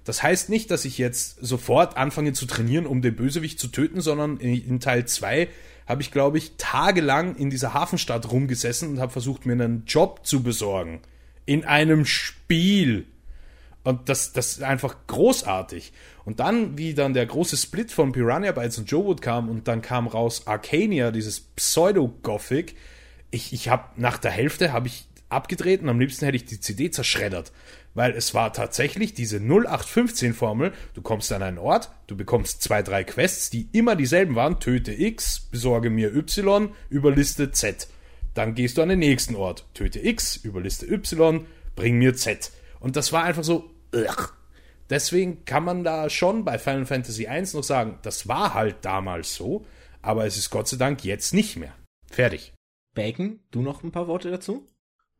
Das 0.04 0.24
heißt 0.24 0.50
nicht, 0.50 0.72
dass 0.72 0.86
ich 0.86 0.98
jetzt 0.98 1.38
sofort 1.42 1.96
anfange 1.96 2.34
zu 2.34 2.48
trainieren, 2.48 2.88
um 2.88 3.02
den 3.02 3.16
Bösewicht 3.16 3.60
zu 3.60 3.68
töten, 3.68 4.02
sondern 4.02 4.38
in, 4.38 4.80
Teil 4.80 5.06
2 5.06 5.48
habe 5.88 6.02
ich, 6.02 6.12
glaube 6.12 6.40
ich, 6.40 6.54
tagelang 6.58 7.36
in 7.36 7.50
dieser 7.50 7.74
Hafenstadt 7.74 8.32
rumgesessen 8.32 8.90
und 8.90 9.00
habe 9.00 9.12
versucht, 9.12 9.46
mir 9.46 9.54
einen 9.54 9.84
Job 9.86 10.22
zu 10.26 10.42
besorgen. 10.42 11.02
In 11.52 11.66
einem 11.66 12.06
Spiel. 12.06 13.06
Und 13.84 14.10
das, 14.10 14.32
das 14.32 14.54
ist 14.54 14.64
einfach 14.64 14.96
großartig. 15.08 15.92
Und 16.24 16.40
dann, 16.40 16.78
wie 16.78 16.94
dann 16.94 17.14
der 17.14 17.26
große 17.26 17.58
Split 17.58 17.92
von 17.92 18.12
Piranha 18.12 18.52
Bytes 18.52 18.78
und 18.78 18.90
Joe 18.90 19.06
Wood 19.06 19.22
kam 19.22 19.50
und 19.50 19.68
dann 19.68 19.82
kam 19.82 20.08
raus 20.08 20.46
Arcania, 20.46 21.12
dieses 21.12 21.40
Pseudo-Gothic. 21.42 22.76
Ich, 23.32 23.54
ich 23.54 23.70
habe 23.70 23.86
nach 23.96 24.18
der 24.18 24.32
Hälfte 24.32 24.72
habe 24.72 24.88
ich 24.88 25.08
abgedreht 25.30 25.82
am 25.88 25.98
liebsten 25.98 26.26
hätte 26.26 26.36
ich 26.36 26.44
die 26.44 26.60
CD 26.60 26.92
zerschreddert 26.92 27.54
weil 27.94 28.12
es 28.12 28.34
war 28.34 28.54
tatsächlich 28.54 29.14
diese 29.14 29.38
0815-Formel, 29.38 30.72
du 30.94 31.02
kommst 31.02 31.32
an 31.32 31.44
einen 31.44 31.58
Ort, 31.58 31.92
du 32.08 32.16
bekommst 32.16 32.62
zwei, 32.62 32.82
drei 32.82 33.04
Quests, 33.04 33.50
die 33.50 33.68
immer 33.72 33.96
dieselben 33.96 34.36
waren, 34.36 34.60
töte 34.60 34.94
X, 34.94 35.48
besorge 35.52 35.90
mir 35.90 36.16
Y, 36.16 36.70
überliste 36.90 37.52
Z. 37.52 37.88
Dann 38.34 38.56
gehst 38.56 38.78
du 38.78 38.82
an 38.82 38.90
den 38.90 39.00
nächsten 39.00 39.36
Ort, 39.36 39.66
töte 39.74 40.00
X, 40.00 40.38
überliste 40.38 40.86
Y, 40.86 41.46
bring 41.76 41.98
mir 41.98 42.16
Z. 42.16 42.52
Und 42.80 42.96
das 42.96 43.12
war 43.12 43.24
einfach 43.24 43.44
so, 43.44 43.70
ugh. 43.94 44.34
Deswegen 44.90 45.46
kann 45.46 45.64
man 45.64 45.84
da 45.84 46.10
schon 46.10 46.44
bei 46.44 46.60
Final 46.60 46.86
Fantasy 46.86 47.26
I 47.30 47.42
noch 47.54 47.64
sagen, 47.64 48.00
das 48.02 48.28
war 48.28 48.54
halt 48.54 48.84
damals 48.84 49.36
so, 49.36 49.66
aber 50.02 50.26
es 50.26 50.38
ist 50.38 50.50
Gott 50.50 50.68
sei 50.68 50.78
Dank 50.78 51.06
jetzt 51.06 51.34
nicht 51.34 51.56
mehr. 51.56 51.74
Fertig. 52.10 52.54
Bacon, 52.94 53.40
du 53.52 53.62
noch 53.62 53.84
ein 53.84 53.92
paar 53.92 54.08
Worte 54.08 54.32
dazu? 54.32 54.68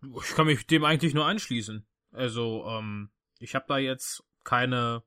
Ich 0.02 0.36
kann 0.36 0.48
mich 0.48 0.68
dem 0.68 0.84
eigentlich 0.84 1.14
nur 1.14 1.26
anschließen. 1.26 1.86
Also, 2.12 2.66
ähm, 2.68 3.12
ich 3.40 3.56
habe 3.56 3.66
da 3.68 3.78
jetzt 3.78 4.24
keine 4.44 5.04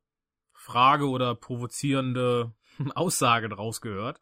Frage 0.53 1.09
oder 1.09 1.35
provozierende 1.35 2.55
Aussage 2.95 3.49
draus 3.49 3.81
gehört. 3.81 4.21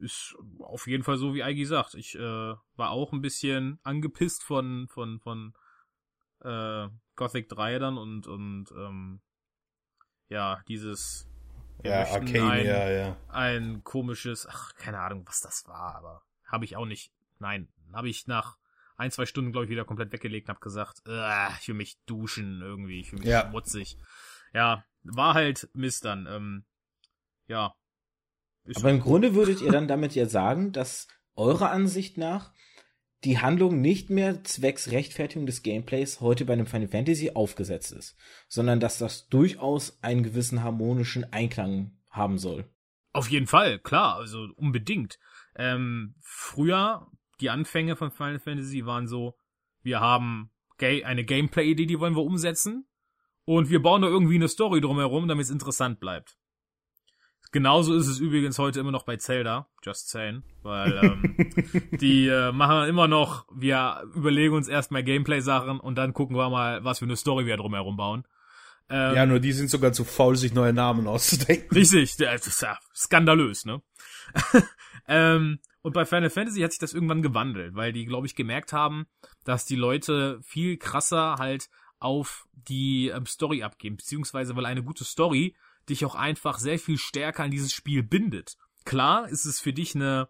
Ist 0.00 0.34
auf 0.60 0.86
jeden 0.86 1.04
Fall 1.04 1.18
so, 1.18 1.34
wie 1.34 1.42
Eigi 1.42 1.66
sagt. 1.66 1.94
Ich 1.94 2.14
äh, 2.14 2.54
war 2.76 2.90
auch 2.90 3.12
ein 3.12 3.20
bisschen 3.20 3.78
angepisst 3.82 4.42
von 4.42 4.88
von 4.88 5.20
von 5.20 5.54
äh, 6.42 6.88
Gothic 7.16 7.48
3 7.48 7.78
dann 7.78 7.98
und 7.98 8.26
und 8.26 8.70
ähm, 8.72 9.20
ja 10.28 10.62
dieses 10.68 11.28
ja 11.84 12.06
Arcane 12.06 12.50
ein, 12.50 12.66
ja 12.66 12.90
ja 12.90 13.16
ein 13.28 13.84
komisches 13.84 14.46
ach 14.46 14.74
keine 14.74 15.00
Ahnung 15.00 15.26
was 15.26 15.40
das 15.40 15.66
war 15.66 15.96
aber 15.96 16.22
habe 16.46 16.64
ich 16.64 16.76
auch 16.76 16.86
nicht 16.86 17.12
nein 17.38 17.68
habe 17.92 18.08
ich 18.08 18.26
nach 18.26 18.56
ein 18.96 19.10
zwei 19.10 19.26
Stunden 19.26 19.52
glaube 19.52 19.64
ich 19.64 19.70
wieder 19.70 19.84
komplett 19.84 20.12
weggelegt 20.12 20.48
und 20.48 20.54
habe 20.54 20.60
gesagt 20.60 21.02
ich 21.60 21.68
will 21.68 21.74
mich 21.74 21.98
duschen 22.06 22.62
irgendwie 22.62 23.00
ich 23.00 23.10
fühle 23.10 23.20
mich 23.20 23.30
ja. 23.30 23.48
schmutzig 23.48 23.98
ja 24.52 24.84
war 25.02 25.34
halt 25.34 25.68
Mist 25.74 26.04
dann 26.04 26.26
ähm, 26.26 26.64
ja 27.46 27.74
aber 28.74 28.90
im 28.90 29.00
Grunde 29.00 29.34
würdet 29.34 29.60
ihr 29.60 29.72
dann 29.72 29.88
damit 29.88 30.14
ja 30.14 30.26
sagen, 30.26 30.72
dass 30.72 31.08
eurer 31.34 31.70
Ansicht 31.70 32.18
nach 32.18 32.52
die 33.24 33.38
Handlung 33.38 33.80
nicht 33.80 34.08
mehr 34.08 34.44
zwecks 34.44 34.90
Rechtfertigung 34.90 35.46
des 35.46 35.62
Gameplays 35.62 36.20
heute 36.20 36.44
bei 36.44 36.54
einem 36.54 36.66
Final 36.66 36.88
Fantasy 36.88 37.32
aufgesetzt 37.34 37.92
ist, 37.92 38.16
sondern 38.48 38.80
dass 38.80 38.98
das 38.98 39.28
durchaus 39.28 40.02
einen 40.02 40.22
gewissen 40.22 40.62
harmonischen 40.62 41.30
Einklang 41.32 41.98
haben 42.08 42.38
soll. 42.38 42.64
Auf 43.12 43.28
jeden 43.28 43.46
Fall, 43.46 43.78
klar, 43.78 44.16
also 44.16 44.48
unbedingt. 44.56 45.18
Ähm, 45.56 46.14
früher, 46.20 47.10
die 47.40 47.50
Anfänge 47.50 47.96
von 47.96 48.10
Final 48.10 48.38
Fantasy 48.38 48.86
waren 48.86 49.06
so, 49.06 49.36
wir 49.82 50.00
haben 50.00 50.50
eine 50.78 51.24
Gameplay-Idee, 51.24 51.84
die 51.84 52.00
wollen 52.00 52.16
wir 52.16 52.22
umsetzen, 52.22 52.86
und 53.44 53.68
wir 53.68 53.82
bauen 53.82 54.02
da 54.02 54.08
irgendwie 54.08 54.36
eine 54.36 54.48
Story 54.48 54.80
drumherum, 54.80 55.26
damit 55.26 55.44
es 55.44 55.50
interessant 55.50 55.98
bleibt. 56.00 56.38
Genauso 57.52 57.96
ist 57.96 58.06
es 58.06 58.20
übrigens 58.20 58.58
heute 58.60 58.78
immer 58.78 58.92
noch 58.92 59.02
bei 59.02 59.16
Zelda, 59.16 59.66
just 59.82 60.08
saying, 60.08 60.44
weil 60.62 61.00
ähm, 61.02 61.36
die 62.00 62.28
äh, 62.28 62.52
machen 62.52 62.88
immer 62.88 63.08
noch, 63.08 63.46
wir 63.52 64.04
überlegen 64.14 64.54
uns 64.54 64.68
erstmal 64.68 65.02
Gameplay-Sachen 65.02 65.80
und 65.80 65.96
dann 65.96 66.12
gucken 66.12 66.36
wir 66.36 66.48
mal, 66.48 66.84
was 66.84 67.00
für 67.00 67.06
eine 67.06 67.16
Story 67.16 67.46
wir 67.46 67.56
drumherum 67.56 67.96
bauen. 67.96 68.24
Ähm, 68.88 69.16
ja, 69.16 69.26
nur 69.26 69.40
die 69.40 69.52
sind 69.52 69.68
sogar 69.68 69.92
zu 69.92 70.04
faul, 70.04 70.36
sich 70.36 70.54
neue 70.54 70.72
Namen 70.72 71.08
auszudenken. 71.08 71.76
Richtig, 71.76 72.16
das 72.16 72.46
ist 72.46 72.62
ja 72.62 72.78
skandalös, 72.94 73.64
ne? 73.64 73.82
ähm, 75.08 75.58
und 75.82 75.92
bei 75.92 76.04
Final 76.04 76.30
Fantasy 76.30 76.60
hat 76.60 76.70
sich 76.70 76.80
das 76.80 76.92
irgendwann 76.92 77.22
gewandelt, 77.22 77.74
weil 77.74 77.92
die, 77.92 78.04
glaube 78.04 78.28
ich, 78.28 78.36
gemerkt 78.36 78.72
haben, 78.72 79.06
dass 79.44 79.64
die 79.64 79.76
Leute 79.76 80.40
viel 80.42 80.76
krasser 80.76 81.36
halt 81.38 81.68
auf 81.98 82.46
die 82.52 83.08
ähm, 83.08 83.26
Story 83.26 83.62
abgeben, 83.64 83.96
beziehungsweise 83.96 84.54
weil 84.54 84.66
eine 84.66 84.84
gute 84.84 85.04
Story 85.04 85.56
dich 85.88 86.04
auch 86.04 86.14
einfach 86.14 86.58
sehr 86.58 86.78
viel 86.78 86.98
stärker 86.98 87.44
an 87.44 87.50
dieses 87.50 87.72
Spiel 87.72 88.02
bindet. 88.02 88.56
Klar 88.84 89.28
ist 89.28 89.44
es 89.44 89.60
für 89.60 89.72
dich 89.72 89.94
eine 89.94 90.28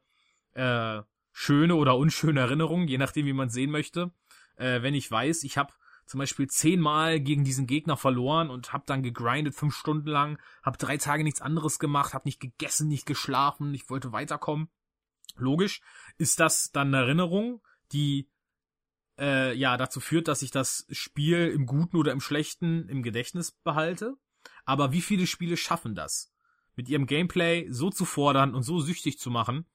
äh, 0.53 1.03
schöne 1.33 1.75
oder 1.77 1.97
unschöne 1.97 2.41
Erinnerung, 2.41 2.89
je 2.89 2.99
nachdem, 2.99 3.27
wie 3.27 3.33
man 3.33 3.51
sehen 3.51 3.71
möchte. 3.71 4.13
Äh, 4.57 4.83
wenn 4.83 4.95
ich 4.95 5.11
weiß, 5.11 5.45
ich 5.45 5.57
habe 5.59 5.73
zum 6.07 6.19
Beispiel 6.19 6.49
zehnmal 6.49 7.21
gegen 7.21 7.45
diesen 7.45 7.69
Gegner 7.69 7.97
verloren 7.97 8.51
und 8.51 8.73
habe 8.73 8.83
dann 8.87 9.03
gegrindet 9.03 9.55
fünf 9.55 9.77
Stunden 9.77 10.09
lang, 10.09 10.41
habe 10.63 10.77
drei 10.77 10.97
Tage 10.97 11.23
nichts 11.23 11.41
anderes 11.41 11.79
gemacht, 11.79 12.15
habe 12.15 12.27
nicht 12.27 12.41
gegessen, 12.41 12.89
nicht 12.89 13.07
geschlafen, 13.07 13.73
ich 13.75 13.89
wollte 13.89 14.11
weiterkommen. 14.11 14.69
Logisch 15.37 15.81
ist 16.19 16.41
das 16.41 16.73
dann 16.73 16.89
eine 16.89 17.05
Erinnerung, 17.05 17.63
die 17.93 18.29
äh, 19.19 19.55
ja 19.55 19.77
dazu 19.77 20.01
führt, 20.01 20.27
dass 20.27 20.43
ich 20.43 20.51
das 20.51 20.87
Spiel 20.91 21.49
im 21.49 21.67
Guten 21.67 21.97
oder 21.97 22.11
im 22.11 22.21
Schlechten 22.21 22.89
im 22.89 23.05
Gedächtnis 23.05 23.53
behalte. 23.53 24.17
Aber 24.65 24.93
wie 24.93 25.01
viele 25.01 25.27
Spiele 25.27 25.57
schaffen 25.57 25.95
das? 25.95 26.33
Mit 26.77 26.89
ihrem 26.89 27.07
Gameplay 27.07 27.67
so 27.71 27.91
zu 27.91 28.05
fordern 28.05 28.55
und 28.55 28.63
so 28.63 28.81
süchtig 28.81 29.19
zu 29.19 29.31
machen, 29.31 29.67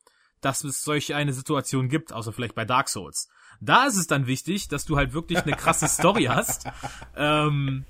dass 0.42 0.64
es 0.64 0.84
solche 0.84 1.16
eine 1.16 1.34
Situation 1.34 1.90
gibt, 1.90 2.14
außer 2.14 2.32
vielleicht 2.32 2.56
bei 2.56 2.66
Dark 2.66 2.90
Souls. 2.90 3.28
Da 3.62 3.86
ist 3.86 3.98
es 3.98 4.08
dann 4.08 4.28
wichtig, 4.28 4.68
dass 4.68 4.86
du 4.86 4.98
halt 4.98 5.14
wirklich 5.14 5.40
eine 5.40 5.56
krasse 5.56 5.88
Story 5.90 6.26
hast, 6.26 6.68
ähm, 7.16 7.86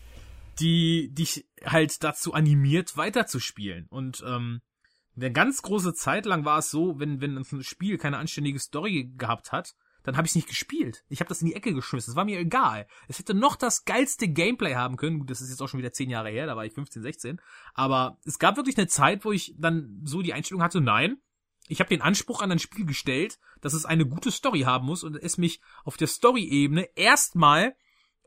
die 0.59 1.13
dich 1.13 1.45
halt 1.65 2.03
dazu 2.03 2.33
animiert, 2.33 2.97
weiterzuspielen. 2.97 3.87
Und 3.89 4.23
ähm, 4.25 4.61
eine 5.15 5.31
ganz 5.31 5.61
große 5.61 5.93
Zeit 5.93 6.25
lang 6.25 6.45
war 6.45 6.59
es 6.59 6.69
so, 6.69 6.99
wenn, 6.99 7.21
wenn 7.21 7.37
ein 7.37 7.63
Spiel 7.63 7.97
keine 7.97 8.17
anständige 8.17 8.59
Story 8.59 9.11
gehabt 9.17 9.51
hat, 9.51 9.75
dann 10.05 10.17
habe 10.17 10.27
ich 10.27 10.35
nicht 10.35 10.47
gespielt. 10.47 11.03
Ich 11.09 11.19
habe 11.19 11.29
das 11.29 11.41
in 11.41 11.47
die 11.47 11.55
Ecke 11.55 11.73
geschmissen. 11.73 12.11
Es 12.11 12.15
war 12.15 12.25
mir 12.25 12.39
egal. 12.39 12.87
Es 13.07 13.19
hätte 13.19 13.33
noch 13.33 13.55
das 13.55 13.85
geilste 13.85 14.27
Gameplay 14.27 14.75
haben 14.75 14.97
können. 14.97 15.19
Gut, 15.19 15.29
das 15.29 15.41
ist 15.41 15.49
jetzt 15.49 15.61
auch 15.61 15.67
schon 15.67 15.79
wieder 15.79 15.91
zehn 15.91 16.09
Jahre 16.09 16.29
her, 16.29 16.45
da 16.45 16.55
war 16.55 16.65
ich 16.65 16.73
15, 16.73 17.01
16. 17.01 17.41
Aber 17.73 18.19
es 18.23 18.39
gab 18.39 18.55
wirklich 18.55 18.77
eine 18.77 18.87
Zeit, 18.87 19.25
wo 19.25 19.31
ich 19.31 19.55
dann 19.57 20.01
so 20.03 20.21
die 20.21 20.33
Einstellung 20.33 20.63
hatte, 20.63 20.79
nein, 20.79 21.17
ich 21.67 21.79
habe 21.79 21.89
den 21.89 22.01
Anspruch 22.01 22.41
an 22.41 22.51
ein 22.51 22.59
Spiel 22.59 22.85
gestellt, 22.85 23.39
dass 23.61 23.73
es 23.73 23.85
eine 23.85 24.05
gute 24.05 24.31
Story 24.31 24.61
haben 24.61 24.85
muss 24.85 25.03
und 25.03 25.15
es 25.15 25.37
mich 25.37 25.61
auf 25.83 25.97
der 25.97 26.07
Story-Ebene 26.07 26.89
erstmal 26.95 27.75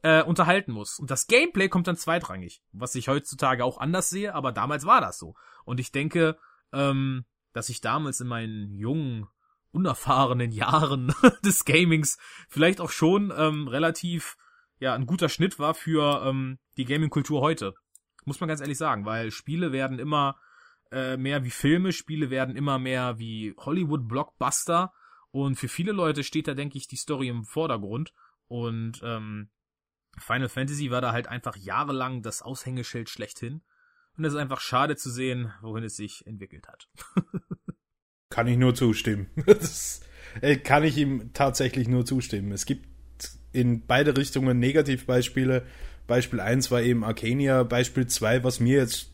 äh, 0.02 0.22
unterhalten 0.22 0.72
muss. 0.72 0.98
Und 0.98 1.10
das 1.10 1.28
Gameplay 1.28 1.68
kommt 1.68 1.86
dann 1.86 1.96
zweitrangig, 1.96 2.62
was 2.72 2.96
ich 2.96 3.08
heutzutage 3.08 3.64
auch 3.64 3.78
anders 3.78 4.10
sehe, 4.10 4.34
aber 4.34 4.50
damals 4.50 4.86
war 4.86 5.00
das 5.00 5.18
so. 5.18 5.34
Und 5.64 5.78
ich 5.78 5.92
denke, 5.92 6.36
ähm, 6.72 7.24
dass 7.52 7.68
ich 7.68 7.80
damals 7.80 8.20
in 8.20 8.28
meinen 8.28 8.74
jungen 8.74 9.28
unerfahrenen 9.72 10.52
Jahren 10.52 11.14
des 11.44 11.64
Gamings 11.64 12.18
vielleicht 12.48 12.80
auch 12.80 12.90
schon 12.90 13.32
ähm, 13.36 13.68
relativ 13.68 14.36
ja 14.80 14.94
ein 14.94 15.06
guter 15.06 15.28
Schnitt 15.28 15.58
war 15.58 15.74
für 15.74 16.24
ähm, 16.24 16.58
die 16.76 16.84
Gaming-Kultur 16.84 17.40
heute. 17.40 17.74
Muss 18.24 18.40
man 18.40 18.48
ganz 18.48 18.60
ehrlich 18.60 18.78
sagen, 18.78 19.04
weil 19.04 19.30
Spiele 19.30 19.72
werden 19.72 19.98
immer 19.98 20.36
äh, 20.90 21.16
mehr 21.16 21.44
wie 21.44 21.50
Filme, 21.50 21.92
Spiele 21.92 22.30
werden 22.30 22.56
immer 22.56 22.78
mehr 22.78 23.18
wie 23.18 23.54
Hollywood-Blockbuster 23.58 24.92
und 25.30 25.56
für 25.56 25.68
viele 25.68 25.92
Leute 25.92 26.24
steht 26.24 26.48
da, 26.48 26.54
denke 26.54 26.78
ich, 26.78 26.88
die 26.88 26.96
Story 26.96 27.28
im 27.28 27.44
Vordergrund 27.44 28.12
und 28.46 29.00
ähm, 29.02 29.50
Final 30.18 30.48
Fantasy 30.48 30.90
war 30.90 31.00
da 31.00 31.12
halt 31.12 31.28
einfach 31.28 31.56
jahrelang 31.56 32.22
das 32.22 32.42
Aushängeschild 32.42 33.08
schlechthin 33.08 33.62
und 34.16 34.24
es 34.24 34.32
ist 34.32 34.38
einfach 34.38 34.60
schade 34.60 34.96
zu 34.96 35.10
sehen, 35.10 35.52
wohin 35.60 35.84
es 35.84 35.96
sich 35.96 36.26
entwickelt 36.26 36.68
hat. 36.68 36.88
Kann 38.38 38.46
ich 38.46 38.56
nur 38.56 38.72
zustimmen. 38.72 39.26
Das 39.46 40.00
äh, 40.42 40.54
kann 40.54 40.84
ich 40.84 40.96
ihm 40.96 41.32
tatsächlich 41.32 41.88
nur 41.88 42.06
zustimmen. 42.06 42.52
Es 42.52 42.66
gibt 42.66 42.86
in 43.50 43.84
beide 43.84 44.16
Richtungen 44.16 44.60
Negativbeispiele. 44.60 45.64
Beispiel 46.06 46.38
1 46.38 46.70
war 46.70 46.80
eben 46.80 47.02
Arcania. 47.02 47.64
Beispiel 47.64 48.06
2, 48.06 48.44
was 48.44 48.60
mir 48.60 48.76
jetzt 48.76 49.10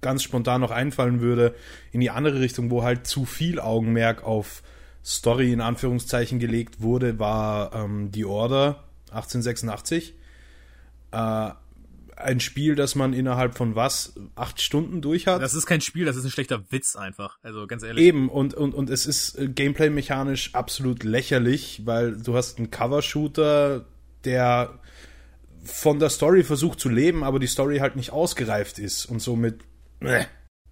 ganz 0.00 0.22
spontan 0.22 0.60
noch 0.60 0.70
einfallen 0.70 1.20
würde, 1.20 1.56
in 1.90 2.00
die 2.00 2.10
andere 2.10 2.38
Richtung, 2.38 2.70
wo 2.70 2.84
halt 2.84 3.08
zu 3.08 3.24
viel 3.24 3.58
Augenmerk 3.58 4.22
auf 4.22 4.62
Story 5.04 5.52
in 5.52 5.60
Anführungszeichen 5.60 6.38
gelegt 6.38 6.80
wurde, 6.80 7.18
war 7.18 7.74
ähm, 7.74 8.12
die 8.12 8.24
Order 8.24 8.84
1886. 9.10 10.14
Äh, 11.10 11.50
ein 12.16 12.40
Spiel, 12.40 12.74
das 12.74 12.94
man 12.94 13.12
innerhalb 13.12 13.56
von 13.56 13.74
was, 13.74 14.14
acht 14.34 14.60
Stunden 14.60 15.02
durch 15.02 15.26
hat. 15.26 15.42
Das 15.42 15.54
ist 15.54 15.66
kein 15.66 15.80
Spiel, 15.80 16.04
das 16.04 16.16
ist 16.16 16.24
ein 16.24 16.30
schlechter 16.30 16.70
Witz 16.70 16.96
einfach. 16.96 17.38
Also 17.42 17.66
ganz 17.66 17.82
ehrlich. 17.82 18.04
Eben, 18.04 18.28
und, 18.28 18.54
und, 18.54 18.74
und 18.74 18.90
es 18.90 19.06
ist 19.06 19.38
äh, 19.38 19.48
gameplay-mechanisch 19.48 20.54
absolut 20.54 21.04
lächerlich, 21.04 21.82
weil 21.84 22.16
du 22.16 22.34
hast 22.34 22.58
einen 22.58 22.70
Cover-Shooter, 22.70 23.86
der 24.24 24.80
von 25.62 25.98
der 25.98 26.10
Story 26.10 26.42
versucht 26.42 26.80
zu 26.80 26.88
leben, 26.88 27.22
aber 27.22 27.38
die 27.38 27.46
Story 27.46 27.78
halt 27.78 27.96
nicht 27.96 28.10
ausgereift 28.10 28.78
ist 28.78 29.06
und 29.06 29.20
somit 29.20 29.62
äh, 30.00 30.24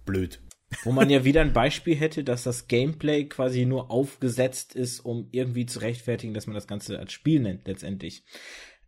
blöd. 0.05 0.39
Wo 0.83 0.91
man 0.91 1.09
ja 1.09 1.23
wieder 1.23 1.41
ein 1.41 1.53
Beispiel 1.53 1.95
hätte, 1.95 2.23
dass 2.23 2.43
das 2.43 2.67
Gameplay 2.67 3.25
quasi 3.25 3.65
nur 3.65 3.91
aufgesetzt 3.91 4.75
ist, 4.75 4.99
um 4.99 5.27
irgendwie 5.31 5.65
zu 5.65 5.79
rechtfertigen, 5.79 6.33
dass 6.33 6.47
man 6.47 6.55
das 6.55 6.67
Ganze 6.67 6.99
als 6.99 7.13
Spiel 7.13 7.39
nennt, 7.39 7.67
letztendlich. 7.67 8.23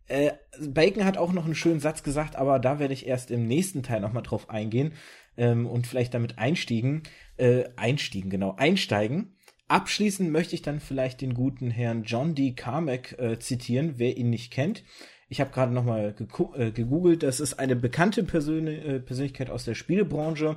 Äh, 0.08 0.32
Bacon 0.60 1.06
hat 1.06 1.18
auch 1.18 1.34
noch 1.34 1.46
einen 1.46 1.56
schönen 1.56 1.80
Satz 1.80 2.04
gesagt, 2.04 2.36
aber 2.36 2.60
da 2.60 2.80
werde 2.80 2.94
ich 2.94 3.08
erst 3.08 3.32
im 3.32 3.48
nächsten 3.48 3.84
Teil 3.84 4.00
nochmal 4.00 4.24
drauf 4.24 4.50
eingehen 4.50 4.94
ähm, 5.38 5.66
und 5.68 5.88
vielleicht 5.88 6.14
damit 6.14 6.38
einstiegen, 6.38 7.04
äh, 7.38 7.66
einstiegen, 7.76 8.30
genau, 8.30 8.56
einsteigen. 8.58 9.36
Abschließend 9.68 10.32
möchte 10.32 10.56
ich 10.56 10.62
dann 10.62 10.80
vielleicht 10.80 11.20
den 11.22 11.34
guten 11.34 11.70
Herrn 11.70 12.04
John 12.04 12.36
D. 12.36 12.54
Carmack 12.54 13.20
äh, 13.20 13.38
zitieren, 13.38 13.96
wer 13.98 14.16
ihn 14.16 14.30
nicht 14.30 14.52
kennt. 14.52 14.84
Ich 15.30 15.42
habe 15.42 15.52
gerade 15.52 15.74
nochmal 15.74 16.16
äh, 16.56 16.72
gegoogelt, 16.72 17.22
das 17.22 17.42
ist 17.42 17.60
eine 17.60 17.76
bekannte 17.76 18.24
Persön 18.24 18.68
äh, 18.68 19.00
Persönlichkeit 19.02 19.50
aus 19.50 19.66
der 19.66 19.76
Spielebranche. 19.76 20.56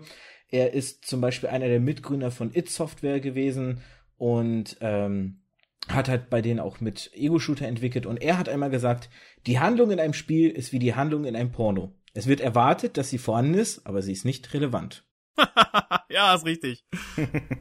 Er 0.48 0.74
ist 0.74 1.04
zum 1.04 1.20
Beispiel 1.20 1.48
einer 1.48 1.66
der 1.66 1.80
Mitgründer 1.80 2.30
von 2.30 2.54
It 2.54 2.70
Software 2.70 3.18
gewesen 3.18 3.80
und 4.16 4.76
ähm, 4.80 5.39
hat 5.88 6.08
halt 6.08 6.30
bei 6.30 6.42
denen 6.42 6.60
auch 6.60 6.80
mit 6.80 7.10
Ego-Shooter 7.14 7.66
entwickelt 7.66 8.06
und 8.06 8.18
er 8.18 8.38
hat 8.38 8.48
einmal 8.48 8.70
gesagt, 8.70 9.08
die 9.46 9.58
Handlung 9.58 9.90
in 9.90 10.00
einem 10.00 10.12
Spiel 10.12 10.50
ist 10.50 10.72
wie 10.72 10.78
die 10.78 10.94
Handlung 10.94 11.24
in 11.24 11.36
einem 11.36 11.52
Porno. 11.52 11.92
Es 12.12 12.26
wird 12.26 12.40
erwartet, 12.40 12.96
dass 12.96 13.10
sie 13.10 13.18
vorhanden 13.18 13.54
ist, 13.54 13.86
aber 13.86 14.02
sie 14.02 14.12
ist 14.12 14.24
nicht 14.24 14.52
relevant. 14.52 15.04
ja, 16.10 16.34
ist 16.34 16.44
richtig. 16.44 16.84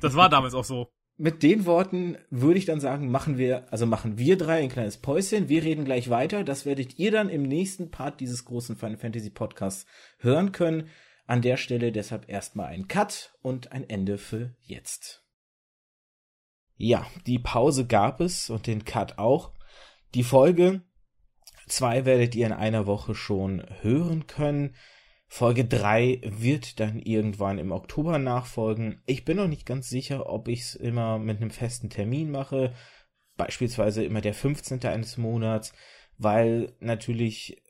Das 0.02 0.16
war 0.16 0.30
damals 0.30 0.54
auch 0.54 0.66
so. 0.66 0.92
mit 1.18 1.44
den 1.44 1.66
Worten 1.66 2.18
würde 2.30 2.58
ich 2.58 2.66
dann 2.66 2.80
sagen, 2.80 3.12
machen 3.12 3.38
wir, 3.38 3.72
also 3.72 3.86
machen 3.86 4.18
wir 4.18 4.38
drei 4.38 4.62
ein 4.62 4.70
kleines 4.70 4.98
Päuschen. 4.98 5.50
Wir 5.50 5.64
reden 5.64 5.86
gleich 5.86 6.10
weiter. 6.10 6.44
Das 6.44 6.66
werdet 6.66 6.98
ihr 6.98 7.12
dann 7.12 7.30
im 7.30 7.44
nächsten 7.44 7.92
Part 7.92 8.20
dieses 8.20 8.46
großen 8.46 8.76
Final 8.76 8.98
Fantasy 8.98 9.30
Podcasts 9.30 9.86
hören 10.18 10.52
können. 10.52 10.90
An 11.28 11.42
der 11.42 11.58
Stelle 11.58 11.92
deshalb 11.92 12.28
erstmal 12.28 12.68
ein 12.68 12.88
Cut 12.88 13.36
und 13.42 13.72
ein 13.72 13.88
Ende 13.88 14.18
für 14.18 14.56
jetzt. 14.62 15.29
Ja, 16.82 17.06
die 17.28 17.40
Pause 17.40 17.86
gab 17.86 18.22
es 18.22 18.50
und 18.50 18.66
den 18.66 18.86
Cut 18.86 19.18
auch. 19.18 19.52
Die 20.16 20.24
Folge 20.24 20.82
zwei 21.68 22.06
werdet 22.06 22.36
ihr 22.36 22.46
in 22.46 22.54
einer 22.54 22.88
Woche 22.88 23.16
schon 23.16 23.66
hören 23.82 24.28
können. 24.28 24.76
Folge 25.28 25.66
3 25.66 26.22
wird 26.24 26.80
dann 26.80 26.98
irgendwann 26.98 27.60
im 27.60 27.74
Oktober 27.74 28.18
nachfolgen. 28.18 29.04
Ich 29.06 29.26
bin 29.26 29.38
noch 29.38 29.50
nicht 29.50 29.66
ganz 29.66 29.90
sicher, 29.90 30.28
ob 30.30 30.48
ich 30.48 30.62
es 30.62 30.76
immer 30.76 31.20
mit 31.20 31.38
einem 31.38 31.52
festen 31.52 31.90
Termin 31.90 32.32
mache, 32.32 32.74
beispielsweise 33.36 34.04
immer 34.04 34.22
der 34.22 34.34
15. 34.34 34.84
eines 34.86 35.18
Monats, 35.18 35.74
weil 36.18 36.74
natürlich 36.80 37.62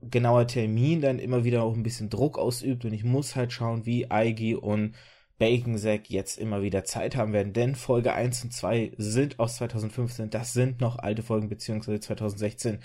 genauer 0.00 0.46
Termin 0.46 1.02
dann 1.02 1.18
immer 1.18 1.44
wieder 1.44 1.62
auch 1.62 1.74
ein 1.74 1.82
bisschen 1.82 2.08
Druck 2.08 2.38
ausübt 2.38 2.86
und 2.86 2.94
ich 2.94 3.04
muss 3.04 3.36
halt 3.36 3.52
schauen, 3.52 3.84
wie 3.84 4.10
Eigi 4.10 4.54
und 4.54 4.94
Bacon 5.42 5.76
Sack 5.76 6.08
jetzt 6.08 6.38
immer 6.38 6.62
wieder 6.62 6.84
Zeit 6.84 7.16
haben 7.16 7.32
werden, 7.32 7.52
denn 7.52 7.74
Folge 7.74 8.12
1 8.12 8.44
und 8.44 8.52
2 8.52 8.92
sind 8.96 9.40
aus 9.40 9.56
2015, 9.56 10.30
das 10.30 10.52
sind 10.52 10.80
noch 10.80 11.00
alte 11.00 11.24
Folgen 11.24 11.48
beziehungsweise 11.48 11.98
2016 11.98 12.78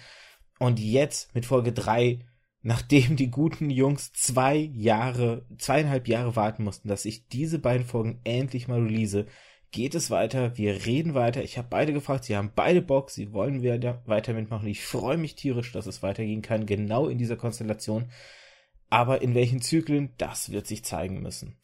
und 0.57 0.79
jetzt 0.79 1.35
mit 1.35 1.45
Folge 1.45 1.71
3 1.71 2.25
nachdem 2.63 3.15
die 3.15 3.29
guten 3.29 3.69
Jungs 3.69 4.11
zwei 4.11 4.55
Jahre, 4.55 5.45
zweieinhalb 5.59 6.07
Jahre 6.07 6.35
warten 6.35 6.63
mussten, 6.63 6.87
dass 6.87 7.05
ich 7.05 7.27
diese 7.27 7.59
beiden 7.59 7.85
Folgen 7.85 8.21
endlich 8.23 8.67
mal 8.67 8.81
release, 8.81 9.27
geht 9.69 9.93
es 9.93 10.09
weiter, 10.09 10.57
wir 10.57 10.87
reden 10.87 11.13
weiter. 11.13 11.43
Ich 11.43 11.59
habe 11.59 11.67
beide 11.69 11.93
gefragt, 11.93 12.23
sie 12.23 12.35
haben 12.35 12.53
beide 12.55 12.81
Bock, 12.81 13.11
sie 13.11 13.33
wollen 13.33 13.61
weiter 13.61 14.33
mitmachen. 14.33 14.67
Ich 14.67 14.83
freue 14.83 15.17
mich 15.17 15.35
tierisch, 15.35 15.71
dass 15.73 15.85
es 15.85 16.01
weitergehen 16.01 16.41
kann, 16.41 16.65
genau 16.65 17.07
in 17.07 17.19
dieser 17.19 17.35
Konstellation. 17.35 18.09
Aber 18.89 19.21
in 19.21 19.35
welchen 19.35 19.61
Zyklen, 19.61 20.15
das 20.17 20.49
wird 20.51 20.65
sich 20.65 20.83
zeigen 20.83 21.21
müssen. 21.21 21.59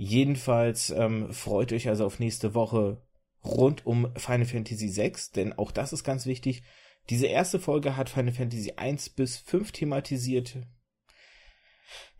Jedenfalls 0.00 0.90
ähm, 0.90 1.32
freut 1.32 1.72
euch 1.72 1.88
also 1.88 2.06
auf 2.06 2.20
nächste 2.20 2.54
Woche 2.54 3.02
rund 3.44 3.84
um 3.84 4.12
Final 4.16 4.46
Fantasy 4.46 4.96
VI, 4.96 5.12
denn 5.34 5.52
auch 5.52 5.72
das 5.72 5.92
ist 5.92 6.04
ganz 6.04 6.24
wichtig. 6.24 6.62
Diese 7.10 7.26
erste 7.26 7.58
Folge 7.58 7.96
hat 7.96 8.08
Final 8.08 8.32
Fantasy 8.32 8.74
1 8.76 9.10
bis 9.10 9.38
5 9.38 9.72
thematisiert. 9.72 10.58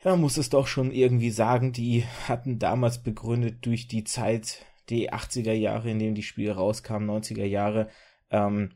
Ja, 0.03 0.17
muss 0.17 0.39
es 0.39 0.51
doch 0.51 0.67
schon 0.67 0.91
irgendwie 0.91 1.31
sagen, 1.31 1.73
die 1.73 2.05
hatten 2.27 2.59
damals 2.59 3.03
begründet 3.03 3.65
durch 3.65 3.87
die 3.87 4.03
Zeit, 4.03 4.67
die 4.89 5.13
80er 5.13 5.53
Jahre, 5.53 5.89
in 5.89 6.01
denen 6.01 6.17
die 6.17 6.23
Spiele 6.25 6.57
rauskamen, 6.57 7.09
90er 7.09 7.45
Jahre, 7.45 7.91
ähm, 8.31 8.71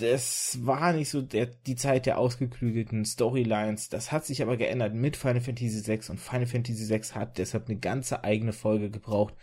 das 0.00 0.58
war 0.64 0.92
nicht 0.92 1.10
so 1.10 1.22
der, 1.22 1.46
die 1.46 1.76
Zeit 1.76 2.06
der 2.06 2.18
ausgeklügelten 2.18 3.04
Storylines. 3.04 3.88
Das 3.88 4.12
hat 4.12 4.24
sich 4.24 4.42
aber 4.42 4.56
geändert 4.56 4.94
mit 4.94 5.16
Final 5.16 5.40
Fantasy 5.40 5.86
VI 5.86 6.10
und 6.10 6.18
Final 6.18 6.46
Fantasy 6.46 6.88
VI 6.88 7.00
hat 7.14 7.38
deshalb 7.38 7.68
eine 7.68 7.78
ganze 7.78 8.24
eigene 8.24 8.52
Folge 8.52 8.90
gebraucht 8.90 9.34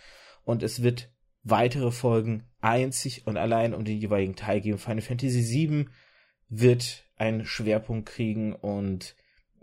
und 0.44 0.64
es 0.64 0.82
wird 0.82 1.12
weitere 1.44 1.92
Folgen 1.92 2.44
einzig 2.62 3.28
und 3.28 3.38
allein 3.38 3.74
um 3.74 3.86
den 3.86 4.00
jeweiligen 4.00 4.36
Teil 4.36 4.62
geben. 4.62 4.78
Final 4.78 5.02
Fantasy 5.02 5.44
VII 5.44 5.86
wird 6.50 7.06
einen 7.16 7.46
Schwerpunkt 7.46 8.10
kriegen 8.10 8.54
und 8.54 9.16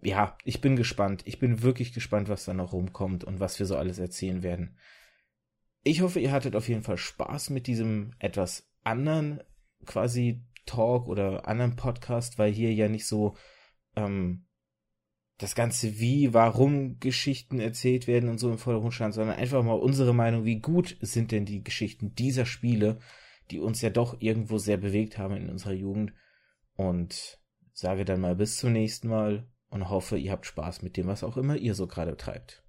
ja, 0.02 0.36
ich 0.44 0.60
bin 0.60 0.76
gespannt. 0.76 1.22
Ich 1.24 1.38
bin 1.38 1.62
wirklich 1.62 1.92
gespannt, 1.92 2.28
was 2.28 2.44
da 2.44 2.54
noch 2.54 2.72
rumkommt 2.72 3.24
und 3.24 3.40
was 3.40 3.58
wir 3.58 3.66
so 3.66 3.76
alles 3.76 3.98
erzählen 3.98 4.42
werden. 4.42 4.76
Ich 5.82 6.02
hoffe, 6.02 6.20
ihr 6.20 6.32
hattet 6.32 6.56
auf 6.56 6.68
jeden 6.68 6.82
Fall 6.82 6.98
Spaß 6.98 7.50
mit 7.50 7.66
diesem 7.66 8.14
etwas 8.18 8.68
anderen 8.82 9.40
quasi 9.86 10.42
Talk 10.66 11.08
oder 11.08 11.46
anderen 11.48 11.76
Podcast, 11.76 12.38
weil 12.38 12.52
hier 12.52 12.72
ja 12.72 12.88
nicht 12.88 13.06
so 13.06 13.36
ähm, 13.96 14.46
das 15.38 15.54
ganze 15.54 15.98
Wie, 15.98 16.32
Warum 16.32 16.98
Geschichten 17.00 17.58
erzählt 17.58 18.06
werden 18.06 18.28
und 18.28 18.38
so 18.38 18.50
im 18.50 18.58
Vordergrund 18.58 18.94
stand, 18.94 19.14
sondern 19.14 19.36
einfach 19.36 19.62
mal 19.62 19.74
unsere 19.74 20.14
Meinung, 20.14 20.44
wie 20.44 20.60
gut 20.60 20.96
sind 21.00 21.32
denn 21.32 21.44
die 21.44 21.64
Geschichten 21.64 22.14
dieser 22.14 22.46
Spiele, 22.46 22.98
die 23.50 23.58
uns 23.58 23.80
ja 23.80 23.90
doch 23.90 24.20
irgendwo 24.20 24.58
sehr 24.58 24.76
bewegt 24.76 25.18
haben 25.18 25.36
in 25.36 25.50
unserer 25.50 25.72
Jugend. 25.72 26.12
Und 26.76 27.38
sage 27.72 28.04
dann 28.04 28.20
mal 28.20 28.36
bis 28.36 28.56
zum 28.56 28.72
nächsten 28.72 29.08
Mal 29.08 29.48
und 29.68 29.90
hoffe, 29.90 30.16
ihr 30.16 30.32
habt 30.32 30.46
Spaß 30.46 30.82
mit 30.82 30.96
dem, 30.96 31.08
was 31.08 31.24
auch 31.24 31.36
immer 31.36 31.56
ihr 31.56 31.74
so 31.74 31.86
gerade 31.86 32.16
treibt. 32.16 32.63